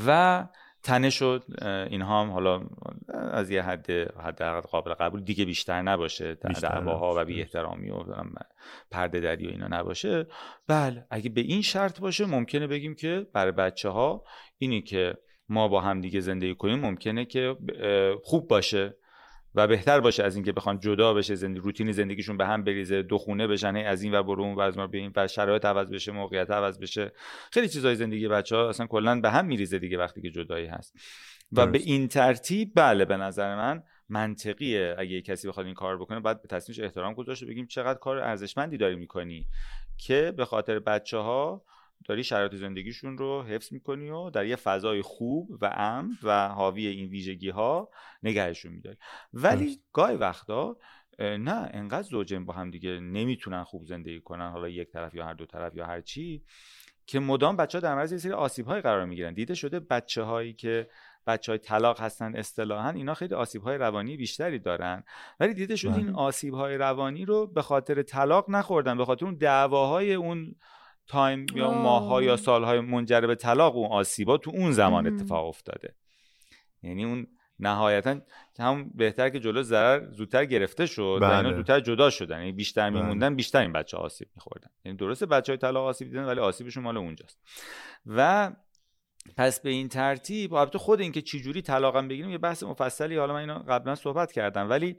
و 0.07 0.47
تنش 0.87 1.23
و 1.23 1.41
اینها 1.91 2.23
هم 2.23 2.31
حالا 2.31 2.63
از 3.33 3.51
یه 3.51 3.63
حد 3.63 3.91
حد 4.21 4.43
قابل 4.43 4.95
قبول 4.95 5.23
دیگه 5.23 5.45
بیشتر 5.45 5.83
نباشه. 5.83 6.35
دعواها 6.35 7.15
و 7.17 7.25
بی 7.25 7.41
احترامی 7.41 7.91
و 7.91 8.05
پرده 8.91 9.21
دری 9.21 9.47
و 9.47 9.51
اینا 9.51 9.69
نباشه. 9.71 10.27
بله 10.69 11.07
اگه 11.11 11.31
به 11.31 11.41
این 11.41 11.63
شرط 11.63 12.01
باشه 12.01 12.27
ممکنه 12.27 12.67
بگیم 12.67 12.95
که 12.95 13.27
برای 13.33 13.53
بچه 13.53 13.89
ها 13.89 14.25
اینی 14.59 14.83
که 14.83 15.15
ما 15.49 15.69
با 15.69 15.81
هم 15.81 16.01
دیگه 16.01 16.21
زندگی 16.21 16.55
کنیم 16.55 16.81
ممکنه 16.81 17.25
که 17.25 17.57
خوب 18.23 18.49
باشه. 18.49 18.97
و 19.57 19.67
بهتر 19.67 20.01
باشه 20.01 20.23
از 20.23 20.37
اینکه 20.37 20.53
بخوان 20.53 20.79
جدا 20.79 21.15
بشه 21.15 21.35
زندگی 21.35 21.61
روتین 21.61 21.93
زندگیشون 21.93 22.37
به 22.37 22.47
هم 22.47 22.65
بریزه 22.65 23.03
دو 23.03 23.19
خونه 23.19 23.47
بشن 23.47 23.77
از 23.77 24.03
این 24.03 24.15
و 24.15 24.23
برو 24.23 24.43
اون 24.43 24.55
و 24.55 24.61
از 24.61 24.79
ما 24.79 24.87
بیاین 24.87 25.13
و 25.17 25.29
شرایط 25.29 25.65
عوض 25.65 25.91
بشه 25.91 26.13
موقعیت 26.13 26.51
عوض 26.51 26.79
بشه. 26.79 27.13
خیلی 27.53 27.69
چیزای 27.69 27.95
زندگی 27.95 28.29
بچه 28.29 28.57
ها 28.57 28.69
اصلا 28.69 28.87
کلا 28.87 29.21
به 29.21 29.31
هم 29.31 29.47
میریزه 29.47 29.79
دیگه 29.79 29.99
وقتی 29.99 30.23
که 30.23 30.31
جدایی 30.31 30.67
هست. 30.67 30.95
و 31.53 31.67
به 31.67 31.79
این 31.79 32.09
ترتیب 32.09 32.73
بله 32.75 33.05
به 33.05 33.17
نظر 33.17 33.57
من 33.57 33.83
منطقیه 34.09 34.95
اگه 34.99 35.23
کسی 35.23 35.49
بخواد 35.49 35.67
این 35.67 35.75
کار 35.75 35.99
بکنه 35.99 36.21
باید 36.21 36.43
به 36.43 36.49
تصمیمش 36.49 36.81
احترام 36.81 37.15
گذاشت 37.15 37.45
بگیم 37.45 37.67
چقدر 37.67 37.99
کار 37.99 38.19
ارزشمندی 38.19 38.77
داری 38.77 38.97
می‌کنی 38.97 39.47
که 39.97 40.33
به 40.37 40.45
خاطر 40.45 40.79
بچه 40.79 41.19
ها 41.19 41.65
داری 42.05 42.25
شرایط 42.25 42.55
زندگیشون 42.55 43.19
رو 43.19 43.43
حفظ 43.43 43.73
می‌کنی 43.73 44.11
و 44.11 44.31
در 44.31 44.47
یه 44.47 44.57
فضای 44.57 45.03
خوب 45.03 45.59
و 45.63 45.73
امن 45.77 46.11
و 46.23 46.49
حاوی 46.49 46.87
این 46.87 47.09
ویژگی 47.09 47.51
ها 47.51 47.91
نگهشون 48.23 48.73
میداری. 48.73 48.97
ولی 49.33 49.79
گاهی 49.93 50.17
وقتا 50.17 50.77
نه 51.19 51.71
انقدر 51.73 52.03
زوجین 52.03 52.45
با 52.45 52.55
هم 52.55 52.71
دیگه 52.71 53.01
نمی‌تونن 53.01 53.65
خوب 53.65 53.85
زندگی 53.87 54.21
کنن 54.21 54.51
حالا 54.51 54.69
یک 54.69 54.91
طرف 54.91 55.15
یا 55.15 55.27
هر 55.27 55.35
دو 55.35 55.47
طرف 55.47 55.77
یا 55.77 55.87
هر 55.87 56.01
چی 56.01 56.43
که 57.07 57.21
مدام 57.21 57.57
بچه 57.57 57.79
ها 57.79 57.83
در 57.83 57.95
معرض 57.95 58.13
یه 58.13 58.19
سری 58.19 58.33
آسیب 58.33 58.67
های 58.67 58.81
قرار 58.81 59.05
می‌گیرن. 59.05 59.35
دیده 59.35 59.55
شده 59.55 59.81
بچه 59.81 60.23
هایی 60.23 60.53
که 60.53 60.91
بچه 61.27 61.53
های 61.53 61.59
طلاق 61.59 62.01
هستن 62.01 62.37
اصطلاحا 62.37 62.91
اینا 62.91 63.15
خیلی 63.15 63.35
آسیب 63.35 63.63
های 63.63 63.79
روانی 63.79 64.17
بیشتری 64.17 64.59
دارن. 64.59 65.05
ولی 65.41 65.55
دیده 65.55 65.77
شده 65.77 65.97
این 65.97 66.07
بله. 66.07 66.17
آسیب 66.17 66.55
های 66.55 66.77
روانی 66.77 67.25
رو 67.25 67.47
به 67.47 67.63
خاطر 67.63 68.03
طلاق 68.03 68.51
نخوردن 68.51 68.99
به 68.99 69.05
خاطر 69.05 69.27
اون 69.27 69.35
دعواهای 69.35 70.15
اون 70.15 70.55
تایم 71.09 71.47
یا 71.55 71.71
ماهها 71.71 72.23
یا 72.23 72.37
سالهای 72.37 72.81
منجر 72.81 73.21
به 73.21 73.35
طلاق 73.35 73.77
اون 73.77 73.91
آسیبا 73.91 74.37
تو 74.37 74.51
اون 74.51 74.73
زمان 74.73 75.07
اتفاق 75.07 75.47
افتاده. 75.47 75.95
یعنی 76.83 77.05
اون 77.05 77.27
نهایتا 77.59 78.21
هم 78.59 78.91
بهتر 78.95 79.29
که 79.29 79.41
جلو 79.41 79.63
ضرر 79.63 80.13
زودتر 80.13 80.45
گرفته 80.45 80.87
شد 80.87 81.19
بله. 81.23 81.35
و 81.35 81.37
اینا 81.37 81.57
زودتر 81.57 81.81
جدا 81.81 82.11
شدن. 82.11 82.39
یعنی 82.39 82.53
بیشتر 82.53 82.91
بله. 82.91 83.01
میموندن 83.01 83.35
بیشتر 83.35 83.61
این 83.61 83.73
بچه 83.73 83.97
آسیب 83.97 84.29
میخوردن. 84.35 84.69
یعنی 84.85 84.99
درسته 84.99 85.27
بچه 85.27 85.53
های 85.53 85.59
طلاق 85.59 85.87
آسیب 85.87 86.09
دیدن 86.09 86.25
ولی 86.25 86.41
آسیبشون 86.41 86.83
مال 86.83 86.97
اونجاست. 86.97 87.41
و 88.07 88.53
پس 89.37 89.61
به 89.61 89.71
این 89.71 89.89
ترتیب 89.89 90.55
البته 90.55 90.79
خود 90.79 91.01
اینکه 91.01 91.23
چه 91.23 91.39
جوری 91.39 91.63
طلاقم 91.63 92.09
بگیریم 92.09 92.31
یه 92.31 92.39
بحث 92.39 92.63
مفصلی. 92.63 93.17
حالا 93.17 93.33
من 93.33 93.41
اینا 93.41 93.59
قبلا 93.59 93.95
صحبت 93.95 94.33
کردم. 94.33 94.71
ولی 94.71 94.97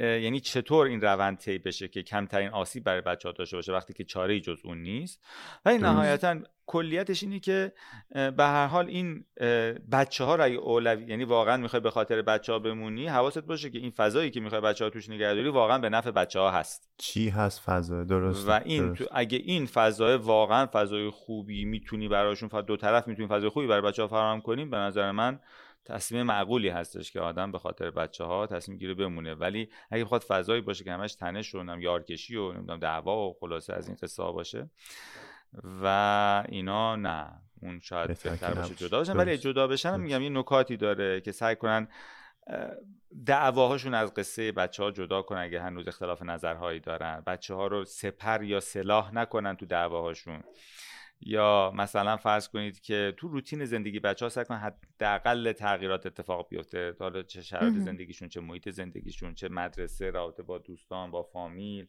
یعنی 0.00 0.40
چطور 0.40 0.86
این 0.86 1.00
روند 1.00 1.38
طی 1.38 1.58
بشه 1.58 1.88
که 1.88 2.02
کمترین 2.02 2.48
آسیب 2.48 2.84
برای 2.84 3.00
بچه 3.00 3.28
ها 3.28 3.32
داشته 3.32 3.56
باشه 3.56 3.72
وقتی 3.72 3.92
که 3.92 4.04
چاره 4.04 4.40
جز 4.40 4.60
اون 4.64 4.82
نیست؟ 4.82 5.24
ولی 5.64 5.78
نهایتا 5.78 6.36
کلیتش 6.66 7.22
اینه 7.22 7.40
که 7.40 7.72
به 8.10 8.44
هر 8.44 8.66
حال 8.66 8.86
این 8.86 9.24
بچه 9.92 10.24
ها 10.24 10.34
را 10.34 10.44
اولوی 10.44 11.04
یعنی 11.04 11.24
واقعا 11.24 11.56
می‌خوای 11.56 11.80
به 11.80 11.90
خاطر 11.90 12.22
بچه 12.22 12.52
ها 12.52 12.58
بمونی 12.58 13.06
حواست 13.06 13.38
باشه 13.38 13.70
که 13.70 13.78
این 13.78 13.90
فضایی 13.90 14.30
که 14.30 14.40
می‌خوای 14.40 14.60
بچه 14.60 14.84
ها 14.84 14.90
توش 14.90 15.08
نگهداری 15.08 15.48
واقعا 15.48 15.78
به 15.78 15.88
نفع 15.88 16.10
بچه 16.10 16.40
ها 16.40 16.50
هست. 16.50 16.90
چی 16.98 17.28
هست 17.28 17.60
فضا؟ 17.60 18.04
درست 18.04 18.48
و 18.48 18.60
این 18.64 18.94
تو 18.94 19.04
اگه 19.12 19.38
این 19.38 19.66
فضای 19.66 20.16
واقعا 20.16 20.66
فضای 20.72 21.10
خوبی 21.10 21.64
می‌تونی 21.64 22.08
براشون 22.08 22.48
دو 22.66 22.76
طرف 22.76 23.08
می‌تونی 23.08 23.28
فضای 23.28 23.48
خوبی 23.48 23.66
برای 23.66 23.82
بچه 23.82 24.02
ها 24.02 24.08
فراهم 24.08 24.40
کنیم 24.40 24.70
به 24.70 24.76
نظر 24.76 25.10
من 25.10 25.40
تصمیم 25.84 26.22
معقولی 26.22 26.68
هستش 26.68 27.12
که 27.12 27.20
آدم 27.20 27.52
به 27.52 27.58
خاطر 27.58 27.90
بچه 27.90 28.24
ها 28.24 28.46
تصمیم 28.46 28.78
گیره 28.78 28.94
بمونه. 28.94 29.34
ولی 29.34 29.68
اگه 29.90 30.04
بخواد 30.04 30.22
فضایی 30.22 30.60
باشه 30.60 30.84
که 30.84 30.92
همش 30.92 31.14
تنش 31.14 31.54
و 31.54 31.80
یارکشی 31.80 32.36
و 32.36 32.52
نمی‌دونم 32.52 32.78
دعوا 32.78 33.28
و 33.28 33.36
خلاصه 33.40 33.72
از 33.72 33.88
این 33.88 33.96
قصه 34.02 34.22
باشه. 34.22 34.70
و 35.82 36.44
اینا 36.48 36.96
نه. 36.96 37.42
اون 37.62 37.80
شاید 37.80 38.08
بهتر 38.08 38.54
باشه 38.54 38.74
جدا 38.74 39.00
بشن 39.00 39.16
ولی 39.16 39.38
جدا 39.38 39.66
بشن 39.66 40.00
میگم 40.00 40.22
یه 40.22 40.28
نکاتی 40.28 40.76
داره 40.76 41.20
که 41.20 41.32
سعی 41.32 41.56
کنن 41.56 41.88
دعواهاشون 43.26 43.94
از 43.94 44.14
قصه 44.14 44.52
بچه 44.52 44.82
ها 44.82 44.90
جدا 44.90 45.22
کنن 45.22 45.40
اگه 45.40 45.62
هنوز 45.62 45.88
اختلاف 45.88 46.22
نظرهایی 46.22 46.80
دارن. 46.80 47.22
بچه 47.26 47.54
ها 47.54 47.66
رو 47.66 47.84
سپر 47.84 48.42
یا 48.42 48.60
سلاح 48.60 49.14
نکنن 49.14 49.56
تو 49.56 49.66
دعواهاشون. 49.66 50.42
یا 51.20 51.72
مثلا 51.74 52.16
فرض 52.16 52.48
کنید 52.48 52.80
که 52.80 53.14
تو 53.16 53.28
روتین 53.28 53.64
زندگی 53.64 54.00
بچه 54.00 54.24
ها 54.24 54.28
سعی 54.28 54.44
کنن 54.44 54.58
حداقل 54.58 55.52
تغییرات 55.52 56.06
اتفاق 56.06 56.48
بیفته. 56.48 56.96
حالا 57.00 57.22
چه 57.22 57.42
شرایط 57.42 57.74
زندگیشون 57.74 58.28
چه 58.28 58.40
محیط 58.40 58.70
زندگیشون 58.70 59.34
چه 59.34 59.48
مدرسه 59.48 60.10
رابطه 60.10 60.42
با 60.42 60.58
دوستان 60.58 61.10
با 61.10 61.22
فامیل 61.22 61.86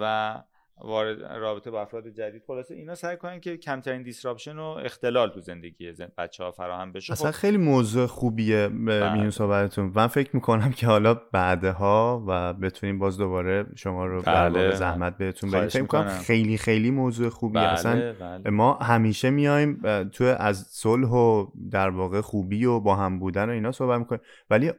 و 0.00 0.42
وارد 0.84 1.22
رابطه 1.22 1.70
با 1.70 1.82
افراد 1.82 2.08
جدید 2.08 2.42
خلاصه 2.46 2.74
اینا 2.74 2.94
سعی 2.94 3.16
کنن 3.16 3.40
که 3.40 3.56
کمترین 3.56 4.02
دیسراپشن 4.02 4.58
و 4.58 4.62
اختلال 4.62 5.28
تو 5.30 5.40
زندگی 5.40 5.92
بچه 6.18 6.44
ها 6.44 6.50
فراهم 6.50 6.92
بشه 6.92 7.12
اصلا 7.12 7.32
خیلی 7.32 7.56
موضوع 7.56 8.06
خوبیه 8.06 8.68
بله. 8.68 9.12
میون 9.12 9.30
صحبتتون 9.30 9.92
من 9.94 10.06
فکر 10.06 10.30
می‌کنم 10.32 10.70
که 10.70 10.86
حالا 10.86 11.14
بعدها 11.14 12.24
و 12.28 12.54
بتونیم 12.54 12.98
باز 12.98 13.18
دوباره 13.18 13.66
شما 13.76 14.06
رو 14.06 14.22
بله. 14.22 14.74
زحمت 14.74 15.18
بهتون 15.18 15.50
بدیم 15.50 15.68
فکر 15.68 15.82
می‌کنم 15.82 16.08
خیلی 16.08 16.58
خیلی 16.58 16.90
موضوع 16.90 17.28
خوبیه 17.28 17.62
بله. 17.62 17.72
اصلا 17.72 18.14
بله. 18.20 18.50
ما 18.50 18.74
همیشه 18.74 19.30
میایم 19.30 19.82
تو 20.12 20.24
از 20.24 20.66
صلح 20.70 21.08
و 21.08 21.46
در 21.70 21.90
واقع 21.90 22.20
خوبی 22.20 22.64
و 22.64 22.80
با 22.80 22.96
هم 22.96 23.18
بودن 23.18 23.48
و 23.48 23.52
اینا 23.52 23.72
صحبت 23.72 23.98
می‌کنیم 23.98 24.20
ولی 24.50 24.72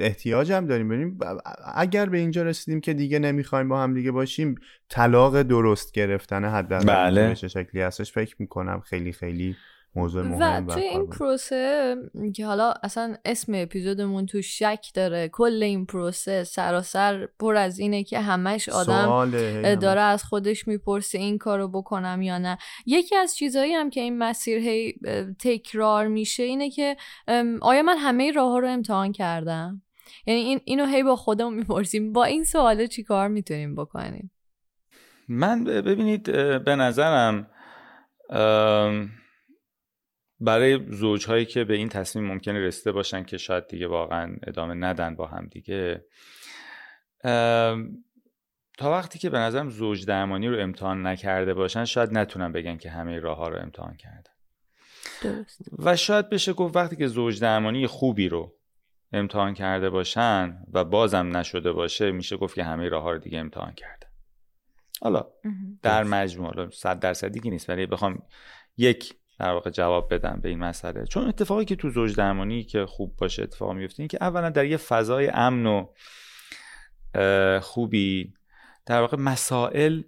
احتیاج 0.00 0.52
هم 0.52 0.66
داریم 0.66 0.88
ببینیم 0.88 1.18
اگر 1.74 2.06
به 2.06 2.18
اینجا 2.18 2.42
رسیدیم 2.42 2.80
که 2.80 2.94
دیگه 2.94 3.18
نمی‌خوایم 3.18 3.68
با 3.68 3.80
هم 3.80 3.94
دیگه 3.94 4.10
باشیم 4.10 4.54
طلاق 4.88 5.41
درست 5.42 5.92
گرفتن 5.92 6.44
حداقل 6.44 6.86
بله. 6.86 7.34
چه 7.34 7.48
شکلی 7.48 7.82
هستش؟ 7.82 8.12
فکر 8.12 8.36
می‌کنم 8.38 8.80
خیلی 8.80 9.12
خیلی 9.12 9.56
موضوع 9.94 10.22
مهم 10.22 10.68
و 10.68 10.74
توی 10.74 10.82
این 10.82 11.06
پروسه 11.06 11.96
که 12.34 12.46
حالا 12.46 12.74
اصلا 12.82 13.16
اسم 13.24 13.52
اپیزودمون 13.54 14.26
تو 14.26 14.42
شک 14.42 14.86
داره 14.94 15.28
کل 15.28 15.62
این 15.62 15.86
پروسه 15.86 16.44
سراسر 16.44 17.28
پر 17.38 17.56
از 17.56 17.78
اینه 17.78 18.04
که 18.04 18.20
همش 18.20 18.68
آدم 18.68 19.30
داره 19.74 20.00
از 20.00 20.24
خودش 20.24 20.68
می‌پرسه 20.68 21.18
این 21.18 21.38
کارو 21.38 21.68
بکنم 21.68 22.22
یا 22.22 22.38
نه. 22.38 22.58
یکی 22.86 23.16
از 23.16 23.36
چیزهایی 23.36 23.72
هم 23.72 23.90
که 23.90 24.00
این 24.00 24.18
مسیر 24.18 24.58
هی 24.58 24.94
تکرار 25.40 26.06
میشه 26.06 26.42
اینه 26.42 26.70
که 26.70 26.96
آیا 27.62 27.82
من 27.82 27.96
همه 27.98 28.32
راه 28.32 28.50
ها 28.50 28.58
رو 28.58 28.68
امتحان 28.68 29.12
کردم؟ 29.12 29.82
یعنی 30.26 30.40
این 30.40 30.60
اینو 30.64 30.86
هی 30.86 31.02
با 31.02 31.16
خودمون 31.16 31.54
می‌پرسیم 31.54 32.12
با 32.12 32.24
این 32.24 32.44
سواله 32.44 32.88
چی 32.88 33.02
کار 33.02 33.28
می‌تونیم 33.28 33.74
بکنیم؟ 33.74 34.30
من 35.32 35.64
ببینید 35.64 36.22
به 36.64 36.76
نظرم 36.76 37.50
برای 40.40 40.86
زوجهایی 40.88 41.44
که 41.44 41.64
به 41.64 41.74
این 41.74 41.88
تصمیم 41.88 42.24
ممکنه 42.24 42.58
رسیده 42.58 42.92
باشن 42.92 43.24
که 43.24 43.38
شاید 43.38 43.66
دیگه 43.66 43.86
واقعا 43.86 44.36
ادامه 44.46 44.74
ندن 44.74 45.16
با 45.16 45.26
هم 45.26 45.46
دیگه 45.46 46.04
تا 48.78 48.90
وقتی 48.90 49.18
که 49.18 49.30
به 49.30 49.38
نظرم 49.38 49.70
زوج 49.70 50.06
درمانی 50.06 50.48
رو 50.48 50.60
امتحان 50.60 51.06
نکرده 51.06 51.54
باشن 51.54 51.84
شاید 51.84 52.18
نتونن 52.18 52.52
بگن 52.52 52.76
که 52.76 52.90
همه 52.90 53.18
راه 53.18 53.36
ها 53.36 53.48
رو 53.48 53.62
امتحان 53.62 53.96
کردن 53.96 54.32
درست. 55.22 55.60
و 55.78 55.96
شاید 55.96 56.30
بشه 56.30 56.52
گفت 56.52 56.76
وقتی 56.76 56.96
که 56.96 57.06
زوج 57.06 57.40
درمانی 57.40 57.86
خوبی 57.86 58.28
رو 58.28 58.54
امتحان 59.12 59.54
کرده 59.54 59.90
باشن 59.90 60.58
و 60.72 60.84
بازم 60.84 61.36
نشده 61.36 61.72
باشه 61.72 62.10
میشه 62.10 62.36
گفت 62.36 62.54
که 62.54 62.64
همه 62.64 62.88
راه 62.88 63.02
ها 63.02 63.12
رو 63.12 63.18
دیگه 63.18 63.38
امتحان 63.38 63.72
کرده 63.72 64.11
حالا 65.02 65.26
در 65.82 66.04
مجموع 66.04 66.70
صد 66.70 66.98
درصدی 66.98 67.40
که 67.40 67.50
نیست 67.50 67.70
ولی 67.70 67.86
بخوام 67.86 68.22
یک 68.76 69.14
در 69.38 69.52
واقع 69.52 69.70
جواب 69.70 70.14
بدم 70.14 70.40
به 70.42 70.48
این 70.48 70.58
مسئله. 70.58 71.06
چون 71.06 71.28
اتفاقی 71.28 71.64
که 71.64 71.76
تو 71.76 71.90
زوج 71.90 72.16
درمانی 72.16 72.64
که 72.64 72.86
خوب 72.86 73.16
باشه 73.16 73.42
اتفاق 73.42 73.72
میفته 73.72 74.00
این 74.00 74.08
که 74.08 74.18
اولا 74.20 74.50
در 74.50 74.64
یه 74.64 74.76
فضای 74.76 75.30
امن 75.34 75.66
و 75.66 75.86
خوبی 77.60 78.34
در 78.86 79.00
واقع 79.00 79.16
مسائل 79.16 80.02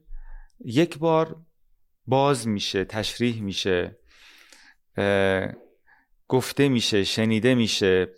یک 0.64 0.98
بار 0.98 1.36
باز 2.06 2.48
میشه 2.48 2.84
تشریح 2.84 3.42
میشه 3.42 3.96
گفته 6.28 6.68
میشه 6.68 7.04
شنیده 7.04 7.54
میشه. 7.54 8.08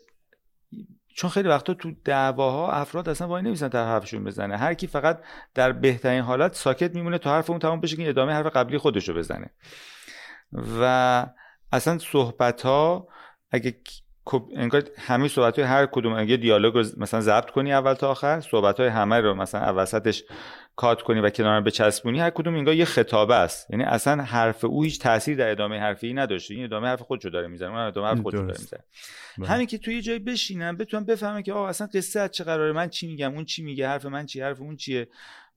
چون 1.16 1.30
خیلی 1.30 1.48
وقتا 1.48 1.74
تو 1.74 1.92
دعواها 2.04 2.72
افراد 2.72 3.08
اصلا 3.08 3.28
وای 3.28 3.42
نمیسن 3.42 3.68
تا 3.68 3.86
حرفشون 3.86 4.24
بزنه. 4.24 4.56
هر 4.56 4.74
کی 4.74 4.86
فقط 4.86 5.20
در 5.54 5.72
بهترین 5.72 6.22
حالت 6.22 6.54
ساکت 6.54 6.94
میمونه 6.94 7.18
تا 7.18 7.30
حرف 7.30 7.50
اون 7.50 7.58
تمام 7.58 7.80
بشه 7.80 7.96
که 7.96 8.08
ادامه 8.08 8.32
حرف 8.32 8.46
قبلی 8.46 8.78
خودشو 8.78 9.14
بزنه. 9.14 9.50
و 10.80 11.26
اصلا 11.72 11.98
صحبت 11.98 12.62
ها 12.62 13.08
اگه 13.50 13.80
انگار 14.56 14.82
همه 14.98 15.28
صحبت 15.28 15.58
های 15.58 15.68
هر 15.68 15.86
کدوم 15.86 16.12
اگه 16.12 16.36
دیالوگ 16.36 16.74
رو 16.74 16.84
مثلا 16.96 17.20
ضبط 17.20 17.50
کنی 17.50 17.72
اول 17.72 17.94
تا 17.94 18.10
آخر 18.10 18.40
صحبت 18.40 18.80
های 18.80 18.88
همه 18.88 19.20
رو 19.20 19.34
مثلا 19.34 19.74
وسطش 19.76 20.24
کات 20.76 21.02
کنی 21.02 21.20
و 21.20 21.30
کنار 21.30 21.60
بچسبونی 21.60 22.20
هر 22.20 22.30
کدوم 22.30 22.54
انگار 22.54 22.74
یه 22.74 22.84
خطابه 22.84 23.34
است. 23.34 23.70
یعنی 23.70 23.84
اصلا 23.84 24.22
حرف 24.22 24.64
او 24.64 24.82
هیچ 24.82 25.00
تاثیر 25.00 25.36
در 25.36 25.50
ادامه 25.50 25.78
حرفی 25.78 26.14
نداشته. 26.14 26.54
این 26.54 26.64
ادامه 26.64 26.88
حرف 26.88 27.02
خودشو 27.02 27.28
داره 27.28 27.48
می‌زنه 27.48 27.68
اون 27.68 27.78
ادامه 27.78 28.08
حرف 28.08 28.20
خودشو 28.20 28.42
داره 28.42 28.58
می‌زنه. 28.60 28.80
بله. 29.38 29.48
همین 29.48 29.66
که 29.66 29.78
توی 29.78 29.94
یه 29.94 30.02
جایی 30.02 30.18
بشینم 30.18 30.76
بتونم 30.76 31.04
بفهمم 31.04 31.42
که 31.42 31.52
آقا 31.52 31.68
اصلا 31.68 31.88
قصه 31.94 32.20
از 32.20 32.30
چه 32.30 32.44
قراره 32.44 32.72
من 32.72 32.88
چی 32.88 33.06
میگم 33.06 33.34
اون 33.34 33.44
چی 33.44 33.62
میگه 33.62 33.88
حرف 33.88 34.06
من 34.06 34.26
چی 34.26 34.40
حرف 34.40 34.60
اون 34.60 34.76
چیه؟ 34.76 35.08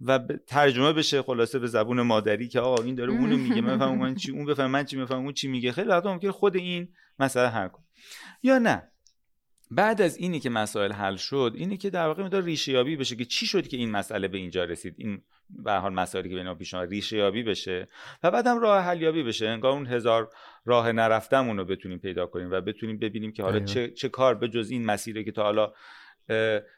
و 0.02 0.20
ترجمه 0.48 0.94
بشه 0.94 1.22
خلاصه 1.22 1.60
به 1.60 1.68
زبون 1.68 2.02
مادری 2.02 2.48
که 2.48 2.60
آقا 2.60 2.84
این 2.84 2.96
داره 2.96 3.12
اونو 3.12 3.38
میگه 3.38 3.62
من 3.62 3.76
بفهمم 3.76 3.98
من 3.98 4.16
چی 4.16 4.32
اون 4.32 4.46
بفهم 4.46 4.72
من 4.72 4.86
چی 4.86 4.98
می‌فهمم 4.98 5.24
اون 5.24 5.34
چی 5.34 5.48
میگه. 5.48 5.72
خیلی 5.72 5.88
وقتا 5.88 6.14
ممکنه 6.14 6.32
خود 6.32 6.56
این 6.56 6.88
مسئله 7.20 7.48
حل 7.48 7.68
کنه. 7.68 7.86
یا 8.44 8.58
نه؟ 8.58 8.92
بعد 9.72 10.02
از 10.02 10.18
اینی 10.18 10.40
که 10.40 10.50
مسائل 10.50 10.92
حل 10.92 11.16
شد 11.16 11.54
اینی 11.56 11.78
که 11.78 11.90
در 11.90 12.08
واقع 12.08 12.24
مدار 12.24 12.44
ریشه 12.44 12.72
یابی 12.72 12.96
بشه 12.96 13.16
که 13.16 13.26
چی 13.26 13.48
شد 13.48 13.68
که 13.68 13.78
این 13.78 13.92
مسئله 13.92 14.28
به 14.28 14.38
اینجا 14.38 14.64
رسید 14.64 14.96
این 14.98 15.22
به 15.50 15.74
حال 15.74 15.94
مسائلی 15.94 16.30
که 16.30 16.36
بین 16.36 16.54
پیش 16.54 16.74
ریشه 16.74 17.18
یابی 17.18 17.44
بشه 17.44 17.88
و 18.24 18.32
بعدم 18.32 18.60
راه 18.60 18.84
حل 18.84 19.02
یابی 19.02 19.24
بشه. 19.24 19.48
انگار 19.48 19.72
اون 19.72 19.88
هزار 19.88 20.30
راه 20.66 20.92
نرفتمون 20.92 21.58
رو 21.58 21.66
بتونیم 21.66 22.00
پیدا 22.00 22.26
کنیم 22.26 22.52
و 22.52 22.62
بتونیم 22.62 22.98
ببینیم 22.98 23.32
که 23.32 23.44
حالا 23.44 23.60
چه, 23.60 23.92
چه 23.92 24.10
کار 24.10 24.36
به 24.36 24.48
جز 24.48 24.70
این 24.70 24.86
مسیره 24.86 25.24
که 25.24 25.32
تا 25.32 25.44
حالا 25.44 25.74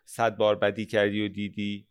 صد 0.06 0.36
بار 0.38 0.56
بدی 0.56 0.86
کردی 0.86 1.26
و 1.26 1.28
دیدی 1.28 1.88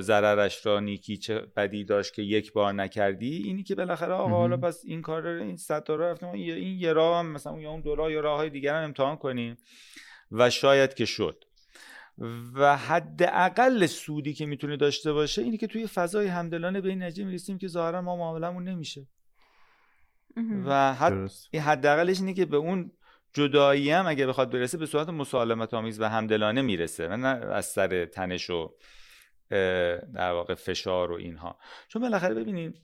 ضررش 0.00 0.66
را 0.66 0.80
نیکی 0.80 1.16
چه 1.16 1.40
بدی 1.56 1.84
داشت 1.84 2.14
که 2.14 2.22
یک 2.22 2.52
بار 2.52 2.72
نکردی 2.72 3.42
اینی 3.46 3.62
که 3.62 3.74
بالاخره 3.74 4.12
آقا 4.12 4.28
حالا 4.28 4.56
پس 4.56 4.82
این 4.84 5.02
کار 5.02 5.22
رو 5.22 5.42
این 5.42 5.56
صد 5.56 5.82
تا 5.82 5.96
رفتیم 5.96 6.28
این 6.28 6.80
یه 6.80 6.92
راه 6.92 7.18
هم 7.18 7.26
مثلا 7.26 7.60
یا 7.60 7.70
اون 7.70 7.80
دو 7.80 7.94
راه 7.94 8.12
یا 8.12 8.20
راه 8.20 8.36
های 8.36 8.50
دیگر 8.50 8.74
هم 8.74 8.84
امتحان 8.84 9.16
کنیم. 9.16 9.56
و 10.32 10.50
شاید 10.50 10.94
که 10.94 11.04
شد. 11.04 11.44
و 12.54 12.76
حداقل 12.76 13.86
سودی 13.86 14.34
که 14.34 14.46
می‌تونه 14.46 14.76
داشته 14.76 15.12
باشه 15.12 15.42
اینی 15.42 15.58
که 15.58 15.66
توی 15.66 15.86
فضای 15.86 16.26
همدلانه 16.26 16.80
به 16.80 16.88
این 16.88 17.02
نتیجه 17.02 17.24
می‌رسیم 17.24 17.58
که 17.58 17.68
ظاهرا 17.68 18.02
ما 18.02 18.16
معاملمون 18.16 18.68
نمیشه. 18.68 19.06
و 20.64 20.94
حد 20.94 21.30
این 21.50 21.62
حداقلش 21.62 22.20
اینه 22.20 22.34
که 22.34 22.44
به 22.44 22.56
اون 22.56 22.92
جدایی 23.34 23.90
هم 23.90 24.06
اگه 24.06 24.26
بخواد 24.26 24.50
برسه 24.50 24.78
به 24.78 24.86
صورت 24.86 25.08
مسالمت 25.08 25.74
آمیز 25.74 26.00
و 26.00 26.04
همدلانه 26.04 26.62
می‌رسه 26.62 27.08
و 27.08 27.16
نه 27.16 27.28
از 27.28 27.66
سر 27.66 28.04
تنش 28.04 28.50
و 28.50 28.74
در 30.14 30.32
واقع 30.32 30.54
فشار 30.54 31.12
و 31.12 31.14
اینها. 31.14 31.58
چون 31.88 32.02
بالاخره 32.02 32.34
ببینید 32.34 32.80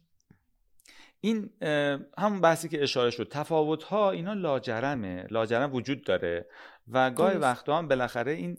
این 1.20 1.50
همون 2.18 2.40
بحثی 2.40 2.68
که 2.68 2.82
اشاره 2.82 3.10
شد 3.10 3.28
تفاوت 3.28 3.82
ها 3.82 4.10
اینا 4.10 4.32
لاجرمه 4.32 5.26
لاجرم 5.30 5.74
وجود 5.74 6.04
داره 6.04 6.46
و 6.88 7.10
گاهی 7.10 7.36
وقتا 7.36 7.78
هم 7.78 7.88
بالاخره 7.88 8.32
این 8.32 8.58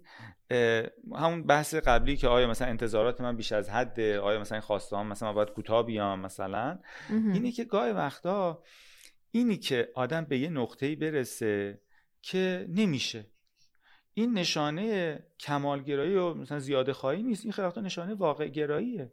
همون 1.15 1.43
بحث 1.43 1.75
قبلی 1.75 2.17
که 2.17 2.27
آیا 2.27 2.47
مثلا 2.47 2.67
انتظارات 2.67 3.21
من 3.21 3.35
بیش 3.35 3.51
از 3.51 3.69
حد 3.69 3.99
آیا 3.99 4.39
مثلا 4.39 4.61
خواسته 4.61 4.97
هم 4.97 5.07
مثلا 5.07 5.33
باید 5.33 5.49
کوتاه 5.49 5.85
بیام 5.85 6.19
مثلا 6.19 6.79
اینی 7.09 7.51
که 7.51 7.63
گاهی 7.63 7.91
وقتا 7.91 8.63
اینی 9.31 9.57
که 9.57 9.89
آدم 9.95 10.25
به 10.25 10.37
یه 10.37 10.49
نقطه‌ای 10.49 10.95
برسه 10.95 11.81
که 12.21 12.65
نمیشه. 12.69 13.25
این 14.13 14.33
نشانه 14.33 15.19
کمالگرایی 15.39 16.15
و 16.15 16.33
مثلا 16.33 16.59
زیاده 16.59 16.93
خواهی 16.93 17.23
نیست 17.23 17.45
این 17.45 17.51
خیلی 17.51 17.81
نشانه 17.81 18.13
واقع 18.13 18.47
گراییه 18.47 19.11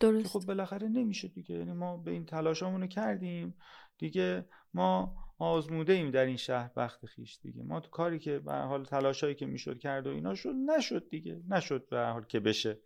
درست 0.00 0.26
خب 0.26 0.46
بالاخره 0.46 0.88
نمیشه 0.88 1.28
دیگه. 1.28 1.54
یعنی 1.54 1.72
ما 1.72 1.96
به 1.96 2.10
این 2.10 2.26
تلاشامونو 2.26 2.86
کردیم. 2.86 3.54
دیگه 3.98 4.44
ما 4.74 5.16
آزموده 5.38 5.92
ایم 5.92 6.10
در 6.10 6.24
این 6.24 6.36
شهر 6.36 6.70
بخت 6.76 7.06
خیش 7.06 7.38
دیگه. 7.42 7.62
ما 7.62 7.80
تو 7.80 7.90
کاری 7.90 8.18
که 8.18 8.38
به 8.38 8.52
حال 8.52 8.84
تلاشایی 8.84 9.34
که 9.34 9.46
می‌شد 9.46 9.78
کرد 9.78 10.06
و 10.06 10.10
اینا 10.10 10.34
شد 10.34 10.54
نشد 10.76 11.08
دیگه. 11.10 11.42
نشد 11.48 11.88
به 11.88 12.00
حال 12.00 12.24
که 12.24 12.40
بشه. 12.40 12.78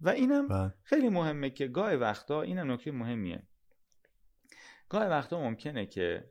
و 0.00 0.08
اینم 0.08 0.48
بله. 0.48 0.74
خیلی 0.82 1.08
مهمه 1.08 1.50
که 1.50 1.68
گاه 1.68 1.94
وقتا 1.94 2.42
اینم 2.42 2.72
نکته 2.72 2.92
مهمیه. 2.92 3.42
گاه 4.88 5.06
وقتا 5.06 5.40
ممکنه 5.40 5.86
که 5.86 6.30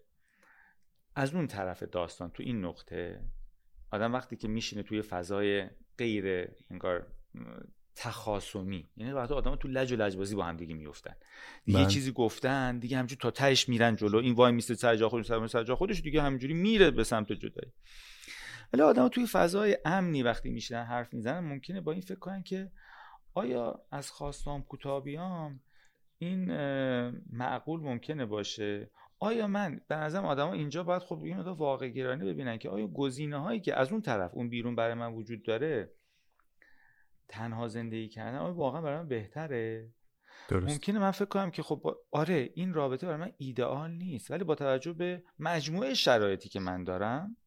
از 1.15 1.33
اون 1.33 1.47
طرف 1.47 1.83
داستان 1.83 2.29
تو 2.29 2.43
این 2.43 2.65
نقطه 2.65 3.21
آدم 3.91 4.13
وقتی 4.13 4.35
که 4.35 4.47
میشینه 4.47 4.83
توی 4.83 5.01
فضای 5.01 5.69
غیر 5.97 6.47
انگار 6.71 7.07
تخاصمی. 7.95 8.89
یعنی 8.97 9.11
وقتی 9.11 9.33
آدم 9.33 9.55
تو 9.55 9.67
لج 9.67 9.91
و 9.91 9.95
لجبازی 9.95 10.35
با 10.35 10.43
هم 10.43 10.57
دیگه 10.57 10.75
میفتن 10.75 11.15
دیگه 11.65 11.79
یه 11.79 11.85
بله. 11.85 11.93
چیزی 11.93 12.11
گفتن 12.11 12.79
دیگه 12.79 12.97
همجوری 12.97 13.19
تا 13.19 13.31
تهش 13.31 13.69
میرن 13.69 13.95
جلو. 13.95 14.17
این 14.17 14.33
وای 14.33 14.51
میسته 14.51 14.75
سر 14.75 14.95
جا 14.95 15.09
خودش 15.09 15.25
سر 15.47 15.63
جا 15.63 15.75
خودش 15.75 16.01
دیگه 16.01 16.21
همینجوری 16.21 16.53
میره 16.53 16.91
به 16.91 17.03
سمت 17.03 17.31
جدایی. 17.31 17.71
ولی 18.73 18.81
آدم 18.81 19.07
توی 19.07 19.25
فضای 19.25 19.77
امنی 19.85 20.23
وقتی 20.23 20.49
میشینن 20.49 20.83
حرف 20.83 21.13
می‌زنن 21.13 21.39
ممکنه 21.39 21.81
با 21.81 21.91
این 21.91 22.01
فکر 22.01 22.19
کنن 22.19 22.43
که 22.43 22.71
آیا 23.33 23.85
از 23.91 24.11
خواستام 24.11 24.63
کوتابیام 24.63 25.59
این 26.17 26.51
معقول 27.29 27.79
ممکنه 27.79 28.25
باشه؟ 28.25 28.91
آیا 29.19 29.47
من 29.47 29.81
به 29.87 29.95
نظرم 29.95 30.25
آدما 30.25 30.53
اینجا 30.53 30.83
باید 30.83 31.01
خب 31.01 31.19
بگیم 31.23 31.39
واقع 31.39 31.89
گرانه 31.89 32.25
ببینن 32.25 32.57
که 32.57 32.69
آیا 32.69 32.87
گزینه 32.87 33.37
هایی 33.37 33.59
که 33.59 33.79
از 33.79 33.91
اون 33.91 34.01
طرف 34.01 34.31
اون 34.33 34.49
بیرون 34.49 34.75
برای 34.75 34.93
من 34.93 35.13
وجود 35.13 35.43
داره 35.43 35.91
تنها 37.27 37.67
زندگی 37.67 38.07
کردن 38.09 38.37
آیا 38.37 38.53
واقعا 38.53 38.81
برای 38.81 38.97
من 38.97 39.07
بهتره. 39.07 39.89
درست. 40.49 40.67
ممکنه 40.67 40.99
من 40.99 41.11
فکر 41.11 41.25
کنم 41.25 41.51
که 41.51 41.63
خب 41.63 41.97
آره 42.11 42.49
این 42.53 42.73
رابطه 42.73 43.07
برای 43.07 43.19
من 43.19 43.31
ایدئال 43.37 43.91
نیست 43.91 44.31
ولی 44.31 44.43
با 44.43 44.55
توجه 44.55 44.93
به 44.93 45.23
مجموعه 45.39 45.93
شرایطی 45.93 46.49
که 46.49 46.59
من 46.59 46.83
دارم 46.83 47.37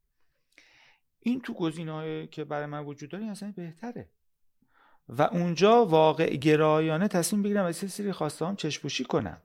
این 1.19 1.41
تو 1.41 1.53
گزینه 1.53 2.27
که 2.27 2.43
برای 2.43 2.65
من 2.65 2.85
وجود 2.85 3.09
داره 3.09 3.25
اصلا 3.25 3.53
بهتره. 3.55 4.09
و 5.09 5.21
اونجا 5.21 5.85
واقع 5.85 6.35
گرایانه 6.35 7.07
تصمیم 7.07 7.43
بگیرم 7.43 7.65
از 7.65 7.75
سری 7.75 8.11
خواسته 8.11 8.45
هم 8.45 8.55
چشپوشی 8.55 9.03
کنم. 9.03 9.41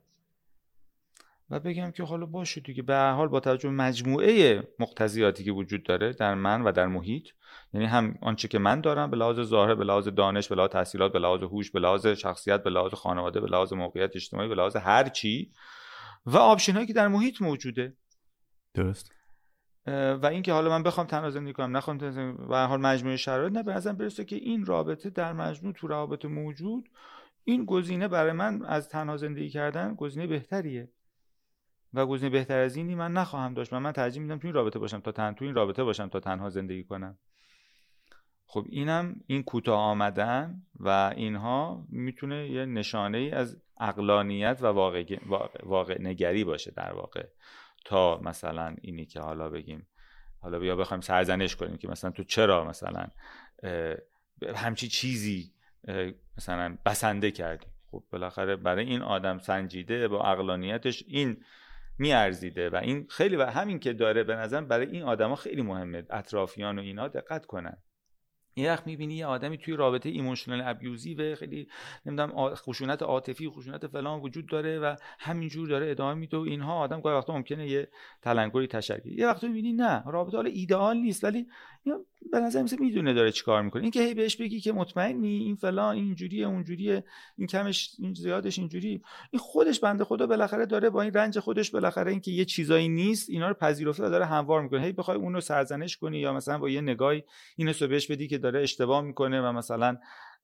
و 1.53 1.59
بگم 1.59 1.91
که 1.91 2.03
حالا 2.03 2.25
باشه 2.25 2.61
دیگه. 2.61 2.83
به 2.83 2.97
حال 2.97 3.27
با 3.27 3.39
توجه 3.39 3.69
به 3.69 3.75
مجموعه 3.75 4.67
مقتضیاتی 4.79 5.43
که 5.43 5.51
وجود 5.51 5.83
داره 5.83 6.13
در 6.13 6.35
من 6.35 6.61
و 6.61 6.71
در 6.71 6.87
محیط 6.87 7.27
یعنی 7.73 7.85
هم 7.85 8.17
آنچه 8.21 8.47
که 8.47 8.59
من 8.59 8.81
دارم 8.81 9.11
به 9.11 9.17
لحاظ 9.17 9.39
ظاهر 9.39 9.75
به 9.75 9.83
لحاظ 9.83 10.07
دانش 10.07 10.47
به 10.47 10.55
لحاظ 10.55 10.69
تحصیلات 10.69 11.13
به 11.13 11.19
لحاظ 11.19 11.43
هوش 11.43 11.71
به 11.71 11.79
لحاظ 11.79 12.07
شخصیت 12.07 12.63
به 12.63 12.69
لحاظ 12.69 12.93
خانواده 12.93 13.41
به 13.41 13.47
لحاظ 13.47 13.73
موقعیت 13.73 14.15
اجتماعی 14.15 14.49
به 14.49 14.55
لحاظ 14.55 14.75
هر 14.75 15.09
چی 15.09 15.51
و 16.25 16.37
آپشن 16.37 16.73
هایی 16.73 16.87
که 16.87 16.93
در 16.93 17.07
محیط 17.07 17.41
موجوده. 17.41 17.93
درست. 18.73 19.11
و 19.87 20.25
اینکه 20.31 20.53
حالا 20.53 20.69
من 20.69 20.83
بخوام 20.83 21.07
تنها 21.07 21.29
زندگی 21.29 21.53
کنم 21.53 21.77
نخوام 21.77 21.97
و 22.49 22.67
حال 22.67 22.81
مجموعه 22.81 23.17
شرایط 23.17 23.53
نه 23.53 23.63
به 23.63 23.73
نظرم 23.73 23.97
برسه 23.97 24.25
که 24.25 24.35
این 24.35 24.65
رابطه 24.65 25.09
در 25.09 25.33
مجموع 25.33 25.73
تو 25.73 25.87
روابط 25.87 26.25
موجود 26.25 26.89
این 27.43 27.65
گزینه 27.65 28.07
برای 28.07 28.31
من 28.31 28.65
از 28.65 28.89
تنها 28.89 29.17
زندگی 29.17 29.49
کردن 29.49 29.95
گزینه 29.95 30.27
بهتریه. 30.27 30.89
و 31.93 32.05
گزینه 32.05 32.29
بهتر 32.29 32.59
از 32.59 32.75
اینی 32.75 32.95
من 32.95 33.11
نخواهم 33.11 33.53
داشت. 33.53 33.73
و 33.73 33.79
من 33.79 33.91
ترجیح 33.91 34.21
میدم 34.21 34.37
تو 34.37 34.47
این 34.47 34.55
رابطه 34.55 34.79
باشم 34.79 34.99
تا 34.99 35.11
تن 35.11 35.33
تو 35.33 35.45
این 35.45 35.55
رابطه 35.55 35.83
باشم 35.83 36.07
تا 36.07 36.19
تنها 36.19 36.49
زندگی 36.49 36.83
کنم. 36.83 37.17
خب 38.45 38.65
اینم 38.69 39.15
این 39.27 39.43
کوتاه 39.43 39.79
آمدن 39.79 40.61
و 40.79 41.13
اینها 41.15 41.85
می‌تونه 41.89 42.49
یه 42.49 42.65
نشانه 42.65 43.17
ای 43.17 43.31
از 43.31 43.61
اقلانیت 43.79 44.57
و 44.61 44.65
واقع, 44.65 45.17
واقع 45.63 46.01
نگری 46.01 46.43
باشه 46.43 46.71
در 46.71 46.93
واقع. 46.93 47.25
تا 47.85 48.19
مثلا 48.23 48.75
اینی 48.81 49.05
که 49.05 49.19
حالا 49.19 49.49
بگیم 49.49 49.87
حالا 50.39 50.59
بیا 50.59 50.75
بخوایم 50.75 51.01
سرزنش 51.01 51.55
کنیم 51.55 51.77
که 51.77 51.87
مثلا 51.87 52.11
تو 52.11 52.23
چرا 52.23 52.65
مثلا 52.65 53.07
همچی 54.55 54.87
چیزی 54.87 55.53
مثلا 56.37 56.77
بسنده 56.85 57.31
کردی. 57.31 57.65
خب 57.91 58.03
بالاخره 58.11 58.55
برای 58.55 58.85
این 58.85 59.01
آدم 59.01 59.37
سنجیده 59.37 60.07
با 60.07 60.23
اقلانیتش 60.23 61.03
این 61.07 61.43
میارزیده 61.97 62.69
و 62.69 62.75
این 62.75 63.07
خیلی 63.09 63.35
و 63.35 63.45
همین 63.45 63.79
که 63.79 63.93
داره 63.93 64.23
به 64.23 64.35
نظر 64.35 64.61
برای 64.61 64.87
این 64.87 65.03
آدما 65.03 65.35
خیلی 65.35 65.61
مهمه 65.61 66.03
اطرافیان 66.09 66.79
و 66.79 66.81
اینا 66.81 67.07
دقت 67.07 67.45
کنن. 67.45 67.77
یه 68.55 68.71
وقت 68.71 68.87
می‌بینی 68.87 69.15
یه 69.15 69.25
آدمی 69.25 69.57
توی 69.57 69.75
رابطه 69.75 70.09
ایموشنال 70.09 70.61
ابیوزی 70.65 71.15
و 71.15 71.35
خیلی 71.35 71.67
نمی‌دونم 72.05 72.55
خشونت 72.55 73.01
عاطفی 73.01 73.49
خشونت 73.49 73.87
فلان 73.87 74.19
وجود 74.19 74.49
داره 74.49 74.79
و 74.79 74.95
همینجور 75.19 75.67
داره 75.67 75.91
ادامه 75.91 76.13
میده 76.19 76.37
و 76.37 76.39
اینها 76.39 76.75
آدم 76.75 77.01
گاهی 77.01 77.17
وقتا 77.17 77.33
ممکنه 77.33 77.67
یه 77.67 77.87
تلنگری 78.21 78.67
تشکر 78.67 79.07
یه 79.07 79.27
وقت 79.27 79.43
می‌بینی 79.43 79.73
نه 79.73 80.03
رابطه 80.05 80.37
حالا 80.37 80.49
ایدئال 80.49 80.97
نیست 80.97 81.23
ولی 81.23 81.47
به 82.31 82.39
نظر 82.39 82.61
میسه 82.61 82.77
می‌دونه 82.79 83.13
داره 83.13 83.31
چیکار 83.31 83.61
می‌کنه. 83.61 83.81
اینکه 83.81 84.01
هی 84.01 84.13
بهش 84.13 84.35
بگی 84.35 84.59
که 84.59 84.71
مطمئنی 84.71 85.37
این 85.37 85.55
فلان 85.55 85.95
این 85.95 86.15
جوریه 86.15 86.47
اون 86.47 86.63
جوریه 86.63 87.03
این 87.37 87.47
کمش 87.47 87.89
این 87.99 88.13
زیادش 88.13 88.59
اینجوری. 88.59 89.01
این 89.31 89.39
خودش 89.39 89.79
بنده 89.79 90.03
خدا 90.03 90.27
بالاخره 90.27 90.65
داره 90.65 90.89
با 90.89 91.01
این 91.01 91.13
رنج 91.13 91.39
خودش 91.39 91.71
بالاخره 91.71 92.11
اینکه 92.11 92.31
یه 92.31 92.45
چیزایی 92.45 92.89
نیست 92.89 93.29
اینا 93.29 93.47
رو 93.47 93.53
پذیرفته 93.53 94.09
داره 94.09 94.25
هموار 94.25 94.61
می‌کنه. 94.61 94.81
هی 94.81 94.91
بخوای 94.91 95.17
اون 95.17 95.33
رو 95.33 95.41
سرزنش 95.41 95.97
کنی 95.97 96.19
یا 96.19 96.33
مثلا 96.33 96.57
با 96.57 96.69
یه 96.69 96.81
نگاهی 96.81 97.23
اینو 97.55 97.73
بهش 97.89 98.11
بدی 98.11 98.27
که 98.27 98.37
داره 98.37 98.61
اشتباه 98.61 99.01
می‌کنه 99.01 99.41
و 99.41 99.51
مثلا 99.51 99.97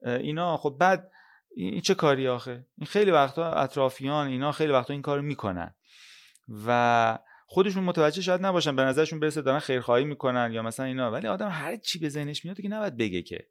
اینا. 0.05 0.57
خب 0.57 0.75
بعد 0.79 1.11
این 1.55 1.81
چه 1.81 1.93
کاری 1.93 2.27
آخه؟ 2.27 2.65
این 2.77 2.87
خیلی 2.87 3.11
وقتا 3.11 3.51
اطرافیان 3.51 4.27
اینا 4.27 4.51
خیلی 4.51 4.71
وقتا 4.71 4.93
این 4.93 5.01
کارو 5.01 5.21
می‌کنن. 5.21 5.73
و 6.65 7.19
خودشون 7.51 7.83
متوجه 7.83 8.21
شاید 8.21 8.45
نباشن 8.45 8.75
به 8.75 8.81
نظرشون 8.81 9.19
برسه 9.19 9.41
دارن 9.41 9.59
خیرخواهی 9.59 10.05
می‌کنن 10.05 10.49
یا 10.53 10.61
مثلا 10.61 10.85
اینا. 10.85 11.11
ولی 11.11 11.27
آدم 11.27 11.49
هر 11.49 11.75
چی 11.75 11.99
به 11.99 12.09
ذهنش 12.09 12.45
میاد 12.45 12.61
که 12.61 12.67
نباید 12.67 12.97
بگه 12.97 13.21
که. 13.21 13.47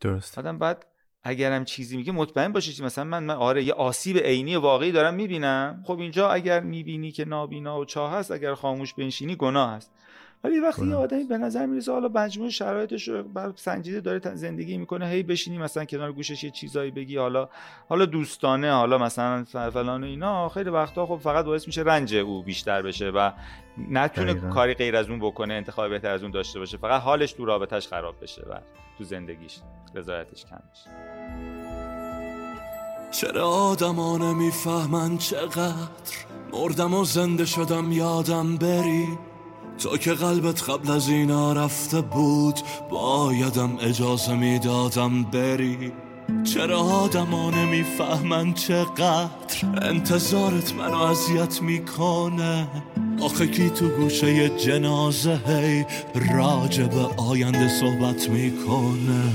درست. 0.00 0.38
آدم 0.38 0.58
بعد 0.58 0.86
اگرم 1.22 1.64
چیزی 1.64 1.96
میگه 1.96 2.12
مطمئن 2.12 2.52
باشه 2.52 2.84
مثلا 2.84 3.04
من, 3.04 3.24
من 3.24 3.34
آره 3.34 3.64
یه 3.64 3.72
آسیب 3.72 4.18
عینی 4.18 4.56
واقعی 4.56 4.92
دارم 4.92 5.14
می‌بینم. 5.14 5.82
خب 5.86 5.98
اینجا 5.98 6.30
اگر 6.30 6.60
می‌بینی 6.60 7.12
که 7.12 7.24
نابینا 7.24 7.80
و 7.80 7.84
چاه 7.84 8.12
هست 8.12 8.30
اگر 8.30 8.54
خاموش 8.54 8.94
بنشینی 8.94 9.36
گناه 9.36 9.72
هست. 9.72 9.92
ولی 10.44 10.60
وقتی 10.60 10.86
یه 10.86 10.94
آدمی 10.94 11.24
به 11.24 11.38
نظر 11.38 11.66
می‌رسه 11.66 11.92
حالا 11.92 12.08
مجموع 12.08 12.50
شرایطش 12.50 13.08
رو 13.08 13.22
بر 13.22 13.52
سنجیده 13.56 14.00
داره 14.00 14.34
زندگی 14.34 14.78
می‌کنه 14.78 15.08
هی 15.08 15.22
بشینی 15.22 15.58
مثلا 15.58 15.84
کنار 15.84 16.12
گوشش 16.12 16.44
یه 16.44 16.50
چیزایی 16.50 16.90
بگی 16.90 17.16
حالا 17.16 17.48
حالا 17.88 18.04
دوستانه 18.04 18.72
حالا 18.72 18.98
مثلا 18.98 19.44
فلان 19.44 20.04
و 20.04 20.06
اینا 20.06 20.48
خیلی 20.48 20.70
وقتا 20.70 21.06
خب 21.06 21.16
فقط 21.16 21.44
باعث 21.44 21.66
میشه 21.66 21.82
رنج 21.82 22.14
او 22.14 22.42
بیشتر 22.42 22.82
بشه 22.82 23.10
و 23.10 23.30
نتونه 23.90 24.34
کاری 24.34 24.74
غیر 24.74 24.96
از 24.96 25.10
اون 25.10 25.18
بکنه 25.20 25.54
انتخاب 25.54 25.88
بهتر 25.90 26.10
از 26.10 26.22
اون 26.22 26.30
داشته 26.30 26.58
باشه. 26.58 26.76
فقط 26.76 27.02
حالش 27.02 27.32
تو 27.32 27.44
رابطش 27.44 27.88
خراب 27.88 28.14
بشه 28.22 28.42
و 28.50 28.54
تو 28.98 29.04
زندگیش 29.04 29.58
رضایتش 29.94 30.44
کم 30.44 30.62
بشه. 30.72 30.90
چرا 33.10 33.48
آدما 33.48 34.18
نمی‌فهمن 34.18 35.18
چقدر 35.18 35.72
مردم 36.52 36.94
و 36.94 37.04
زنده 37.04 37.44
شدم 37.44 37.92
یادم 37.92 38.56
بری؟ 38.56 39.08
تا 39.82 39.96
که 39.96 40.12
قلبت 40.12 40.70
قبل 40.70 40.90
از 40.90 41.08
اینا 41.08 41.52
رفته 41.52 42.00
بود 42.00 42.60
بایدم 42.90 43.78
اجازه 43.80 44.34
می‌دادم 44.34 45.22
بری. 45.22 45.92
چرا 46.54 46.80
آدما 46.80 47.50
نمی‌فهمن 47.50 48.52
چقدر 48.52 49.28
انتظارت 49.82 50.74
منو 50.74 50.96
اذیت 50.96 51.62
می‌کنه؟ 51.62 52.68
آخه 53.22 53.46
کی 53.46 53.70
تو 53.70 53.88
گوشه 53.88 54.48
جنازه 54.48 55.40
هی 55.46 55.84
راجب 56.38 56.94
آینده 57.16 57.68
صحبت 57.68 58.28
می‌کنه؟ 58.28 59.32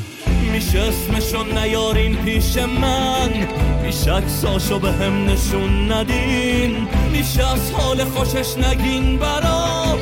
میشه 0.51 0.79
اسمشو 0.79 1.43
نیارین 1.43 2.15
پیش 2.15 2.57
من 2.57 3.47
میشه 3.85 4.13
اکساشو 4.13 4.79
به 4.79 4.91
هم 4.91 5.25
نشون 5.25 5.91
ندین. 5.91 6.87
میشه 7.11 7.47
از 7.47 7.71
حال 7.71 8.03
خوشش 8.03 8.57
نگین 8.57 9.17
برا 9.17 9.97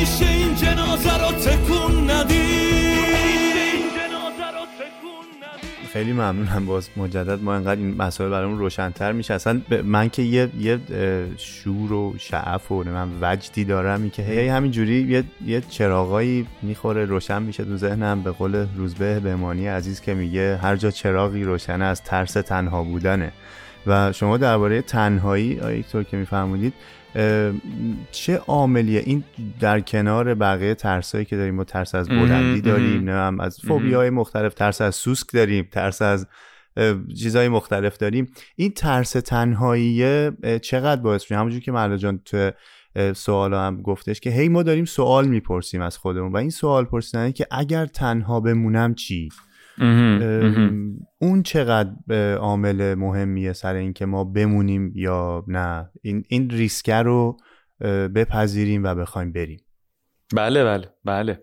میشه 0.00 0.30
این 0.30 0.54
جنازه 0.54 1.18
رو 1.18 1.32
تکون 1.32 2.10
خیلی 5.92 6.12
ممنونم 6.12 6.66
باز 6.66 6.88
مجدد 6.96 7.42
ما 7.42 7.54
انقدر 7.54 7.80
این 7.80 7.96
مسائل 7.96 8.30
برامون 8.30 8.58
روشنتر 8.58 9.12
میشه. 9.12 9.34
اصلا 9.34 9.60
من 9.84 10.08
که 10.08 10.22
یه 10.22 10.48
یه 10.60 10.78
شور 11.36 11.92
و 11.92 12.14
شعف 12.18 12.72
و 12.72 12.84
من 12.84 13.08
وجدی 13.20 13.64
دارم 13.64 14.00
این 14.02 14.10
که 14.10 14.22
هی 14.22 14.48
همینجوری 14.48 15.02
یه 15.02 15.24
یه 15.46 15.60
چراغایی 15.60 16.46
می‌خوره 16.62 17.04
روشن 17.04 17.42
میشه 17.42 17.64
تو 17.64 17.76
ذهنم. 17.76 18.22
به 18.22 18.30
قول 18.30 18.66
روزبه 18.76 19.20
بهمانی 19.20 19.66
عزیز 19.66 20.00
که 20.00 20.14
میگه 20.14 20.58
هر 20.62 20.76
جا 20.76 20.90
چراغی 20.90 21.44
روشنه 21.44 21.84
از 21.84 22.02
ترس 22.02 22.32
تنها 22.32 22.82
بودنه. 22.82 23.32
و 23.86 24.12
شما 24.12 24.36
درباره 24.36 24.82
تنهایی 24.82 25.60
آیکتور 25.60 26.04
که 26.04 26.16
میفرمودید 26.16 26.72
چه 28.10 28.36
عاملیه 28.46 29.02
این 29.06 29.24
در 29.60 29.80
کنار 29.80 30.34
بقیه 30.34 30.74
ترسایی 30.74 31.24
که 31.24 31.36
داریم؟ 31.36 31.54
ما 31.54 31.64
ترس 31.64 31.94
از 31.94 32.08
بلندی 32.08 32.60
داریم 32.60 33.04
نه 33.04 33.12
هم 33.12 33.40
از 33.40 33.60
فوبی 33.60 33.92
های 33.92 34.10
مختلف 34.10 34.54
ترس 34.54 34.80
از 34.80 34.94
سوسک 34.94 35.32
داریم 35.32 35.68
ترس 35.72 36.02
از 36.02 36.26
چیزهای 37.18 37.48
مختلف 37.48 37.96
داریم. 37.96 38.32
این 38.56 38.70
ترس 38.70 39.10
تنهایی 39.10 40.04
چقدر 40.62 41.00
باعث 41.00 41.22
میشه؟ 41.22 41.36
همونجور 41.36 41.60
که 41.60 41.72
مرلا 41.72 41.96
جان 41.96 42.20
تو 42.24 42.50
سوال 43.14 43.54
هم 43.54 43.82
گفتش 43.82 44.20
که 44.20 44.30
هی 44.30 44.48
ما 44.48 44.62
داریم 44.62 44.84
سوال 44.84 45.28
می‌پرسیم 45.28 45.82
از 45.82 45.96
خودمون 45.96 46.32
و 46.32 46.36
این 46.36 46.50
سوال 46.50 46.84
پرسیدنه 46.84 47.32
که 47.32 47.46
اگر 47.50 47.86
تنها 47.86 48.40
بمونم 48.40 48.94
چی؟ 48.94 49.28
اون 51.18 51.42
چقدر 51.42 51.90
عامل 52.34 52.94
مهمیه 52.94 53.52
سر 53.52 53.74
اینکه 53.74 54.06
ما 54.06 54.24
بمونیم 54.24 54.92
یا 54.94 55.44
نه؟ 55.48 55.90
این, 56.02 56.24
این 56.28 56.50
ریسک 56.50 56.90
رو 56.90 57.36
بپذیریم 58.14 58.84
و 58.84 58.94
بخوایم 58.94 59.32
بریم. 59.32 59.60
بله 60.34 60.64
بله 60.64 60.94
بله. 61.04 61.40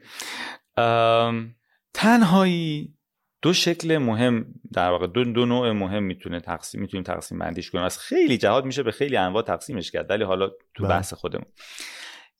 تنهایی 1.94 2.94
دو 3.42 3.54
شکل 3.54 3.98
مهم 3.98 4.46
در 4.74 4.90
واقع 4.90 5.08
دو, 5.08 5.24
دو 5.24 5.46
نوع 5.46 5.72
مهم 5.72 6.04
می‌تونه 6.04 6.40
تقسیم 6.40 6.82
می‌تونیم 6.82 7.04
تقسیم 7.04 7.40
بندیش 7.40 7.72
کنیم. 7.72 7.84
از 7.84 8.00
خیلی 8.00 8.38
جهات 8.38 8.66
میشه 8.66 8.84
به 8.84 8.92
خیلی 8.92 9.18
انواع 9.18 9.44
تقسیمش 9.44 9.92
کرد 9.92 10.10
ولی 10.10 10.24
حالا 10.24 10.50
تو 10.74 10.84
بله. 10.84 10.90
بحث 10.90 11.14
خودمون. 11.14 11.46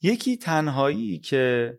یکی 0.02 0.38
تنهایی 0.38 1.20
که 1.20 1.74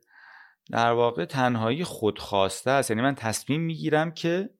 در 0.70 0.92
واقع 0.92 1.24
تنهایی 1.24 1.84
خودخواسته 1.84 2.70
است. 2.70 2.90
یعنی 2.90 3.02
من 3.02 3.14
تصمیم 3.14 3.60
می‌گیرم 3.60 4.10
که 4.10 4.50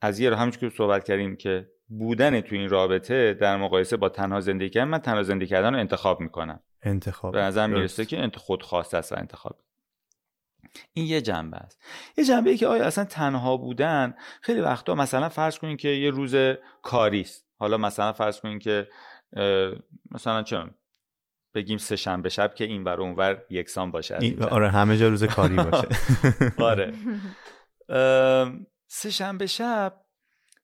از 0.00 0.20
یه 0.20 0.36
همونش 0.36 0.58
که 0.58 0.70
صحبت 0.76 1.04
کردیم 1.04 1.36
که 1.36 1.68
بودن 1.88 2.40
تو 2.40 2.54
این 2.54 2.68
رابطه 2.68 3.34
در 3.34 3.56
مقایسه 3.56 3.96
با 3.96 4.08
تنها 4.08 4.40
زندگی 4.40 4.70
کردن 4.70 4.88
من 4.88 4.98
تنها 4.98 5.22
زندگی 5.22 5.46
کردن 5.46 5.74
رو 5.74 5.80
انتخاب 5.80 6.20
می‌کنم. 6.20 6.60
انتخاب. 6.82 7.32
به 7.32 7.40
نظر 7.40 7.66
می‌رسه 7.66 8.04
که 8.04 8.18
انت 8.18 8.36
خودخواسته 8.36 8.96
است 8.96 9.12
انتخاب. 9.12 9.60
این 10.92 11.06
یه 11.06 11.20
جنبه 11.20 11.56
است. 11.56 11.82
یه 12.16 12.24
جنبه 12.24 12.50
ای 12.50 12.56
که 12.56 12.66
آیا 12.66 12.84
اصلا 12.84 13.04
تنها 13.04 13.56
بودن 13.56 14.14
خیلی 14.40 14.60
وقتا 14.60 14.94
مثلا 14.94 15.28
فرض 15.28 15.58
کنین 15.58 15.76
که 15.76 15.88
یه 15.88 16.10
روز 16.10 16.34
کاری 16.82 17.20
است. 17.20 17.46
حالا 17.58 17.76
مثلا 17.76 18.12
فرض 18.12 18.40
کنین 18.40 18.58
که 18.58 18.88
مثلا 20.10 20.42
چه 20.42 20.56
بگیم 21.54 21.78
سه 21.78 21.96
شنبه 21.96 22.28
شب 22.28 22.54
که 22.54 22.64
این 22.64 22.84
ور 22.84 23.00
اونور 23.00 23.42
یکسان 23.50 23.90
باشه 23.90 24.18
آره 24.50 24.68
همه 24.70 24.96
جا 24.96 25.08
روز 25.08 25.24
کاری 25.24 25.56
باشه. 25.70 25.88
آره. 26.58 26.92
سه 28.86 29.10
شنبه 29.10 29.46
شب 29.46 30.00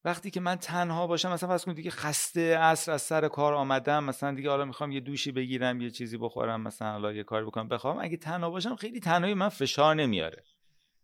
وقتی 0.04 0.30
که 0.30 0.40
من 0.40 0.56
تنها 0.56 1.06
باشم 1.06 1.32
مثلا 1.32 1.48
فرض 1.48 1.64
کنید 1.64 1.76
دیگه 1.76 1.90
خسته 1.90 2.58
عصر 2.58 2.92
از 2.92 3.02
سر 3.02 3.28
کار 3.28 3.54
آمدم 3.54 4.04
مثلا 4.04 4.34
دیگه 4.34 4.50
حالا 4.50 4.64
می‌خوام 4.64 4.92
یه 4.92 5.00
دوشی 5.00 5.32
بگیرم 5.32 5.80
یه 5.80 5.90
چیزی 5.90 6.18
بخورم 6.18 6.60
مثلا 6.60 6.92
حالا 6.92 7.12
یه 7.12 7.22
کار 7.24 7.44
بکنم 7.46 7.68
بخوام 7.68 7.98
اگه 8.00 8.16
تنها 8.16 8.50
باشم 8.50 8.76
خیلی 8.76 9.00
تنهایی 9.00 9.34
من 9.34 9.48
فشار 9.48 9.94
نمیاره. 9.94 10.44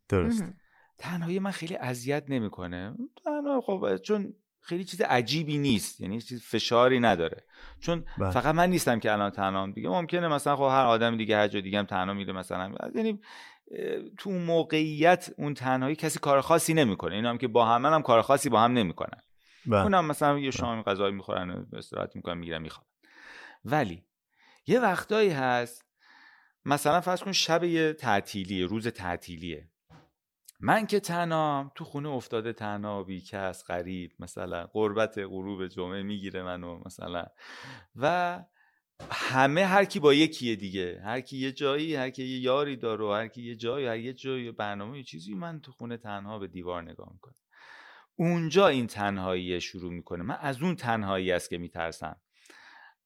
درست. 0.09 0.45
تنهایی 0.99 1.39
من 1.39 1.51
خیلی 1.51 1.77
اذیت 1.77 2.25
نمی‌کنه. 2.29 2.95
تنها 3.25 3.61
خب 3.61 3.97
چون 3.97 4.35
خیلی 4.63 4.85
چیز 4.85 5.01
عجیبی 5.01 5.59
نیست 5.59 6.01
یعنی 6.01 6.21
چیز 6.21 6.43
فشاری 6.43 7.01
نداره 7.01 7.45
چون 7.81 8.05
بله. 8.19 8.31
فقط 8.31 8.55
من 8.55 8.71
نیستم 8.71 9.01
که 9.01 9.13
الان 9.13 9.31
تنها 9.31 9.67
دیگه 9.67 9.89
ممکنه 9.89 10.29
مثلا 10.29 10.57
خب 10.57 10.63
هر 10.63 10.85
آدم 10.85 11.17
دیگه 11.17 11.37
هر 11.37 11.49
جا 11.49 11.61
دیگه 11.61 11.79
هم 11.79 11.85
تنها 11.85 12.15
میره 12.15 12.33
مثلا 12.33 12.73
یعنی 12.95 13.21
تو 14.19 14.31
موقعیت 14.31 15.35
اون 15.39 15.55
تنهایی 15.55 15.97
کسی 15.97 16.19
کار 16.19 16.41
خاصی 16.41 16.75
نمی‌کنه 16.75 17.15
اینا 17.15 17.31
هم 17.31 17.39
که 17.39 17.49
با 17.49 17.67
هم 17.67 17.87
هم 17.87 18.03
کار 18.03 18.23
خاصی 18.23 18.49
با 18.49 18.61
هم 18.61 18.73
نمی‌کنن 18.73 19.21
بله. 19.67 19.83
اونم 19.83 20.07
مثلا 20.07 20.39
یه 20.39 20.51
بله. 20.51 20.51
شام 20.51 20.83
غذایی 20.83 21.15
می‌خورن 21.15 21.51
و 21.51 21.65
استراحت 21.77 22.17
می‌کنن 22.17 22.39
می‌گیرن 22.39 22.63
می‌خوان 22.63 22.87
ولی 23.65 24.05
یه 24.67 24.81
وقتایی 24.81 25.31
هست 25.31 25.85
مثلا 26.65 27.01
فرض 27.01 27.23
کن 27.23 27.33
شب 27.33 27.65
یه 27.65 27.93
تعطیلیه 27.93 28.67
روز 28.67 28.89
تعطیلیه 28.89 29.69
من 30.65 30.87
که 30.87 31.01
تنها 31.01 31.73
تو 31.75 31.85
خونه 31.85 32.09
افتاده 32.09 32.53
تنها 32.53 33.03
بی 33.03 33.21
کس 33.21 33.65
غریب 33.65 34.13
مثلا 34.19 34.67
قربت 34.67 35.19
غروب 35.19 35.67
جمعه 35.67 36.03
می‌گیره 36.03 36.43
منو 36.43 36.81
مثلا. 36.87 37.25
و 37.97 38.39
همه 39.11 39.65
هر 39.67 39.85
کی 39.85 40.01
با 40.01 40.15
یکیه 40.15 40.57
دیگه. 40.57 41.01
هر 41.05 41.21
کی 41.21 41.37
یه 41.37 41.53
جایی 41.53 41.95
هر 41.95 42.11
کی 42.11 42.25
یه 42.25 42.39
یاری 42.41 42.77
داره 42.77 43.15
هر 43.15 43.29
کی 43.29 43.43
یه 43.43 43.55
جایی 43.55 43.87
هر 43.87 43.99
یه 43.99 44.13
جایی 44.13 44.53
برنامه 44.53 44.97
یه 44.99 45.05
چیزی 45.05 45.35
من 45.35 45.61
تو 45.61 45.73
خونه 45.73 45.97
تنها 45.97 46.39
به 46.39 46.49
دیوار 46.49 46.83
نگاه 46.83 47.13
می‌کنم. 47.13 47.35
اونجا 48.17 48.69
این 48.69 48.87
تنهایی 48.87 49.61
شروع 49.61 49.93
می‌کنه. 49.93 50.23
من 50.23 50.39
از 50.41 50.63
اون 50.63 50.77
تنهایی 50.77 51.33
است 51.33 51.51
که 51.51 51.59
میترسم. 51.59 52.17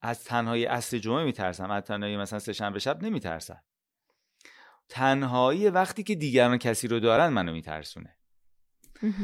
از 0.00 0.24
تنهایی 0.24 0.66
اصل 0.66 0.98
جمعه 0.98 1.24
میترسم. 1.24 1.70
از 1.70 1.82
تنهایی 1.82 2.16
مثلا 2.16 2.38
سه 2.38 2.52
شب 2.52 3.02
نمیترسم. 3.02 3.62
تنهایی 4.88 5.68
وقتی 5.68 6.02
که 6.02 6.14
دیگران 6.14 6.58
کسی 6.58 6.88
رو 6.88 7.00
دارن 7.00 7.28
منو 7.28 7.52
میترسونه. 7.52 8.16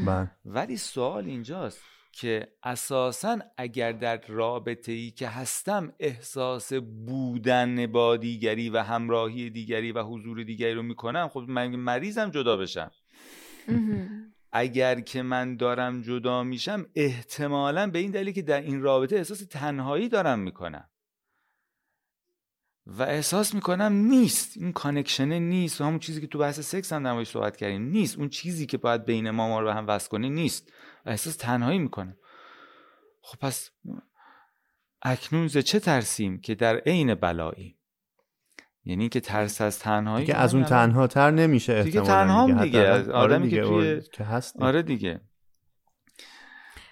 بله. 0.07 0.31
ولی 0.45 0.77
سوال 0.77 1.27
اینجاست 1.27 1.83
که 2.13 2.49
اساسا 2.63 3.39
اگر 3.57 3.93
در 3.93 4.21
رابطه 4.27 4.93
ای 4.93 5.11
که 5.11 5.29
هستم 5.29 5.93
احساس 6.01 6.73
بودن 7.07 7.87
با 7.87 8.17
دیگری 8.17 8.71
و 8.71 8.79
همراهی 8.79 9.51
دیگری 9.51 9.93
و 9.93 10.03
حضور 10.03 10.43
دیگری 10.43 10.75
رو 10.75 10.83
می‌کنم 10.83 11.29
خب 11.29 11.45
من 11.49 11.77
مریضم 11.77 12.31
جدا 12.31 12.57
بشم. 12.57 12.91
اگر 14.53 15.01
که 15.01 15.23
من 15.23 15.57
دارم 15.57 16.03
جدا 16.03 16.43
میشم 16.43 16.87
احتمالا 16.95 17.91
به 17.91 17.99
این 17.99 18.11
دلیل 18.11 18.33
که 18.33 18.43
در 18.43 18.61
این 18.61 18.83
رابطه 18.83 19.17
احساس 19.17 19.47
تنهایی 19.51 20.09
دارم 20.09 20.39
می‌کنم. 20.39 20.89
و 22.87 23.03
احساس 23.03 23.55
می‌کنم 23.55 23.93
نیست. 23.93 24.57
این 24.57 24.73
کانکشنه 24.73 25.39
نیست. 25.39 25.81
و 25.81 25.85
همون 25.85 25.99
چیزی 25.99 26.21
که 26.21 26.27
تو 26.27 26.39
بحث 26.39 26.61
سکس 26.61 26.93
هم 26.93 27.03
در 27.03 27.25
صحبت 27.25 27.57
کردیم 27.57 27.83
نیست. 27.83 28.19
اون 28.19 28.29
چیزی 28.29 28.67
که 28.67 28.79
باید 28.79 29.05
بین 29.05 29.31
ما 29.31 29.49
ما 29.49 29.61
رو 29.61 29.67
به 29.67 29.75
هم 29.75 29.87
وصل 29.89 30.09
کنه 30.09 30.29
نیست. 30.29 30.73
و 31.07 31.11
احساس 31.11 31.37
تنهایی 31.37 31.79
می‌کنم 31.79 32.17
خب 33.23 33.39
پس 33.39 33.71
اکنون 35.03 35.49
ز 35.49 35.59
چه 35.59 35.81
ترسیم 35.81 36.41
که 36.41 36.55
در 36.55 36.77
عین 36.77 37.15
بلایی؟ 37.15 37.79
یعنی 38.85 39.09
که 39.09 39.21
ترس 39.21 39.61
از 39.61 39.79
تنهایی 39.79 40.27
که 40.27 40.37
از 40.37 40.55
اون 40.55 40.65
تنها 40.65 41.07
تر 41.07 41.31
نمیشه 41.31 41.83
دیگه 41.83 42.01
تنها 42.01 42.47
دیگه, 42.47 42.63
دیگه. 42.63 42.93
آره 42.93 43.13
آدمی 43.13 43.51
که 43.51 43.63
توی 43.63 44.01
که 44.13 44.25
هست 44.25 44.63
آره 44.63 44.83
دیگه. 44.83 45.21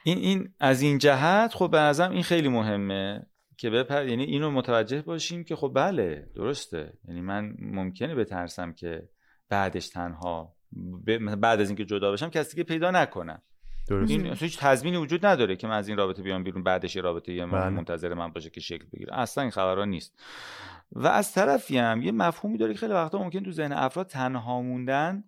این 0.05 0.19
این 0.19 0.55
از 0.61 0.83
این 0.83 0.99
جهت 0.99 1.55
خب 1.55 1.71
به 1.71 1.79
نظرم 1.79 2.13
این 2.13 2.23
خیلی 2.23 2.49
مهمه. 2.49 3.27
که 3.61 3.71
بپر 3.71 4.09
یعنی 4.09 4.25
اینو 4.25 4.51
متوجه 4.51 5.03
باشیم 5.03 5.45
که 5.45 5.57
خب 5.57 5.73
بله 5.75 6.29
درسته 6.35 6.93
یعنی 7.09 7.21
من 7.21 7.55
ممکنه 7.59 8.15
بترسم 8.15 8.73
که 8.73 9.09
بعدش 9.49 9.89
تنها 9.89 10.55
بعد 11.39 11.61
از 11.61 11.69
اینکه 11.69 11.85
جدا 11.85 12.13
بشم 12.13 12.31
کسی 12.31 12.57
که 12.57 12.65
پیدا 12.65 12.91
نکنم 12.91 13.43
درست. 13.89 14.11
این 14.11 14.27
هیچ 14.27 14.59
تضمینی 14.59 14.97
وجود 14.97 15.27
نداره 15.27 15.57
که 15.57 15.67
من 15.67 15.77
از 15.77 15.89
این 15.89 15.97
رابطه 15.97 16.23
بیام 16.23 16.45
بیرون 16.45 16.63
بعدش 16.63 16.97
یه 16.97 17.03
رابطه 17.03 17.33
یه 17.33 17.45
من 17.45 17.61
بله. 17.61 17.69
منتظر 17.69 18.15
من 18.15 18.29
باشه 18.29 18.51
که 18.51 18.61
شکل 18.61 18.85
بگیره 18.93 19.19
اصلا 19.19 19.43
این 19.43 19.51
خبرها 19.51 19.85
نیست 19.85 20.23
و 20.93 21.07
از 21.07 21.33
طرفی 21.33 21.79
هم 21.79 22.03
یه 22.03 22.13
مفهومی 22.13 22.59
داره 22.59 22.73
که 22.73 22.79
خیلی 22.79 22.93
وقتا 22.93 23.19
ممکن 23.19 23.43
تو 23.43 23.53
ذهن 23.53 23.73
افراد 23.73 24.07
تنها 24.07 24.63
موندن 24.63 25.25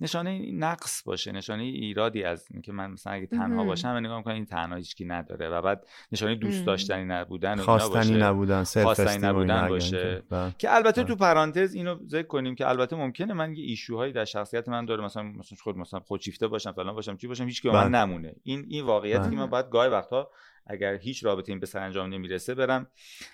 نشانه 0.00 0.52
نقص 0.52 1.02
باشه 1.02 1.32
نشانه 1.32 1.62
ایرادی 1.62 2.24
از 2.24 2.48
اینکه 2.50 2.72
من 2.72 2.90
مثلا 2.90 3.12
اگه 3.12 3.26
تنها 3.26 3.64
باشم 3.64 3.88
و 3.88 4.00
نگاه 4.00 4.18
می‌کنم 4.18 4.34
این 4.34 4.44
تنها 4.44 4.76
هیچکی 4.76 5.04
نداره 5.04 5.48
و 5.48 5.62
بعد 5.62 5.86
نشانه 6.12 6.34
دوست 6.34 6.66
داشتنی 6.66 7.04
نبودن 7.04 7.58
و 7.58 7.62
خواستنی 7.62 8.18
نبودن 8.18 8.64
خواستنی 8.64 9.26
نبودن 9.26 9.68
باشه 9.68 10.22
بله. 10.30 10.54
که 10.58 10.74
البته 10.74 11.02
تو 11.02 11.16
بله. 11.16 11.28
پرانتز 11.28 11.74
اینو 11.74 11.98
ذکر 12.08 12.26
کنیم 12.26 12.54
که 12.54 12.68
البته 12.68 12.96
ممکنه 12.96 13.34
من 13.34 13.54
یه 13.54 13.64
ایشوهایی 13.64 14.12
در 14.12 14.24
شخصیت 14.24 14.68
من 14.68 14.84
داره 14.84 15.04
مثلا 15.04 15.22
مثلا 15.22 15.58
خود 15.62 15.76
مثلا 15.76 16.00
خودشیفته 16.00 16.48
باشم 16.48 16.72
فلان 16.72 16.94
باشم 16.94 17.16
چی 17.16 17.26
باشم 17.26 17.44
هیچ 17.44 17.66
من 17.66 17.72
بله. 17.72 17.88
نمونه 17.88 18.34
این 18.42 18.64
این 18.68 18.84
واقعیتی 18.84 19.30
که 19.30 19.36
من 19.36 19.46
باید 19.46 19.70
گاهی 19.70 19.90
وقتا 19.90 20.30
اگر 20.70 20.94
هیچ 20.94 21.24
رابطه 21.24 21.52
این 21.52 21.60
به 21.60 21.66
سرانجام 21.66 22.14
نمی‌رسه 22.14 22.54
برم. 22.54 22.86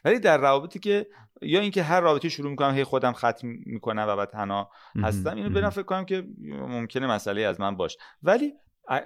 ولی 0.05 0.19
در 0.19 0.39
روابطی 0.39 0.79
که 0.79 1.07
یا 1.43 1.61
اینکه 1.61 1.83
هر 1.83 2.01
رابطه 2.01 2.29
شروع 2.29 2.51
می‌کنم 2.51 2.75
هی 2.75 2.85
خودم 2.85 3.13
ختم 3.13 3.49
می‌کنم 3.67 4.07
و 4.09 4.17
بعد 4.17 4.29
تنها 4.29 4.71
هستم 5.03 5.37
اینو 5.37 5.51
برم 5.51 5.71
فکر 5.71 5.83
کنم 5.83 6.05
که 6.05 6.27
ممکنه 6.49 7.07
مسئله 7.07 7.43
از 7.43 7.61
من 7.61 7.77
باش 7.77 7.97
ولی 8.23 8.53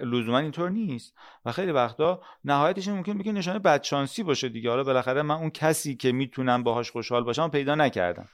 لزوما 0.00 0.38
اینطور 0.38 0.70
نیست 0.70 1.14
و 1.44 1.52
خیلی 1.52 1.72
وقتا 1.72 2.22
نهایتش 2.44 2.88
ممکن 2.88 3.18
بگه 3.18 3.32
نشانه 3.32 3.58
بدشانسی 3.58 4.22
باشه 4.22 4.48
دیگه. 4.48 4.70
حالا 4.70 4.84
بالاخره 4.84 5.22
من 5.22 5.34
اون 5.34 5.50
کسی 5.50 5.96
که 5.96 6.12
می‌تونم 6.12 6.62
باهاش 6.62 6.90
خوشحال 6.90 7.24
باشم 7.24 7.48
پیدا 7.48 7.74
نکردم. 7.74 8.28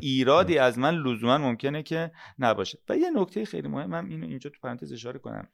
ایرادی 0.00 0.58
از 0.58 0.78
من 0.78 0.94
لزوما 0.94 1.38
ممکنه 1.38 1.82
که 1.82 2.10
نباشه. 2.38 2.78
و 2.88 2.96
یه 2.96 3.10
نکته 3.10 3.44
خیلی 3.44 3.68
مهمم 3.68 4.08
اینو 4.08 4.26
اینجا 4.26 4.50
تو 4.50 4.56
پرانتز 4.62 4.92
اشاره 4.92 5.18
کنم. 5.18 5.48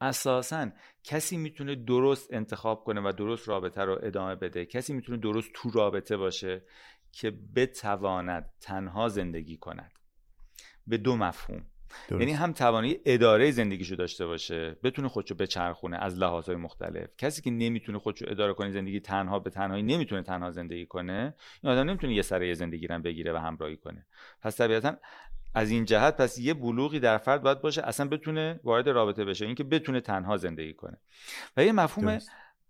اساسا 0.00 0.70
کسی 1.04 1.36
می‌تونه 1.36 1.74
درست 1.74 2.32
انتخاب 2.32 2.84
کنه 2.84 3.00
و 3.00 3.12
درست 3.12 3.48
رابطه 3.48 3.82
رو 3.82 3.98
ادامه 4.02 4.34
بده 4.34 4.66
کسی 4.66 4.92
می‌تونه 4.92 5.18
درست 5.18 5.50
تو 5.54 5.70
رابطه 5.70 6.16
باشه 6.16 6.62
که 7.12 7.30
بتواند 7.56 8.50
تنها 8.60 9.08
زندگی 9.08 9.56
کند. 9.56 9.92
به 10.86 10.96
دو 10.96 11.16
مفهوم. 11.16 11.66
درست. 12.08 12.20
یعنی 12.20 12.32
هم 12.32 12.52
توانی 12.52 12.96
اداره 13.04 13.50
زندگیشو 13.50 13.94
داشته 13.94 14.26
باشه 14.26 14.76
بتونه 14.82 15.08
خودشو 15.08 15.34
بچرخونه 15.34 15.96
از 15.96 16.18
لحاظهای 16.18 16.56
مختلف. 16.56 17.10
کسی 17.18 17.42
که 17.42 17.50
نمی‌تونه 17.50 17.98
خودشو 17.98 18.24
اداره 18.28 18.54
کنه 18.54 18.70
زندگی 18.70 19.00
تنها 19.00 19.38
به 19.38 19.50
تنهایی 19.50 19.82
نمی‌تونه 19.82 20.22
تنها 20.22 20.50
زندگی 20.50 20.86
کنه 20.86 21.34
این 21.62 21.72
آدم 21.72 21.90
نمی‌تونه 21.90 22.14
یه 22.14 22.22
سره 22.22 22.54
زندگی 22.54 22.86
رو 22.86 22.98
بگیره 22.98 23.32
و 23.32 23.36
همراهی 23.36 23.76
کنه. 23.76 24.06
پس 24.40 24.56
طبیعتا 24.56 24.96
از 25.54 25.70
این 25.70 25.84
جهت 25.84 26.16
پس 26.16 26.38
یه 26.38 26.54
بلوغی 26.54 27.00
در 27.00 27.18
فرد 27.18 27.42
باید 27.42 27.60
باشه 27.60 27.82
اصلا 27.82 28.08
بتونه 28.08 28.60
وارد 28.64 28.88
رابطه 28.88 29.24
بشه 29.24 29.46
اینکه 29.46 29.64
بتونه 29.64 30.00
تنها 30.00 30.36
زندگی 30.36 30.72
کنه. 30.72 30.96
و 31.56 31.64
یه 31.64 31.72
مفهوم 31.72 32.18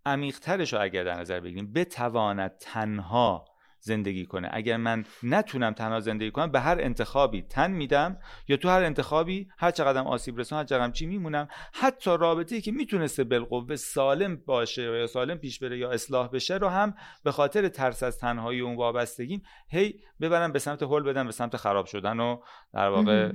عمیقترش 0.06 0.72
رو 0.72 0.82
اگر 0.82 1.04
در 1.04 1.20
نظر 1.20 1.40
بگیریم 1.40 1.72
بتواند 1.72 2.56
تنها 2.58 3.44
زندگی 3.84 4.26
کنه. 4.26 4.48
اگر 4.52 4.76
من 4.76 5.04
نتونم 5.22 5.72
تنها 5.72 6.00
زندگی 6.00 6.30
کنم 6.30 6.50
به 6.50 6.60
هر 6.60 6.76
انتخابی 6.80 7.42
تن 7.42 7.70
میدم 7.70 8.18
یا 8.48 8.56
تو 8.56 8.68
هر 8.68 8.82
انتخابی 8.82 9.48
هر 9.58 9.70
چقدر 9.70 10.00
آسیب 10.00 10.38
رسان 10.38 10.58
هر 10.58 10.64
چقدر 10.64 10.92
چی 10.92 11.06
میمونم 11.06 11.48
حتی 11.72 12.10
رابطه‌ای 12.10 12.60
که 12.60 12.72
می‌تونسته 12.72 13.24
بالقوه 13.24 13.76
سالم 13.76 14.36
باشه 14.46 14.82
یا 14.82 15.06
سالم 15.06 15.38
پیش 15.38 15.58
بره 15.58 15.78
یا 15.78 15.90
اصلاح 15.90 16.28
بشه 16.28 16.54
رو 16.54 16.68
هم 16.68 16.94
به 17.24 17.32
خاطر 17.32 17.68
ترس 17.68 18.02
از 18.02 18.18
تنهایی 18.18 18.60
اون 18.60 18.76
وابستگیم 18.76 19.42
هی 19.68 20.00
ببرم 20.20 20.52
به 20.52 20.58
سمت 20.58 20.82
هول 20.82 21.02
بدم 21.02 21.26
به 21.26 21.32
سمت 21.32 21.56
خراب 21.56 21.86
شدن 21.86 22.20
و 22.20 22.40
در 22.74 22.88
واقع 22.88 23.32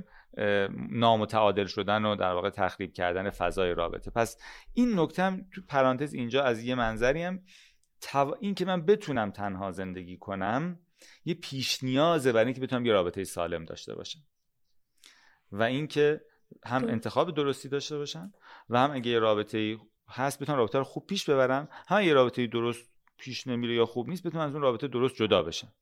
نامتعادل 0.90 1.66
شدن 1.66 2.04
و 2.04 2.16
در 2.16 2.32
واقع 2.32 2.50
تخریب 2.50 2.92
کردن 2.92 3.30
فضای 3.30 3.74
رابطه. 3.74 4.10
پس 4.10 4.36
این 4.74 5.00
نکته 5.00 5.22
هم 5.22 5.46
تو 5.54 5.60
پرانتز 5.68 6.14
اینجا 6.14 6.42
از 6.42 6.64
یه 6.64 6.74
منظری 6.74 7.22
هم 7.22 7.40
این 8.40 8.54
که 8.54 8.64
من 8.64 8.86
بتونم 8.86 9.30
تنها 9.30 9.72
زندگی 9.72 10.16
کنم 10.16 10.78
یه 11.24 11.34
پیش 11.34 11.82
نیازه 11.84 12.32
برای 12.32 12.44
اینکه 12.44 12.60
بتونم 12.60 12.86
یه 12.86 12.92
رابطه 12.92 13.24
سالم 13.24 13.64
داشته 13.64 13.94
باشم. 13.94 14.20
و 15.52 15.62
اینکه 15.62 16.20
هم 16.64 16.84
انتخاب 16.84 17.34
درستی 17.34 17.68
داشته 17.68 17.98
باشم 17.98 18.32
و 18.68 18.78
هم 18.78 18.90
اگه 18.90 19.10
یه 19.10 19.18
رابطه 19.18 19.78
هست 20.08 20.42
بتونم 20.42 20.58
رابطه 20.58 20.78
رو 20.78 20.84
خوب 20.84 21.06
پیش 21.06 21.30
ببرم. 21.30 21.68
هم 21.88 22.02
یه 22.02 22.12
رابطه 22.12 22.46
درست 22.46 22.90
پیش 23.18 23.46
نمیره 23.46 23.74
یا 23.74 23.86
خوب 23.86 24.08
نیست 24.08 24.22
بتونم 24.22 24.46
از 24.46 24.52
اون 24.52 24.62
رابطه 24.62 24.88
درست 24.88 25.14
جدا 25.14 25.42
بشم. 25.42 25.72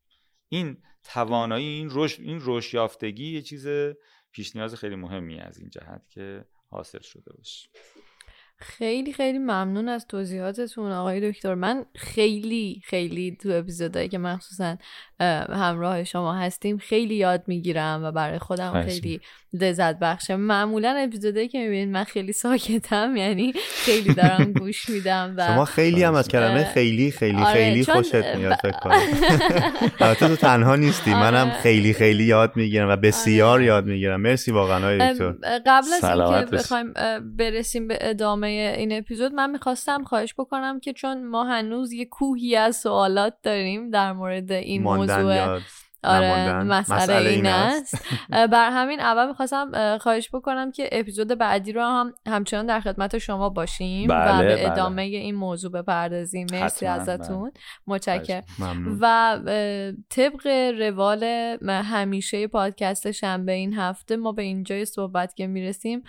این 0.49 0.83
توانایی 1.03 1.67
این 1.67 1.89
رشد 1.93 2.23
این 2.23 2.41
رشد 2.43 2.75
یافتگی 2.75 3.33
یه 3.33 3.43
چیز 3.43 3.69
پیش 4.33 4.57
نیاز 4.57 4.75
خیلی 4.75 4.97
مهمی 4.97 5.41
از 5.41 5.59
این 5.59 5.71
جهت 5.71 6.09
که 6.09 6.45
حاصل 6.71 7.01
شده 7.01 7.33
باشه. 7.33 7.69
خیلی 8.61 9.13
خیلی 9.13 9.39
ممنون 9.39 9.89
از 9.89 10.07
توضیحاتتون 10.07 10.93
آقای 10.93 11.31
دکتر. 11.31 11.55
من 11.55 11.85
خیلی 11.95 12.83
خیلی 12.85 13.37
تو 13.43 13.51
اپیزودهایی 13.53 14.09
که 14.09 14.19
مخصوصا 14.19 14.77
همراه 15.51 16.05
شما 16.05 16.35
هستیم 16.35 16.79
خیلی 16.79 17.15
یاد 17.15 17.43
می‌گیرم 17.47 18.01
و 18.05 18.13
برای 18.13 18.39
خودم 18.39 18.83
خیلی 18.83 19.21
لذت 19.53 19.99
بخشه. 19.99 20.37
معمولا 20.37 20.97
اپیزودهایی 20.99 21.49
که 21.49 21.59
می‌بینید 21.59 21.89
من 21.89 22.05
خیلی 22.05 22.33
ساکتم 22.33 23.17
یعنی 23.17 23.53
خیلی 23.85 24.15
دارم 24.15 24.53
گوش 24.61 24.89
میدم 24.89 25.35
و 25.37 25.47
شما 25.47 25.65
خیلی 25.65 26.03
هم 26.03 26.15
از 26.15 26.29
کلمه 26.29 26.65
خیلی 26.65 27.11
خیلی 27.11 27.43
آره 27.43 27.53
خیلی 27.53 27.85
خوشت 27.85 28.15
میاد 28.15 28.59
فکر 28.63 28.79
کنم. 28.83 28.93
البته 30.01 30.29
تو 30.29 30.37
تنها 30.37 30.77
نیستی. 30.77 31.13
آره. 31.13 31.21
منم 31.21 31.51
خیلی 31.51 31.93
خیلی 31.93 32.25
یاد 32.25 32.53
می‌گیرم 32.57 32.89
و 32.89 32.97
بسیار 32.97 33.49
آره. 33.49 33.65
یاد 33.65 33.87
می‌گیرم. 33.87 34.21
مرسی 34.21 34.53
واقعا 34.53 34.79
آقای 34.79 35.13
دکتر. 35.13 35.33
قبل 35.67 35.87
از 36.03 36.05
اینکه 36.05 36.57
بخوایم 36.57 36.93
برسیم 37.37 37.89
به 37.89 37.99
ادامه 38.01 38.48
این 38.49 38.93
اپیزود 38.93 39.33
من 39.33 39.51
می‌خواستم 39.51 40.05
خواهش 40.05 40.35
بکنم 40.39 40.81
که 40.81 40.93
چون 40.93 41.25
ما 41.25 41.45
هنوز 41.45 41.93
یه 41.93 42.05
کوهی 42.05 42.57
از 42.57 42.77
سوالات 42.77 43.35
داریم 43.43 43.91
در 43.91 44.13
مورد 44.13 44.53
این 44.53 44.83
موضوع 44.83 45.61
آره 46.05 46.63
مسئله, 46.63 47.31
این 47.31 47.47
است. 47.47 48.07
بر 48.31 48.71
همین 48.71 49.01
اول 49.01 49.29
می‌خواستم 49.29 49.99
خواهش 49.99 50.29
بکنم 50.33 50.73
که 50.73 50.89
اپیزود 50.93 51.29
بعدی 51.29 51.73
رو 51.73 51.83
هم 51.83 52.13
همچنان 52.29 52.67
در 52.67 52.81
خدمت 52.81 53.19
شما 53.19 53.49
باشیم 53.49 54.09
بله، 54.09 54.35
و 54.35 54.39
به 54.39 54.57
بله. 54.57 54.73
ادامه 54.73 55.03
این 55.03 55.35
موضوع 55.35 55.73
بپردازیم. 55.73 56.47
مرسی 56.53 56.87
ازتون. 56.87 57.53
متشکرم. 57.87 58.45
و 59.01 59.39
طبق 60.11 60.47
روال 60.79 61.25
همیشه 61.69 62.47
پادکست 62.47 63.11
شنبه 63.11 63.53
این 63.53 63.75
هفته 63.75 64.17
ما 64.17 64.33
به 64.33 64.43
اینجای 64.43 64.85
صحبت 64.85 65.35
که 65.35 65.47
می‌رسیم 65.47 66.03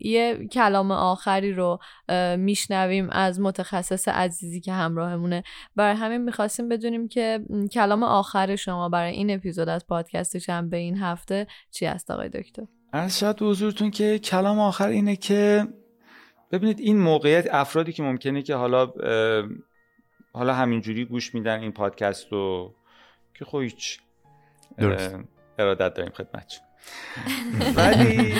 یه 0.00 0.48
کلام 0.52 0.90
آخری 0.90 1.52
رو 1.52 1.78
میشنویم 2.36 3.10
از 3.10 3.40
متخصص 3.40 4.08
عزیزی 4.08 4.60
که 4.60 4.72
همراهمونه. 4.72 5.42
برای 5.76 5.96
همین 5.96 6.20
می‌خواستیم 6.20 6.68
بدونیم 6.68 7.08
که 7.08 7.40
کلام 7.72 8.02
آخر 8.02 8.56
شما 8.56 8.88
برای 8.96 9.12
این 9.12 9.30
اپیزود 9.30 9.68
از 9.68 9.86
پادکست 9.86 10.50
به 10.50 10.76
این 10.76 10.98
هفته 10.98 11.46
چی 11.70 11.86
هست 11.86 12.10
آقای 12.10 12.28
دکتر؟ 12.28 12.62
از 12.92 13.18
شاید 13.18 13.42
حضورتون 13.42 13.90
که 13.90 14.18
کلام 14.18 14.58
آخر 14.58 14.88
اینه 14.88 15.16
که 15.16 15.66
ببینید 16.52 16.80
این 16.80 16.98
موقعیت 16.98 17.54
افرادی 17.54 17.92
که 17.92 18.02
ممکنه 18.02 18.42
که 18.42 18.54
حالا 18.54 18.92
حالا 20.32 20.54
همینجوری 20.54 21.04
گوش 21.04 21.34
میدن 21.34 21.60
این 21.60 21.72
پادکست 21.72 22.32
رو 22.32 22.74
که 23.34 23.44
خب 23.44 23.58
هیچ 23.58 24.00
ارادت 25.58 25.94
داریم 25.94 26.12
خدمت 26.12 26.60
ولی 27.76 28.34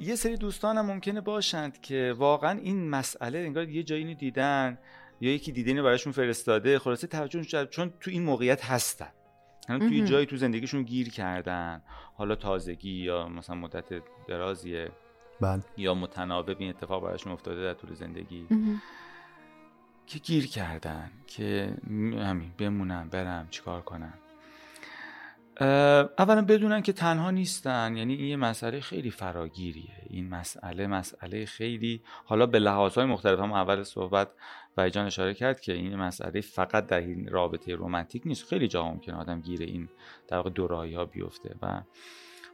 یه 0.00 0.14
سری 0.14 0.36
دوستان 0.36 0.78
هم 0.78 0.86
ممکنه 0.86 1.20
باشند 1.20 1.80
که 1.80 2.14
واقعا 2.18 2.58
این 2.58 2.90
مسئله 2.90 3.38
انگار 3.38 3.68
یه 3.68 3.82
جایی 3.82 4.14
دیدن 4.14 4.78
یا 5.20 5.34
یکی 5.34 5.52
دیدنی 5.52 5.82
براشون 5.82 6.12
فرستاده 6.12 6.78
خلاصه 6.78 7.06
توجه 7.06 7.66
چون 7.66 7.92
تو 8.00 8.10
این 8.10 8.22
موقعیت 8.22 8.64
هستن. 8.64 9.08
یعنی 9.68 9.88
توی 9.88 10.04
جایی 10.04 10.26
تو 10.26 10.36
زندگیشون 10.36 10.82
گیر 10.82 11.10
کردن. 11.10 11.82
حالا 12.14 12.34
تازگی 12.34 12.90
یا 12.90 13.28
مثلا 13.28 13.56
مدت 13.56 14.02
درازیه. 14.28 14.90
بله. 15.40 15.62
یا 15.76 15.94
متناوب 15.94 16.56
این 16.58 16.70
اتفاق 16.70 17.02
براشون 17.02 17.32
افتاده 17.32 17.62
در 17.62 17.74
طول 17.74 17.94
زندگی. 17.94 18.46
که 20.06 20.18
گیر 20.18 20.46
کردن. 20.46 21.10
که 21.26 21.76
همین 22.18 22.52
بمونن 22.58 23.08
برم 23.08 23.48
چیکار 23.50 23.80
کنن 23.80 24.14
اولا 26.18 26.42
بدونن 26.42 26.82
که 26.82 26.92
تنها 26.92 27.30
نیستن. 27.30 27.96
یعنی 27.96 28.14
این 28.14 28.26
یه 28.26 28.36
مسئله 28.36 28.80
خیلی 28.80 29.10
فراگیریه. 29.10 30.02
این 30.10 30.28
مسئله 30.28 30.86
مسئله 30.86 31.44
خیلی 31.44 32.02
حالا 32.24 32.46
به 32.46 32.58
لحاظهای 32.58 33.06
مختلف 33.06 33.38
هم 33.38 33.52
اول 33.52 33.82
صحبت 33.82 34.28
جان 34.92 35.06
اشاره 35.06 35.34
کرد 35.34 35.60
که 35.60 35.72
این 35.72 35.96
مسئله 35.96 36.40
فقط 36.40 36.86
در 36.86 37.00
این 37.00 37.28
رابطه 37.28 37.74
رومنتیک 37.74 38.22
نیست. 38.26 38.48
خیلی 38.48 38.68
جا 38.68 38.84
ممکنه 38.84 39.16
آدم 39.16 39.40
گیر 39.40 39.62
این 39.62 39.88
در 40.28 40.36
واقع 40.36 40.50
دورایی 40.50 40.94
ها 40.94 41.04
بیفته. 41.04 41.54
و 41.62 41.82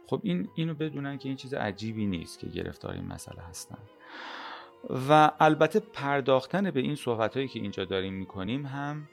خب 0.07 0.21
این 0.23 0.49
اینو 0.55 0.73
بدونن 0.73 1.17
که 1.17 1.29
این 1.29 1.37
چیز 1.37 1.53
عجیبی 1.53 2.05
نیست 2.05 2.39
که 2.39 2.47
گرفتار 2.47 2.91
این 2.91 3.05
مسئله 3.05 3.41
هستن. 3.49 3.77
و 5.09 5.31
البته 5.39 5.79
پرداختن 5.79 6.71
به 6.71 6.79
این 6.79 6.95
صحبت 6.95 7.35
هایی 7.35 7.47
که 7.47 7.59
اینجا 7.59 7.85
داریم 7.85 8.13
می‌کنیم 8.13 8.65
هم 8.65 9.07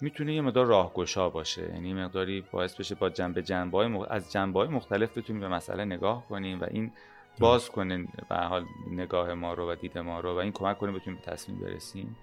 می‌تونه 0.00 0.34
یه 0.34 0.40
مقدار 0.40 0.66
راهگشا 0.66 1.30
باشه. 1.30 1.62
یعنی 1.74 1.94
مقداری 1.94 2.44
باعث 2.52 2.74
بشه 2.74 2.94
با 2.94 3.10
جنبه 3.10 3.42
جنبه 3.42 3.78
های 3.78 4.06
از 4.10 4.32
جنبه 4.32 4.60
های 4.60 4.68
مختلف 4.68 5.18
بتونیم 5.18 5.40
به 5.40 5.48
مسئله 5.48 5.84
نگاه 5.84 6.28
کنیم 6.28 6.60
و 6.60 6.64
این 6.70 6.92
باز 7.38 7.70
کنه 7.70 8.08
به 8.28 8.36
حال 8.36 8.64
نگاه 8.90 9.34
ما 9.34 9.54
رو 9.54 9.72
و 9.72 9.74
دید 9.74 9.98
ما 9.98 10.20
رو 10.20 10.34
و 10.34 10.36
این 10.36 10.52
کمک 10.52 10.78
کنه 10.78 10.92
بتونیم 10.92 11.20
به 11.24 11.32
تصمیم 11.32 11.58
برسیم. 11.58 12.16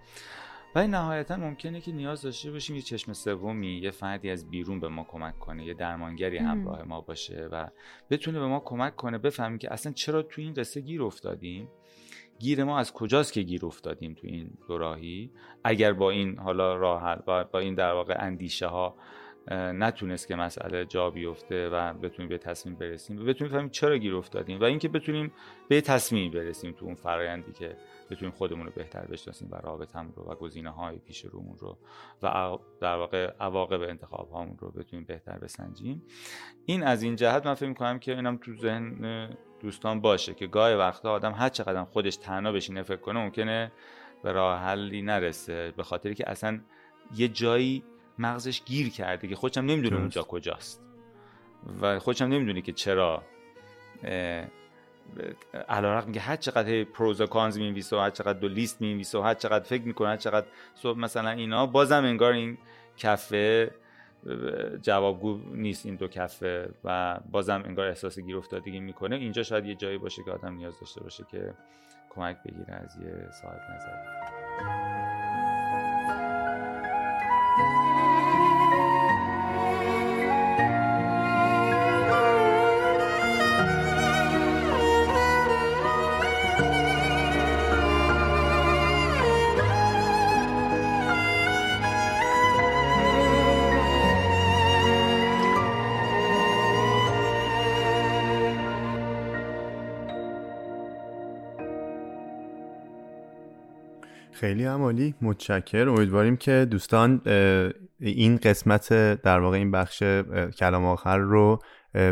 و 0.76 0.80
این 0.80 0.90
نهایتا 0.90 1.38
ممکنه 1.38 1.82
که 1.82 1.92
نیاز 1.92 2.22
داشته 2.22 2.52
باشیم 2.52 2.76
یه 2.76 2.82
چشم 2.82 3.14
سومی 3.14 3.78
یه 3.78 3.92
فردی 3.92 4.30
از 4.30 4.50
بیرون 4.50 4.80
به 4.80 4.88
ما 4.88 5.04
کمک 5.04 5.40
کنه 5.40 5.66
یه 5.66 5.74
درمانگری 5.74 6.38
همراه 6.38 6.84
ما 6.84 7.02
باشه 7.02 7.50
و 7.52 7.68
بتونه 8.10 8.40
به 8.40 8.48
ما 8.48 8.60
کمک 8.60 8.96
کنه 8.96 9.18
بفهمیم 9.18 9.58
که 9.58 9.74
اصلا 9.74 9.92
چرا 9.92 10.22
تو 10.22 10.42
این 10.42 10.54
قصه 10.54 10.82
گیر 10.82 11.04
افتادیم. 11.04 11.68
گیر 12.42 12.64
ما 12.64 12.80
از 12.80 12.94
کجاست 12.94 13.34
که 13.34 13.42
گیر 13.42 13.66
افتادیم 13.66 14.14
تو 14.14 14.28
این 14.28 14.58
دوراهی؟ 14.68 15.32
اگر 15.64 15.94
با 15.94 16.10
این 16.10 16.40
حالا 16.40 16.76
راه 16.76 17.16
با, 17.16 17.44
با 17.44 17.60
این 17.60 17.76
در 17.76 17.94
واقع 17.94 18.16
اندیشه 18.20 18.68
ها 18.68 18.96
نتونست 19.52 20.28
که 20.28 20.36
مسئله 20.36 20.86
جا 20.86 21.10
بیفته 21.10 21.70
و 21.70 21.94
بتونیم 21.94 22.30
به 22.30 22.38
تصمیم 22.38 22.76
برسیم 22.76 23.20
و 23.20 23.24
بتونیم 23.24 23.54
بفهمیم 23.54 23.70
چرا 23.70 23.98
گیر 23.98 24.16
افتادیم 24.16 24.60
و 24.60 24.64
اینکه 24.64 24.90
بتونیم 24.90 25.32
به 25.70 25.82
تصمیم 25.82 26.32
برسیم 26.32 26.72
تو 26.72 26.86
اون 26.86 26.96
فرایندی 26.96 27.52
که 27.52 27.78
بتونیم 28.10 28.32
خودمون 28.32 28.66
رو 28.66 28.72
بهتر 28.76 29.06
بشناسیم 29.06 29.48
و 29.52 29.56
رابطمون 29.56 30.14
رو 30.16 30.24
و 30.24 30.36
گزینه 30.36 30.70
های 30.70 30.98
پیش 30.98 31.26
رومون 31.26 31.58
رو 31.58 31.78
و 32.24 32.58
در 32.82 32.96
واقع 32.96 33.34
عواقب 33.40 33.82
انتخاب 33.82 34.32
هامون 34.32 34.58
رو 34.60 34.72
بتونیم 34.72 35.06
بهتر 35.06 35.38
بسنجیم. 35.38 36.04
این 36.66 36.84
از 36.84 37.04
این 37.04 37.16
جهت 37.16 37.46
من 37.46 37.54
فکر 37.54 37.70
می‌کنم 37.70 38.00
که 38.00 38.16
اینم 38.16 38.38
تو 38.38 38.56
ذهن 38.56 39.30
دوستان 39.62 40.02
باشه 40.02 40.34
که 40.34 40.48
گاهی 40.48 40.76
وقتا 40.76 41.12
آدم 41.12 41.32
هر 41.32 41.50
چقدر 41.50 41.84
خودش 41.84 42.16
تنها 42.16 42.52
بشینه 42.52 42.84
فکر 42.84 42.98
کنه 42.98 43.20
ممکنه 43.20 43.72
به 44.24 44.32
راه 44.32 44.60
حلی 44.60 45.02
نرسه 45.02 45.74
به 45.78 45.84
خاطری 45.84 46.16
که 46.16 46.30
اصلا 46.30 46.60
یه 47.16 47.28
جایی 47.28 47.84
مغزش 48.20 48.62
گیر 48.64 48.90
کرده 48.90 49.28
که 49.28 49.36
خودشم 49.36 49.62
نمی‌دونه 49.62 49.98
اونجا 49.98 50.24
کجاست. 50.24 50.82
و 51.82 52.00
خودشم 52.00 52.26
نمی‌دونه 52.26 52.62
که 52.62 52.72
چرا 52.72 53.24
علا 55.70 56.02
میگه 56.02 56.22
هر 56.22 56.36
چقدر 56.36 56.84
پروز 56.84 57.22
و 57.22 57.26
کانز 57.26 57.58
می‌نویسه 57.58 57.96
و 57.96 58.00
هر 58.00 58.10
چقدر 58.10 58.40
دو 58.40 58.48
لیست 58.48 58.82
می‌نویسه 58.82 59.18
و 59.18 59.22
هر 59.22 59.34
چقدر 59.34 59.64
فکر 59.64 59.84
می‌کنه 59.84 60.10
هر 60.10 60.18
چقدر 60.18 60.48
صبح 60.76 61.00
مثلا 61.00 61.30
اینا 61.30 61.66
بازم 61.66 62.04
انگار 62.04 62.34
این 62.34 62.58
کفه 62.98 63.72
جوابگو 64.82 65.40
نیست 65.54 65.86
این 65.86 65.96
دو 65.96 66.08
کفه 66.08 66.70
و 66.84 67.20
بازم 67.32 67.64
انگار 67.66 67.88
احساس 67.88 68.20
گیر 68.20 68.38
افتادگی 68.38 68.80
می‌کنه. 68.80 69.16
اینجا 69.16 69.44
شاید 69.44 69.66
یه 69.66 69.76
جایی 69.76 69.98
باشه 69.98 70.24
که 70.24 70.32
آدم 70.32 70.56
نیاز 70.56 70.80
داشته 70.80 71.04
باشه 71.04 71.26
که 71.32 71.54
کمک 72.10 72.38
بگیره 72.44 72.74
از 72.74 72.98
یه 72.98 73.32
صاحب 73.32 73.62
نظر. 73.76 74.81
خیلی 104.42 104.66
عمالی. 104.66 105.16
متشکر. 105.22 105.90
امیدواریم 105.90 106.38
که 106.38 106.68
دوستان 106.72 107.22
این 108.00 108.38
قسمت 108.38 108.94
در 109.22 109.40
واقع 109.40 109.58
این 109.58 109.72
بخش 109.72 110.04
کلام 110.60 110.86
آخر 110.86 111.18
رو 111.18 111.60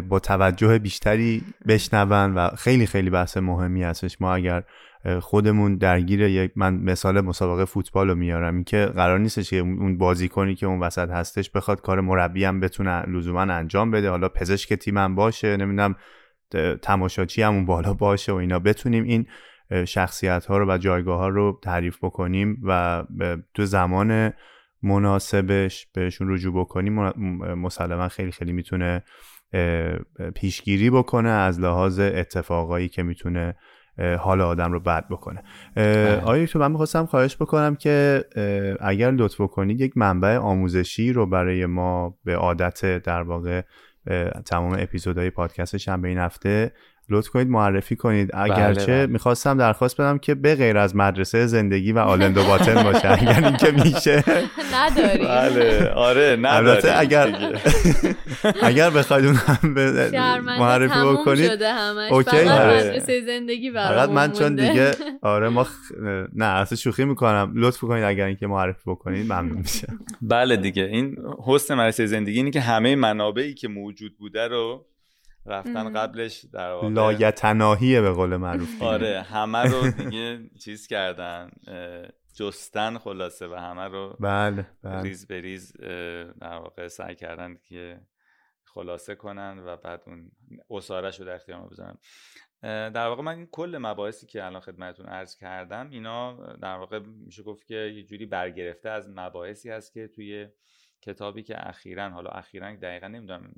با 0.09 0.19
توجه 0.19 0.79
بیشتری 0.79 1.43
بشنون 1.67 2.33
و 2.33 2.49
خیلی 2.49 2.85
خیلی 2.85 3.09
بحث 3.09 3.37
مهمی 3.37 3.83
هستش. 3.83 4.21
ما 4.21 4.33
اگر 4.33 4.63
خودمون 5.19 5.75
درگیر 5.75 6.21
یک 6.21 6.51
من 6.55 6.75
مثال 6.75 7.21
مسابقه 7.21 7.65
فوتبال 7.65 8.09
رو 8.09 8.15
میارم 8.15 8.55
این 8.55 8.63
که 8.63 8.85
قرار 8.85 9.19
نیستش 9.19 9.49
که 9.49 9.57
اون 9.57 9.97
بازیکنی 9.97 10.55
که 10.55 10.65
اون 10.65 10.79
وسط 10.79 11.09
هستش 11.09 11.49
بخواد 11.49 11.81
کار 11.81 12.01
مربی 12.01 12.45
هم 12.45 12.59
بتونه 12.59 13.05
لزوما 13.05 13.41
انجام 13.41 13.91
بده. 13.91 14.09
حالا 14.09 14.29
پزشک 14.29 14.73
تیمم 14.73 15.15
باشه 15.15 15.57
نمی‌دونم 15.57 15.95
تماشاچی 16.81 17.41
همون 17.41 17.65
بالا 17.65 17.93
باشه 17.93 18.31
و 18.31 18.35
اینا. 18.35 18.59
بتونیم 18.59 19.03
این 19.03 19.27
شخصیت 19.87 20.45
ها 20.45 20.57
رو 20.57 20.73
و 20.73 20.77
جایگاه 20.77 21.19
ها 21.19 21.27
رو 21.27 21.59
تعریف 21.63 21.97
بکنیم 22.01 22.57
و 22.63 23.03
تو 23.53 23.65
زمان 23.65 24.33
مناسبش 24.83 25.87
بهشون 25.93 26.33
رجوع 26.33 26.59
بکنیم 26.59 26.93
مسلما 27.53 28.07
خیلی 28.07 28.31
خیلی 28.31 28.51
می‌تونه 28.51 29.03
پیشگیری 30.35 30.89
بکنه 30.89 31.29
از 31.29 31.59
لحاظ 31.59 31.99
اتفاقایی 31.99 32.89
که 32.89 33.03
می‌تونه 33.03 33.55
حال 34.19 34.41
آدم 34.41 34.71
رو 34.71 34.79
بد 34.79 35.07
بکنه 35.07 35.43
بله. 35.75 36.21
آیا 36.21 36.45
تو 36.45 36.59
من 36.59 36.71
می‌خواستم 36.71 37.05
خواهش 37.05 37.35
بکنم 37.35 37.75
که 37.75 38.23
اگر 38.81 39.11
لطف 39.11 39.41
کنید 39.41 39.81
یک 39.81 39.97
منبع 39.97 40.37
آموزشی 40.37 41.13
رو 41.13 41.25
برای 41.25 41.65
ما 41.65 42.17
به 42.23 42.35
عادت 42.35 43.03
در 43.03 43.21
واقع 43.21 43.61
تمام 44.45 44.77
اپیزودهای 44.79 45.29
پادکست 45.29 45.89
به 45.89 46.07
این 46.07 46.17
هفته 46.17 46.71
لطف 47.09 47.29
کنید 47.29 47.49
معرفی 47.49 47.95
کنید. 47.95 48.29
اگرچه 48.33 48.85
بله, 48.85 48.97
بله. 48.97 49.05
می‌خواستم 49.05 49.57
درخواست 49.57 50.01
بدم 50.01 50.17
که 50.17 50.35
به 50.35 50.55
غیر 50.55 50.77
از 50.77 50.95
مدرسه 50.95 51.45
زندگی 51.45 51.91
و 51.91 51.99
آلندو 51.99 52.43
باتن 52.43 52.83
باشه. 52.83 53.11
اگر 53.21 53.45
اینکه 53.45 53.71
میشه. 53.71 54.23
نداری. 54.73 55.23
بله 55.23 55.89
آره 55.89 56.37
نداری 56.41 56.89
اگر 56.89 57.35
اگر 58.63 58.89
بخواید 58.89 59.25
اون 59.25 59.35
هم 59.35 59.69
معرفی 60.59 60.99
بکنید 60.99 61.63
اوکی. 62.11 62.37
مدرسه 62.37 63.21
زندگی 63.25 63.71
فقط 63.71 64.09
من 64.09 64.31
چون 64.31 64.55
دیگه 64.55 64.91
آره 65.21 65.49
ما 65.49 65.67
نه 66.35 66.45
اصلا 66.45 66.75
شوخی 66.75 67.05
می‌کنم. 67.05 67.51
لطف 67.55 67.79
کنید 67.79 68.03
اگر 68.03 68.25
اینکه 68.25 68.47
معرفی 68.47 68.81
بکنید 68.85 69.25
ممنون 69.25 69.57
میشم. 69.57 69.99
بله 70.21 70.57
دیگه. 70.57 70.83
این 70.83 71.17
حسن 71.45 71.75
مدرسه 71.75 72.05
زندگی 72.05 72.37
اینه 72.37 72.51
که 72.51 72.59
همه 72.61 72.95
منابعی 72.95 73.53
که 73.53 73.67
موجود 73.67 74.17
بوده 74.17 74.47
رو 74.47 74.85
رفتن 75.49 75.93
قبلش 75.93 76.45
در 76.53 76.71
واقع 76.71 76.87
لایتناهیه 76.87 78.01
به 78.01 78.11
قول 78.11 78.35
معروف 78.35 78.81
آره 78.81 79.21
همه 79.33 79.63
رو 79.63 79.91
دیگه 79.91 80.49
چیز 80.63 80.87
کردن 80.87 81.49
جستن 82.35 82.97
خلاصه 82.97 83.47
و 83.47 83.53
همه 83.53 83.83
رو 83.83 84.17
بله, 84.19 84.67
بله. 84.83 85.01
ریز 85.01 85.27
به 85.27 85.41
ریز 85.41 85.73
در 86.41 86.57
واقع 86.57 86.87
سعی 86.87 87.15
کردن 87.15 87.57
که 87.63 88.01
خلاصه 88.63 89.15
کنن 89.15 89.59
و 89.65 89.77
بعد 89.77 90.03
اون 90.07 90.31
اصارش 90.69 91.19
رو 91.19 91.25
در 91.25 91.35
اختیار 91.35 91.59
ما 91.59 91.67
بزنن 91.67 91.97
در 92.89 93.07
واقع 93.07 93.21
من 93.23 93.35
این 93.35 93.47
کل 93.51 93.77
مباحثی 93.81 94.27
که 94.27 94.45
الان 94.45 94.61
خدمتتون 94.61 95.05
عرض 95.05 95.35
کردم 95.37 95.89
اینا 95.89 96.53
در 96.53 96.75
واقع 96.75 96.99
میشه 96.99 97.43
گفت 97.43 97.65
که 97.65 97.75
یه 97.75 98.03
جوری 98.03 98.25
برگرفته 98.25 98.89
از 98.89 99.09
مباحثی 99.09 99.69
هست 99.69 99.93
که 99.93 100.07
توی 100.07 100.47
کتابی 101.01 101.43
که 101.43 101.67
اخیرا 101.67 102.09
حالا 102.09 102.29
اخیرا 102.29 102.75
دقیقا 102.75 103.07
نمی‌دونم 103.07 103.53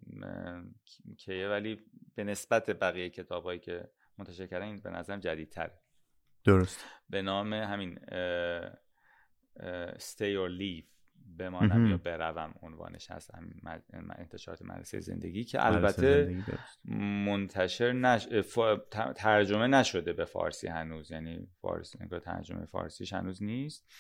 کیه 1.18 1.48
ولی 1.48 1.80
به 2.16 2.24
نسبت 2.24 2.70
بقیه 2.70 3.10
کتابایی 3.10 3.60
که 3.60 3.90
منتشر 4.18 4.48
کردن 4.48 4.66
این 4.66 4.82
به 4.82 4.90
نظرم 4.90 5.20
جدیدتر 5.20 5.72
درست. 6.44 6.86
به 7.10 7.22
نام 7.22 7.54
همین 7.54 8.00
stay 9.98 10.36
or 10.36 10.50
leave 10.60 10.86
بمانم 11.38 11.88
یا 11.88 11.98
بروم 11.98 12.54
عنوانش 12.62 13.12
هست. 13.12 13.36
همین 13.36 13.62
انتشارات 13.94 14.62
مدرسه 14.62 15.00
زندگی 15.00 15.44
که 15.44 15.66
البته 15.66 16.44
منتشر 17.26 17.92
نش... 17.92 18.28
ترجمه 19.16 19.68
نشده 19.68 20.14
به 20.14 20.26
فارسی 20.26 20.68
هنوز. 20.68 21.12
یعنی 21.12 21.48
فارسی 21.62 21.98
ترجمه 22.24 22.66
فارسیش 22.66 23.14
هنوز 23.14 23.44
نیست. 23.44 23.92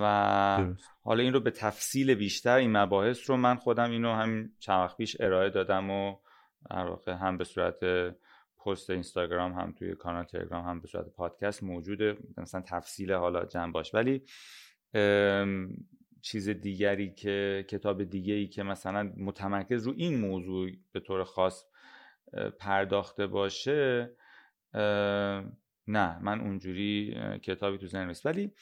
و 0.00 0.74
حالا 1.02 1.22
این 1.22 1.32
رو 1.32 1.40
به 1.40 1.50
تفصیل 1.50 2.14
بیشتر 2.14 2.56
این 2.56 2.76
مباحث 2.76 3.30
رو 3.30 3.36
من 3.36 3.56
خودم 3.56 3.90
اینو 3.90 4.12
هم 4.12 4.50
چند 4.58 4.80
وقت 4.80 4.96
پیش 4.96 5.16
ارائه 5.20 5.50
دادم 5.50 5.90
و 5.90 6.16
در 6.70 6.86
واقع 6.86 7.12
هم 7.12 7.38
به 7.38 7.44
صورت 7.44 7.84
پست 8.64 8.90
اینستاگرام 8.90 9.52
هم 9.52 9.72
توی 9.72 9.94
کانال 9.94 10.24
تلگرام 10.24 10.64
هم 10.64 10.80
به 10.80 10.88
صورت 10.88 11.08
پادکست 11.08 11.62
موجوده. 11.62 12.16
مثلا 12.36 12.62
تفصیل 12.66 13.12
حالا 13.12 13.46
باش. 13.72 13.94
ولی 13.94 14.22
چیز 16.22 16.48
دیگری 16.48 17.14
که 17.14 17.66
کتاب 17.68 18.04
دیگه 18.04 18.34
ای 18.34 18.46
که 18.46 18.62
مثلا 18.62 19.12
متمرکز 19.16 19.86
رو 19.86 19.94
این 19.96 20.20
موضوع 20.20 20.70
به 20.92 21.00
طور 21.00 21.24
خاص 21.24 21.64
پرداخته 22.58 23.26
باشه 23.26 24.10
نه 25.86 26.18
من 26.22 26.40
اونجوری 26.40 27.16
کتابی 27.42 27.78
تو 27.78 27.86
ذهن 27.86 28.06
نیست. 28.06 28.26
ولی 28.26 28.52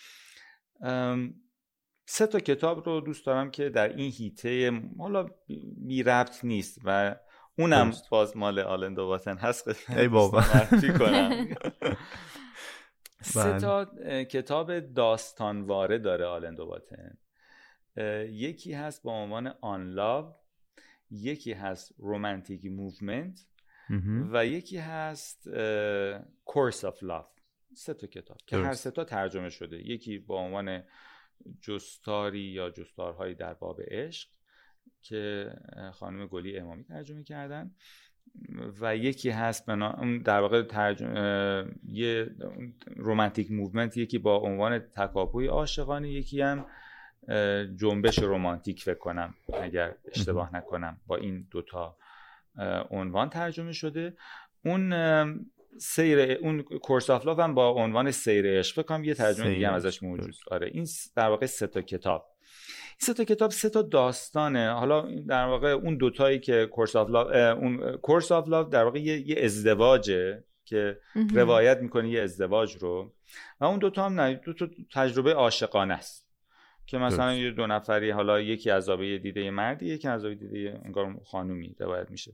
سه 2.07 2.27
تا 2.27 2.41
کتاب 2.41 2.89
رو 2.89 3.01
دوست 3.01 3.27
دارم 3.27 3.51
که 3.51 3.69
در 3.69 3.97
این 3.97 4.13
حیطه 4.13 4.83
حالا 4.99 5.27
بی 5.87 6.03
ربط 6.03 6.45
نیست 6.45 6.79
و 6.85 7.17
اونم 7.59 7.93
باز 8.11 8.37
مال 8.37 8.59
آلن 8.59 8.88
دو 8.88 9.07
باتن 9.07 9.37
هست. 9.37 9.91
ای 9.91 10.09
بابا. 10.09 10.43
کنم؟ 10.99 11.47
سه 13.23 13.45
بله. 13.45 13.61
تا 13.61 13.85
کتاب 14.25 14.81
داستانواره 14.81 15.99
داره 15.99 16.25
آلن 16.25 16.50
دو 16.50 16.67
باتن 16.67 17.19
یکی 18.31 18.73
هست 18.73 19.03
با 19.03 19.13
عنوان 19.13 19.55
On 19.61 19.91
Love 19.91 20.35
یکی 21.11 21.53
هست 21.53 21.95
Romantic 21.99 22.65
Movement 22.65 23.41
و 24.33 24.47
یکی 24.47 24.79
هست 24.79 25.49
Course 26.45 26.85
of 26.85 27.03
Love 27.03 27.40
سه 27.75 27.95
تا 27.95 28.07
کتاب 28.07 28.37
که 28.47 28.57
هر 28.57 28.73
سه 28.73 28.91
تا 28.91 29.05
ترجمه 29.05 29.51
شده. 29.51 29.89
یکی 29.89 30.19
با 30.19 30.39
عنوان 30.41 30.83
جستاری 31.61 32.41
یا 32.41 32.71
جستارهایی 32.71 33.35
در 33.35 33.55
باب 33.55 33.81
عشق 33.89 34.29
که 35.03 35.51
خانم 35.93 36.27
گلی 36.27 36.59
امامی 36.59 36.85
ترجمه 36.85 37.25
کردن. 37.25 37.75
و 38.81 38.97
یکی 38.97 39.31
هست 39.31 39.67
بنا 39.67 40.19
در 40.25 40.41
واقع 40.41 40.63
ترجمه 40.63 41.65
یه 41.85 42.31
Romantic 42.97 43.51
Movement 43.51 43.97
یکی 43.97 44.19
با 44.19 44.37
عنوان 44.37 44.79
تکاپوی 44.79 45.47
عاشقانه 45.47 46.11
یکی 46.11 46.41
هم 46.41 46.67
جنبش 47.77 48.19
رومانتیک 48.19 48.83
فکر 48.83 48.99
کنم 48.99 49.35
اگر 49.63 49.95
اشتباه 50.05 50.57
نکنم 50.57 51.01
با 51.07 51.17
این 51.17 51.47
دوتا 51.51 51.97
عنوان 52.91 53.31
ترجمه 53.31 53.73
شده. 53.73 54.17
اون 54.65 54.93
سیر 55.79 56.19
اون 56.21 56.63
Course 56.63 57.11
of 57.11 57.39
هم 57.39 57.55
با 57.55 57.69
عنوان 57.69 58.11
سیر 58.11 58.59
عشق 58.59 58.75
فکر 58.75 58.83
کنم 58.83 59.05
یه 59.05 59.15
ترجمه 59.15 59.55
دیگه 59.55 59.69
هم 59.69 59.75
ازش 59.75 60.03
موجود. 60.03 60.35
آره 60.51 60.71
این 60.73 60.87
در 61.17 61.29
واقع 61.29 61.47
سه 61.47 61.67
تا 61.67 61.83
کتاب. 61.83 62.27
این 62.89 62.99
سه 62.99 63.15
تا 63.15 63.25
کتاب 63.25 63.51
سه 63.51 63.69
تا 63.71 63.83
داستانه. 63.83 64.73
حالا 64.73 65.01
در 65.29 65.47
واقع 65.47 65.69
اون 65.69 65.97
دوتایی 65.97 66.39
که 66.39 66.67
Course 66.67 66.97
of 66.97 67.09
اون 67.59 67.97
Course 67.97 68.33
of 68.33 68.49
Love 68.49 68.69
در 68.69 68.85
واقع 68.85 68.99
یه, 68.99 69.45
ازدواجه 69.45 70.45
که 70.65 70.99
روایت 71.35 71.79
می‌کنه 71.79 72.11
یه 72.11 72.23
ازدواج 72.23 72.77
رو. 72.77 73.13
و 73.61 73.65
اون 73.65 73.79
دوتا 73.79 74.07
هم 74.07 74.21
نه 74.21 74.35
دو 74.35 74.53
تا 74.53 74.69
تجربه 74.95 75.35
عاشقانه 75.35 75.95
است. 75.95 76.31
که 76.87 76.99
مثلا 76.99 77.35
یه 77.35 77.51
دو 77.51 77.67
نفری 77.67 78.11
حالا 78.11 78.41
یکی 78.41 78.71
از 78.71 78.89
آبه 78.89 79.19
دیده 79.19 79.51
مردی 79.51 79.87
یکی 79.87 80.09
از 80.09 80.25
آبه 80.25 80.35
دیده 80.35 80.81
انگار 80.85 81.21
خانومی 81.25 81.77
روایت 81.79 82.11
میشه. 82.11 82.33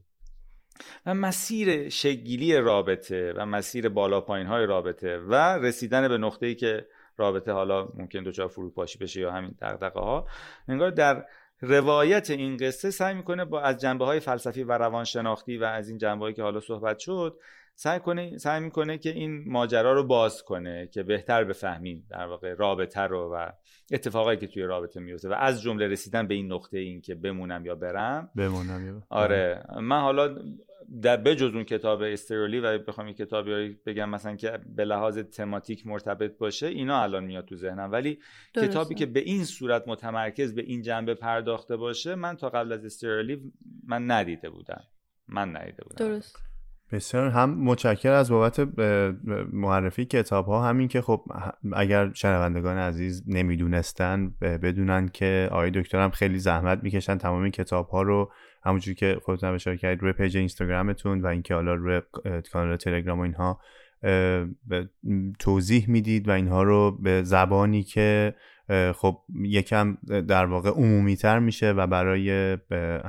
و 1.05 1.13
مسیر 1.13 1.89
شگیلی 1.89 2.57
رابطه 2.57 3.33
و 3.37 3.45
مسیر 3.45 3.89
بالا 3.89 4.21
پایین 4.21 4.47
های 4.47 4.65
رابطه 4.65 5.17
و 5.17 5.35
رسیدن 5.35 6.07
به 6.07 6.17
نقطه‌ای 6.17 6.55
که 6.55 6.87
رابطه 7.17 7.51
حالا 7.51 7.87
ممکن 7.93 8.23
دچار 8.23 8.47
فروپاشی 8.47 8.97
بشه 8.99 9.21
یا 9.21 9.31
همین 9.31 9.55
دغدغه 9.61 9.99
ها 9.99 10.27
انگار 10.67 10.91
در 10.91 11.25
روایت 11.61 12.29
این 12.29 12.57
قصه 12.57 12.91
سعی 12.91 13.13
می‌کنه 13.13 13.45
با 13.45 13.61
از 13.61 13.81
جنبه 13.81 14.05
های 14.05 14.19
فلسفی 14.19 14.63
و 14.63 14.71
روانشناختی 14.71 15.57
و 15.57 15.63
از 15.63 15.89
این 15.89 15.97
جنبه 15.97 16.33
که 16.33 16.43
حالا 16.43 16.59
صحبت 16.59 16.99
شد 16.99 17.39
سعی 17.75 17.99
کنه 17.99 18.37
سعی 18.37 18.59
می‌کنه 18.59 18.97
که 18.97 19.09
این 19.09 19.43
ماجرا 19.47 19.93
رو 19.93 20.03
باز 20.03 20.43
کنه 20.43 20.87
که 20.87 21.03
بهتر 21.03 21.43
بفهمیم 21.43 22.07
در 22.09 22.25
واقع 22.25 22.53
رابطه 22.53 23.01
رو 23.01 23.33
و 23.33 23.49
اتفاقایی 23.91 24.39
که 24.39 24.47
توی 24.47 24.63
رابطه 24.63 24.99
میفته 24.99 25.29
و 25.29 25.33
از 25.33 25.61
جمله 25.61 25.87
رسیدن 25.87 26.27
به 26.27 26.33
این 26.33 26.53
نقطه 26.53 26.79
این 26.79 27.01
که 27.01 27.15
بمونم 27.15 27.65
یا 27.65 27.75
برم. 27.75 28.29
بمونم 28.35 28.87
یا 28.87 29.03
آره 29.09 29.63
من 29.81 30.01
حالا 30.01 30.35
در 31.01 31.17
بجز 31.17 31.53
اون 31.53 31.63
کتاب 31.63 32.01
استرولی 32.01 32.59
و 32.59 32.77
بخوام 32.77 33.07
یک 33.07 33.17
کتابی 33.17 33.77
بگم 33.85 34.09
مثلا 34.09 34.35
که 34.35 34.59
به 34.75 34.85
لحاظ 34.85 35.17
تماتیک 35.17 35.87
مرتبط 35.87 36.37
باشه 36.37 36.67
اینا 36.67 37.01
الان 37.03 37.23
میاد 37.23 37.45
تو 37.45 37.55
ذهنم. 37.55 37.91
ولی 37.91 38.19
کتابی 38.55 38.95
که 38.95 39.05
به 39.05 39.19
این 39.19 39.45
صورت 39.45 39.83
متمرکز 39.87 40.55
به 40.55 40.61
این 40.61 40.81
جنبه 40.81 41.13
پرداخته 41.13 41.77
باشه 41.77 42.15
من 42.15 42.35
تا 42.35 42.49
قبل 42.49 42.71
از 42.71 42.85
استرولی 42.85 43.53
من 43.87 44.11
ندیده 44.11 44.49
بودم. 44.49 44.81
من 45.27 45.57
ندیده 45.57 45.83
بودم. 45.83 46.05
درست. 46.05 46.37
بسیار. 46.91 47.29
هم 47.29 47.63
متشکر 47.63 48.11
از 48.11 48.31
بابت 48.31 48.59
معرفی 49.53 50.05
کتاب 50.05 50.45
ها 50.45 50.69
همین 50.69 50.87
که 50.87 51.01
خب 51.01 51.25
اگر 51.73 52.13
شنوندگان 52.13 52.77
عزیز 52.77 53.23
نمی‌دونستن 53.27 54.35
بدونن 54.41 55.07
که 55.07 55.49
آقای 55.51 55.71
دکترم 55.71 56.09
خیلی 56.09 56.39
زحمت 56.39 56.83
می‌کشن 56.83 57.17
تمام 57.17 57.41
این 57.41 57.51
کتاب 57.51 57.87
ها 57.87 58.01
رو 58.01 58.31
همونجوری 58.67 58.95
که 58.95 59.17
خودتون 59.23 59.53
اشاره 59.53 59.77
کردید 59.77 60.01
روی 60.01 60.13
پیج 60.13 60.37
اینستاگرامتون 60.37 61.21
و 61.21 61.27
اینکه 61.27 61.53
حالا 61.53 61.73
روی 61.73 62.01
کانال 62.51 62.77
تلگرام 62.77 63.19
و 63.19 63.21
اینها 63.21 63.59
توضیح 65.39 65.89
می‌دید 65.89 66.27
و 66.27 66.31
اینها 66.31 66.63
رو 66.63 66.91
به 66.91 67.23
زبانی 67.23 67.83
که 67.83 68.35
خب 68.95 69.17
یکم 69.43 69.97
در 70.27 70.45
واقع 70.45 70.69
عمومی 70.69 71.15
تر 71.15 71.39
میشه 71.39 71.71
و 71.71 71.87
برای 71.87 72.57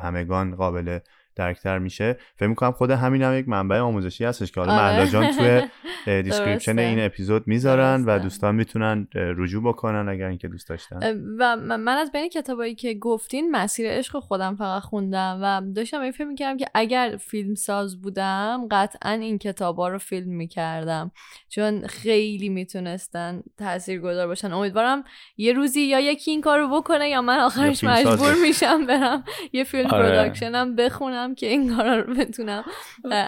همگان 0.03 0.55
قابل 0.55 0.99
درکتر 1.39 1.79
میشه. 1.79 2.17
فکر 2.37 2.49
می‌کنم 2.49 2.73
خود 2.73 2.91
همین 2.91 3.23
هم 3.23 3.39
یک 3.39 3.49
منبع 3.49 3.79
آموزشی 3.79 4.25
هستش 4.25 4.53
که 4.53 4.61
حالا 4.61 4.73
آره. 4.73 5.09
جان 5.09 5.33
توی 5.33 5.63
description 6.23 6.79
این 6.79 7.01
اپیزود 7.01 7.49
می‌ذارن 7.49 8.05
و 8.05 8.19
دوستان 8.19 8.55
می‌تونن 8.55 9.09
رجوع 9.15 9.63
بکنن 9.63 10.09
اگر 10.09 10.27
اینکه 10.27 10.49
دوست 10.49 10.69
داشتن. 10.69 10.99
و 11.39 11.57
من 11.57 11.89
از 11.89 12.13
بین 12.13 12.29
کتابایی 12.29 12.75
که 12.75 12.95
گفتین 12.95 13.51
مسیر 13.51 13.91
عشق 13.91 14.19
خودم 14.19 14.57
فقط 14.57 14.83
خوندم 14.83 15.39
و 15.43 15.73
داشتم 15.75 16.01
این 16.01 16.13
فکر 16.13 16.25
می‌کردم 16.25 16.57
که 16.57 16.67
اگر 16.75 17.17
فیلم 17.21 17.55
ساز 17.55 18.01
بودم 18.01 18.69
قطعا 18.71 19.11
این 19.11 19.39
کتابا 19.39 19.89
رو 19.89 19.99
فیلم 19.99 20.33
می‌کردم. 20.33 21.11
چون 21.49 21.87
خیلی 21.87 22.49
می‌تونستن 22.49 23.43
تاثیرگذار 23.59 24.27
باشن. 24.27 24.53
امیدوارم 24.53 25.05
یه 25.37 25.53
روزی 25.53 25.81
یا 25.81 26.01
یکی 26.01 26.31
این 26.31 26.41
کارو 26.41 26.69
بکنه 26.69 27.09
یا 27.09 27.23
من 27.23 27.39
آخرش 27.39 27.85
مجبور 27.85 28.35
میشم 28.43 28.87
برم 28.87 29.25
یه 29.53 29.65
فیلم 29.65 29.91
آره. 29.91 30.03
production 30.03 30.70
م 30.70 30.77
بخونم. 30.77 31.28
که 31.35 31.47
این 31.47 31.77
کارا 31.77 32.01
رو 32.01 32.15
بتونم 32.15 32.65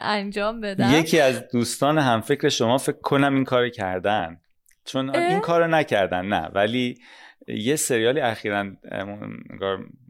انجام 0.03 0.61
بدم. 0.61 0.91
یکی 0.95 1.21
از 1.21 1.49
دوستان 1.49 1.99
همفکر 1.99 2.49
شما 2.49 2.79
فکر 2.79 3.01
کنم 3.01 3.35
این 3.35 3.45
کار 3.45 3.69
کردن. 3.69 4.41
چون 4.85 5.17
این 5.17 5.41
کارو 5.41 5.67
نکردن 5.67 6.27
نه. 6.27 6.49
ولی 6.55 6.99
یه 7.49 7.77
سریالی 7.77 8.21
اخیرا 8.21 8.67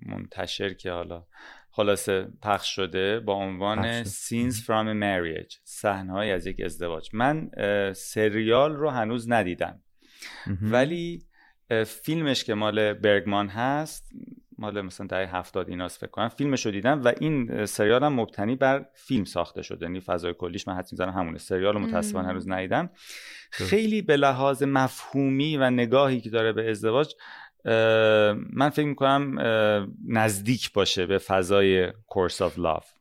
منتشر 0.07 0.75
که 0.75 0.91
حالا 0.91 1.27
خلاصه 1.71 2.29
پخش 2.43 2.75
شده 2.77 3.21
با 3.21 3.35
عنوان 3.35 4.05
Scenes 4.05 4.55
from 4.55 4.87
a 4.87 4.95
Marriage 5.03 5.57
صحنه‌ای 5.65 6.33
از 6.33 6.47
یک 6.47 6.61
ازدواج. 6.65 7.11
من 7.13 7.51
سریال 7.95 8.77
رو 8.77 8.91
هنوز 8.91 9.31
ندیدم. 9.31 9.83
ولی 10.63 11.23
فیلمش 11.87 12.45
که 12.45 12.55
مال 12.55 12.93
برگمان 12.93 13.49
هست 13.49 14.11
مال 14.61 14.81
مثلا 14.81 15.07
دهه 15.07 15.37
هفتاد 15.37 15.69
ایناست 15.69 16.01
فکر 16.01 16.11
کنم. 16.11 16.29
فیلمش 16.29 16.67
رو 16.67 16.73
دیدم 16.73 17.03
و 17.05 17.13
این 17.21 17.67
سریال 17.67 18.05
هم 18.05 18.13
مبتنی 18.13 18.57
بر 18.57 18.87
فیلم 18.95 19.25
ساخته 19.25 19.63
شده. 19.63 19.87
یعنی 19.87 20.01
فضای 20.01 20.35
کلیش 20.35 20.69
من 20.69 20.75
حد 20.75 20.89
می‌زنم 20.93 21.13
همونه. 21.13 21.39
سریال 21.39 21.75
رو 21.75 21.81
متاسفانه 21.81 22.29
هنوز 22.29 22.49
ندیدم. 22.49 22.91
خیلی 23.51 24.03
به 24.03 24.17
لحاظ 24.17 24.63
مفهومی 24.63 25.57
و 25.57 25.71
نگاهی 25.71 26.21
که 26.21 26.31
داره 26.31 26.53
به 26.53 26.71
ازدواج 26.71 27.15
من 28.53 28.71
فکر 28.71 28.87
می‌کنم 28.87 29.39
نزدیک 30.09 30.73
باشه 30.73 31.07
به 31.07 31.19
فضای 31.19 31.93
کورس 32.07 32.43
آف 32.43 32.59
لاف 32.59 33.00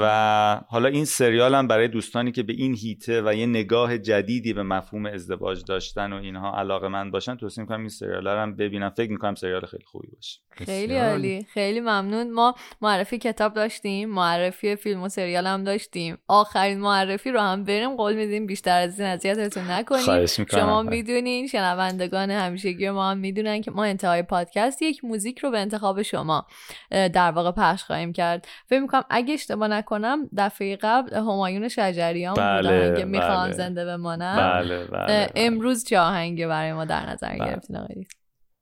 و 0.00 0.60
حالا 0.68 0.88
این 0.88 1.04
سریال 1.04 1.54
هم 1.54 1.68
برای 1.68 1.88
دوستانی 1.88 2.32
که 2.32 2.42
به 2.42 2.52
این 2.52 2.74
هیته 2.74 3.22
و 3.22 3.34
یه 3.34 3.46
نگاه 3.46 3.98
جدیدی 3.98 4.52
به 4.52 4.62
مفهوم 4.62 5.06
ازدواج 5.06 5.64
داشتن 5.64 6.12
و 6.12 6.16
اینها 6.16 6.58
علاقه 6.58 6.88
من 6.88 7.10
باشن 7.10 7.36
توصیه 7.36 7.62
می‌کنم 7.62 7.80
این 7.80 7.88
سریال 7.88 8.28
هم 8.28 8.56
ببینم. 8.56 8.90
فکر 8.90 9.10
می‌کنم 9.10 9.34
سریال 9.34 9.66
خیلی 9.66 9.84
خوبی 9.86 10.08
باشه. 10.14 10.40
خیلی 10.50 10.98
عالی. 10.98 11.46
خیلی 11.54 11.80
ممنون. 11.80 12.30
ما 12.30 12.54
معرفی 12.80 13.18
کتاب 13.18 13.54
داشتیم 13.54 14.08
معرفی 14.08 14.76
فیلم 14.76 15.02
و 15.02 15.08
سریال 15.08 15.46
هم 15.46 15.64
داشتیم. 15.64 16.18
آخرین 16.28 16.80
معرفی 16.80 17.30
رو 17.30 17.40
هم 17.40 17.64
بریم. 17.64 17.96
قول 17.96 18.16
میدیم 18.16 18.46
بیشتر 18.46 18.80
از 18.80 19.00
این 19.00 19.08
اذیتتون 19.08 19.70
نکنیم. 19.70 20.26
شما 20.50 20.82
می‌دونین 20.82 21.46
شنوندگان 21.46 22.30
همیشگی 22.30 22.90
ما 22.90 23.10
هم 23.10 23.18
می‌دونن 23.18 23.60
که 23.60 23.70
ما 23.70 23.84
انتهای 23.84 24.22
پادکست 24.22 24.82
یک 24.82 25.04
موزیک 25.04 25.38
رو 25.38 25.50
به 25.50 25.58
انتخاب 25.58 26.02
شما 26.02 26.46
در 26.90 27.30
واقع 27.30 27.50
پخش 27.50 27.82
خواهیم 27.82 28.12
کرد. 28.12 28.48
فکر 28.66 28.80
می‌کنم 28.80 29.04
اگه 29.10 29.34
اشتباه 29.50 29.68
نکنم 29.68 30.28
دفعه 30.36 30.76
قبل 30.76 31.16
همایون 31.16 31.68
شجریان 31.68 32.34
بله، 32.34 32.88
بودن 32.88 32.98
که 32.98 33.04
می‌خوان 33.04 33.46
بله. 33.46 33.52
زنده 33.52 33.84
بمانم 33.84 34.36
بله،, 34.36 34.86
بله, 34.86 35.06
بله, 35.06 35.30
امروز 35.36 35.84
چه 35.84 35.98
آهنگی 35.98 36.46
برای 36.46 36.72
ما 36.72 36.84
در 36.84 37.10
نظر 37.10 37.28
بله. 37.28 37.38
گرفتین 37.38 37.76
آقای 37.76 38.06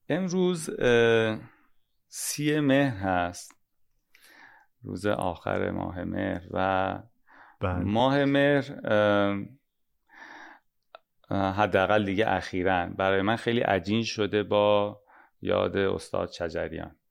امروز 0.09 0.71
سی 2.09 2.61
مهر 2.61 2.97
هست 2.97 3.53
روز 4.83 5.07
آخر 5.07 5.71
ماه 5.71 6.05
مهر 6.05 6.43
و 6.51 6.99
بله. 7.61 7.79
ماه 7.79 8.25
مهر 8.25 8.65
حداقل 11.31 12.05
دیگه 12.05 12.29
اخیرا 12.29 12.87
برای 12.87 13.23
من 13.23 13.37
خیلی 13.37 13.61
عجین 13.61 14.03
شده 14.03 14.43
با 14.43 15.01
یاد 15.43 15.77
استاد 15.77 16.31
چجریان 16.31 16.89
بله. 16.89 17.06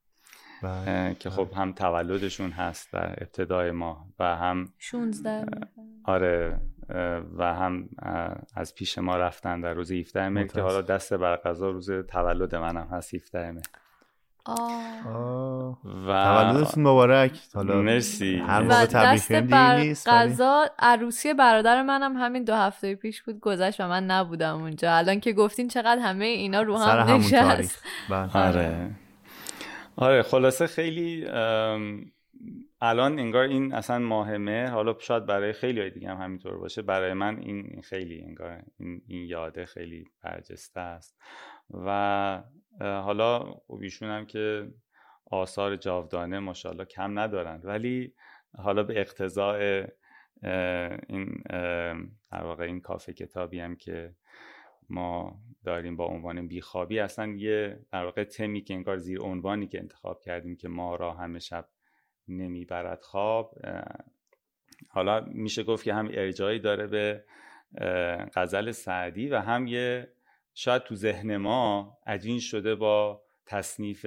که 1.20 1.30
خب 1.30 1.47
هم 1.55 1.74
تولدشون 1.74 2.51
هست 2.51 2.93
در 2.93 3.16
ابتدای 3.22 3.72
ما 3.72 4.07
و 4.20 4.36
هم 4.36 4.70
16 4.78 5.45
آره 6.03 6.59
و 7.38 7.53
هم 7.53 7.89
از 8.55 8.76
پیش 8.76 8.97
ما 8.97 9.18
رفتن 9.18 9.61
در 9.61 9.74
روز 9.74 9.91
17 9.91 10.30
مهر 10.30 10.47
که 10.47 10.61
حالا 10.61 10.82
دست 10.82 11.13
بر 11.13 11.36
قضا 11.36 11.70
روز 11.70 11.91
تولد 11.91 12.55
منم 12.55 12.88
هست 12.91 13.13
17 13.13 13.51
مهر. 13.51 13.63
و 16.07 16.24
تولدتون 16.24 16.84
مبارک. 16.84 17.39
حالا 17.53 17.82
مرسی. 17.82 18.36
هر 18.36 18.61
موقع 18.61 18.86
تبریک 18.86 19.32
بر... 19.32 19.78
نیست 19.78 20.07
قضا 20.09 20.66
عروسی 20.80 21.34
برادر 21.34 21.82
منم 21.82 22.18
همین 22.18 22.43
دو 22.43 22.55
هفته 22.55 22.95
پیش 22.95 23.22
بود 23.22 23.39
گذشت 23.39 23.82
و 23.82 23.88
من 23.88 24.05
نبودم 24.05 24.55
اونجا. 24.55 24.93
الان 24.93 25.20
که 25.20 25.34
گفتین 25.34 25.68
چقدر 25.68 26.01
همه 26.01 26.26
اینا 26.26 26.61
رو 26.61 26.78
هم 26.78 27.16
نشست. 27.16 27.84
بله. 28.09 28.38
آره. 28.47 28.89
آره 29.97 30.23
خلاصه 30.23 30.67
خیلی 30.67 31.25
الان 32.81 33.19
انگار 33.19 33.43
این 33.43 33.73
اصلا 33.73 33.99
ماهمه 33.99 34.69
حالا 34.69 34.95
شاید 34.99 35.25
برای 35.25 35.53
خیلی 35.53 35.81
های 35.81 35.89
دیگه 35.89 36.09
هم 36.09 36.17
همینطور 36.17 36.57
باشه. 36.57 36.81
برای 36.81 37.13
من 37.13 37.39
این 37.39 37.81
خیلی 37.81 38.21
انگار 38.21 38.63
این, 38.79 39.01
این 39.07 39.25
یاده 39.25 39.65
خیلی 39.65 40.05
برجسته 40.21 40.79
است. 40.79 41.17
و 41.69 42.43
حالا 42.79 43.55
ایشون 43.81 44.09
هم 44.09 44.25
که 44.25 44.67
آثار 45.31 45.75
جاودانه 45.75 46.39
ماشاءالله 46.39 46.85
کم 46.85 47.19
ندارند 47.19 47.65
ولی 47.65 48.13
حالا 48.57 48.83
به 48.83 49.01
اقتضاع 49.01 49.85
این 51.09 51.43
در 52.31 52.43
واقع 52.43 52.63
این 52.63 52.81
کافه 52.81 53.13
کتابی 53.13 53.59
هم 53.59 53.75
که 53.75 54.15
ما 54.89 55.39
داریم 55.63 55.95
با 55.95 56.05
عنوان 56.05 56.47
بیخوابی 56.47 56.99
اصلا 56.99 57.27
یه 57.27 57.79
در 57.91 58.05
واقع 58.05 58.23
تمی 58.23 58.61
که 58.61 58.73
انگار 58.73 58.97
زیر 58.97 59.21
عنوانی 59.21 59.67
که 59.67 59.79
انتخاب 59.79 60.21
کردیم 60.21 60.55
که 60.55 60.67
ما 60.67 60.95
را 60.95 61.13
همه 61.13 61.39
شب 61.39 61.67
نمی‌برد 62.27 63.01
خواب 63.01 63.59
حالا 64.89 65.25
میشه 65.27 65.63
گفت 65.63 65.83
که 65.83 65.93
هم 65.93 66.07
ارجایی 66.13 66.59
داره 66.59 66.88
به 66.88 67.23
غزل 68.36 68.71
سعدی 68.71 69.29
و 69.29 69.39
هم 69.39 69.67
یه 69.67 70.11
شاید 70.53 70.83
تو 70.83 70.95
ذهن 70.95 71.38
ما 71.38 71.97
عجین 72.07 72.39
شده 72.39 72.75
با 72.75 73.21
تصنیف 73.45 74.05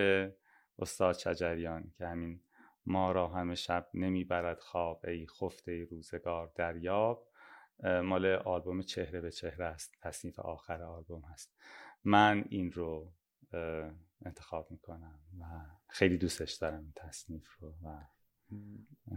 استاد 0.79 1.19
شجریان 1.19 1.93
که 1.99 2.07
همین 2.07 2.41
ما 2.87 3.13
را 3.13 3.29
همه 3.29 3.55
شب 3.55 3.87
نمی‌برد 3.95 4.61
خواب 4.61 5.01
ای 5.09 5.27
خفته 5.27 5.85
روزگار 5.91 6.53
دریاب. 6.55 7.28
مال 7.85 8.27
آلبوم 8.27 8.83
چهره 8.83 9.21
به 9.21 9.31
چهره 9.31 9.65
است 9.65 9.95
تصنیف 10.03 10.39
آخر 10.39 10.83
آلبوم 10.83 11.23
هست. 11.33 11.57
من 12.05 12.45
این 12.49 12.73
رو 12.73 13.13
انتخاب 14.25 14.71
می‌کنم 14.71 15.19
و 15.41 15.45
خیلی 15.89 16.19
دوستش 16.19 16.53
دارم 16.53 16.81
این 16.81 16.93
تصنیف 16.97 17.47
رو 17.61 17.75
و 17.85 17.99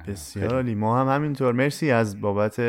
بسیار 0.08 0.54
عالی. 0.54 0.76
ما 0.76 1.00
هم 1.00 1.16
همینطور. 1.16 1.54
مرسی 1.54 1.92
از 1.92 2.22
بابت 2.22 2.60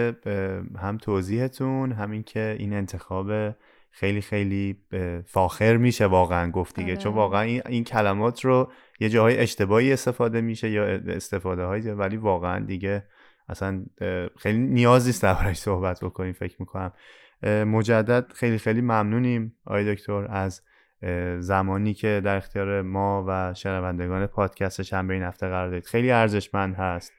هم 0.77 0.99
توضیحتون 1.03 1.93
همین 1.93 2.23
که 2.23 2.57
این 2.59 2.73
انتخاب 2.73 3.55
خیلی 3.91 4.21
خیلی 4.21 4.85
فاخر 5.27 5.77
میشه 5.77 6.07
واقعا 6.07 6.51
گفت 6.51 6.77
دیگه. 6.77 6.97
چون 6.97 7.13
آره. 7.13 7.21
واقعا 7.21 7.43
این, 7.43 7.85
کلمات 7.85 8.45
رو 8.45 8.73
یه 9.01 9.09
جاهای 9.09 9.39
اشتباهی 9.39 9.93
استفاده 9.93 10.41
میشه 10.41 10.71
یا 10.71 10.85
استفاده 10.87 11.65
های 11.65 11.91
ولی 11.91 12.17
واقعا 12.17 12.65
دیگه 12.65 13.05
اصلا 13.53 13.85
خیلی 14.39 14.59
نیاز 14.59 15.07
نیست 15.07 15.23
دربارش 15.23 15.57
صحبت 15.59 16.05
بکنیم 16.05 16.33
فکر 16.33 16.57
می‌کنم. 16.59 16.93
مجدد 17.47 18.33
خیلی 18.33 18.59
خیلی 18.59 18.81
ممنونیم 18.81 19.57
آقای 19.67 19.95
دکتر 19.95 20.27
از 20.31 20.63
زمانی 21.39 21.95
که 21.95 22.21
در 22.25 22.37
اختیار 22.37 22.83
ما 22.83 23.25
و 23.29 23.55
شنوندگان 23.55 24.27
پادکست 24.27 24.83
شنبه 24.83 25.15
این 25.15 25.23
هفته 25.23 25.49
قرار 25.49 25.69
دارید 25.69 25.87
خیلی 25.87 26.11
ارزشمند 26.11 26.75
هست 26.75 27.13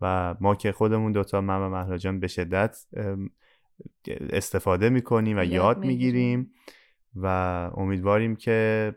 و 0.00 0.34
ما 0.40 0.54
که 0.54 0.72
خودمون 0.72 1.12
دوتا 1.12 1.40
من 1.40 1.60
و 1.60 1.68
مهراجان 1.68 2.20
به 2.20 2.26
شدت 2.26 2.76
استفاده 4.30 4.88
می‌کنیم 4.88 5.38
و 5.38 5.44
یاد 5.44 5.78
می‌گیریم. 5.78 6.50
و 7.14 7.26
امیدواریم 7.76 8.36
که 8.36 8.94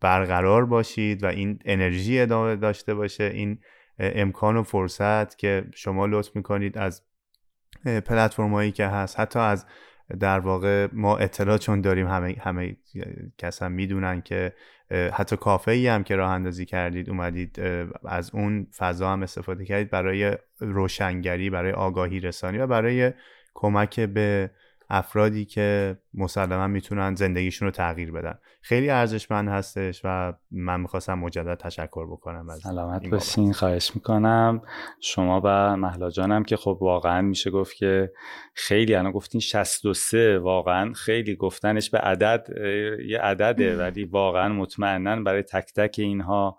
برقرار 0.00 0.66
باشید 0.66 1.24
و 1.24 1.26
این 1.26 1.58
انرژی 1.64 2.20
ادامه 2.20 2.56
داشته 2.56 2.94
باشه. 2.94 3.24
این 3.24 3.58
امکان 3.98 4.56
و 4.56 4.62
فرصت 4.62 5.38
که 5.38 5.64
شما 5.74 6.06
لطف 6.06 6.36
می‌کنید 6.36 6.78
از 6.78 7.02
پلتفرم 7.84 8.54
هایی 8.54 8.72
که 8.72 8.86
هست 8.86 9.20
حتی 9.20 9.38
از 9.38 9.66
در 10.20 10.38
واقع 10.38 10.88
ما 10.92 11.16
اطلاع 11.16 11.58
چون 11.58 11.80
داریم 11.80 12.06
همه 12.06 12.36
همه 12.40 12.76
کس 13.38 13.62
هم 13.62 13.72
می‌دونن 13.72 14.22
که 14.22 14.52
حتی 15.12 15.36
کافه 15.36 15.70
ای 15.70 15.88
هم 15.88 16.04
که 16.04 16.16
راه 16.16 16.30
اندازی 16.30 16.64
کردید 16.64 17.10
اومدید 17.10 17.60
از 18.04 18.30
اون 18.34 18.66
فضا 18.76 19.12
هم 19.12 19.22
استفاده 19.22 19.64
کردید 19.64 19.90
برای 19.90 20.36
روشنگری 20.58 21.50
برای 21.50 21.72
آگاهی 21.72 22.20
رسانی 22.20 22.58
و 22.58 22.66
برای 22.66 23.12
کمک 23.54 24.00
به 24.00 24.50
افرادی 24.94 25.44
که 25.44 25.98
مسلما 26.14 26.66
می‌تونن 26.66 27.14
زندگیشون 27.14 27.66
رو 27.66 27.72
تغییر 27.72 28.12
بدن. 28.12 28.38
خیلی 28.62 28.90
ارزشمند 28.90 29.48
هستش 29.48 30.00
و 30.04 30.32
من 30.50 30.80
می‌خواستم 30.80 31.14
مجدد 31.14 31.54
تشکر 31.54 32.06
بکنم 32.06 32.48
از 32.50 32.58
سلامت 32.58 33.08
باشین. 33.08 33.52
خواهش 33.52 33.94
می‌کنم. 33.94 34.62
شما 35.00 35.40
و 35.44 35.76
محلا 35.76 36.10
جانم 36.10 36.44
که 36.44 36.56
خب 36.56 36.78
واقعا 36.80 37.22
میشه 37.22 37.50
گفت 37.50 37.76
که 37.76 38.12
خیلی 38.54 38.94
انا 38.94 39.12
گفتین 39.12 39.40
63 39.40 40.38
واقعا 40.38 40.92
خیلی 40.92 41.36
گفتنش 41.36 41.90
به 41.90 41.98
عدد 41.98 42.46
یه 43.06 43.18
عدده 43.18 43.76
ولی 43.82 44.04
واقعا 44.04 44.48
مطمئنا 44.48 45.22
برای 45.22 45.42
تک 45.42 45.72
تک 45.76 45.94
اینها 45.98 46.58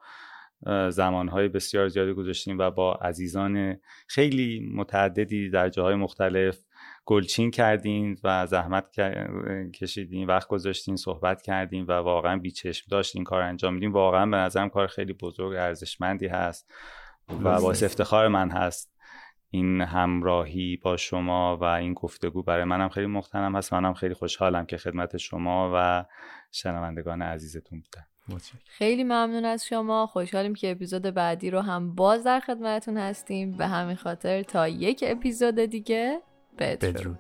زمانهای 0.90 1.48
بسیار 1.48 1.88
زیادی 1.88 2.14
گذاشتیم 2.14 2.58
و 2.60 2.72
با 2.72 2.94
عزیزان 2.94 3.78
خیلی 4.08 4.72
متعددی 4.76 5.50
در 5.50 5.70
جاهای 5.70 5.96
مختلف 5.96 6.60
گلچین 7.06 7.52
کردین 7.52 8.18
و 8.24 8.48
زحمت 8.48 8.96
کشیدین 9.76 10.28
وقت 10.28 10.48
گذاشتین 10.48 10.96
صحبت 10.96 11.42
کردین 11.42 11.86
و 11.86 11.92
واقعا 11.92 12.38
بیچشم 12.38 12.86
داشت 12.92 13.16
این 13.16 13.24
کار 13.24 13.42
انجام 13.42 13.74
میدین. 13.74 13.92
واقعا 13.92 14.26
به 14.26 14.38
نظرم 14.38 14.70
کار 14.70 14.88
خیلی 14.88 15.14
بزرگ 15.14 15.56
ارزشمندی 15.56 16.28
هست 16.28 16.72
و 17.44 17.62
باعث 17.62 17.84
افتخار 17.84 18.28
من 18.28 18.50
هست 18.52 18.94
این 19.50 19.82
همراهی 19.82 20.78
با 20.78 20.98
شما 20.98 21.58
و 21.58 21.64
این 21.64 21.94
گفتگو 21.94 22.44
برای 22.44 22.64
منم 22.64 22.90
خیلی 22.90 23.08
مختنم 23.08 23.56
هست. 23.56 23.74
منم 23.74 23.94
خیلی 23.94 24.14
خوشحالم 24.14 24.66
که 24.66 24.78
خدمت 24.78 25.18
شما 25.18 25.72
و 25.76 26.06
شنوندگان 26.52 27.22
عزیزتون 27.22 27.80
بودم. 27.82 28.08
خیلی 28.66 29.04
ممنون 29.04 29.46
از 29.46 29.66
شما. 29.66 30.08
خوشحالیم 30.08 30.56
که 30.56 30.72
اپیزود 30.72 31.02
بعدی 31.02 31.50
رو 31.50 31.60
هم 31.60 31.96
باز 31.96 32.24
در 32.24 32.40
خدمتتون 32.40 32.98
هستیم. 32.98 33.52
به 33.52 33.68
همین 33.68 33.96
خاطر 33.96 34.44
تا 34.44 34.68
یک 34.68 35.04
اپیزود 35.08 35.60
دیگه 35.60 36.22
بدرود, 36.58 36.88
بدرود. 36.94 37.20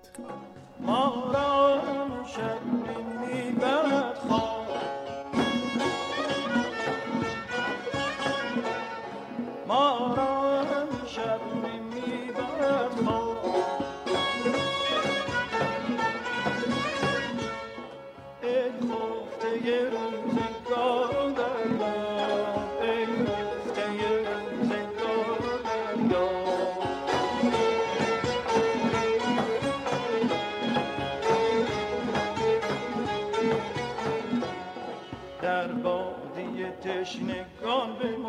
تشنگان 37.03 37.93
بمردن 37.99 38.22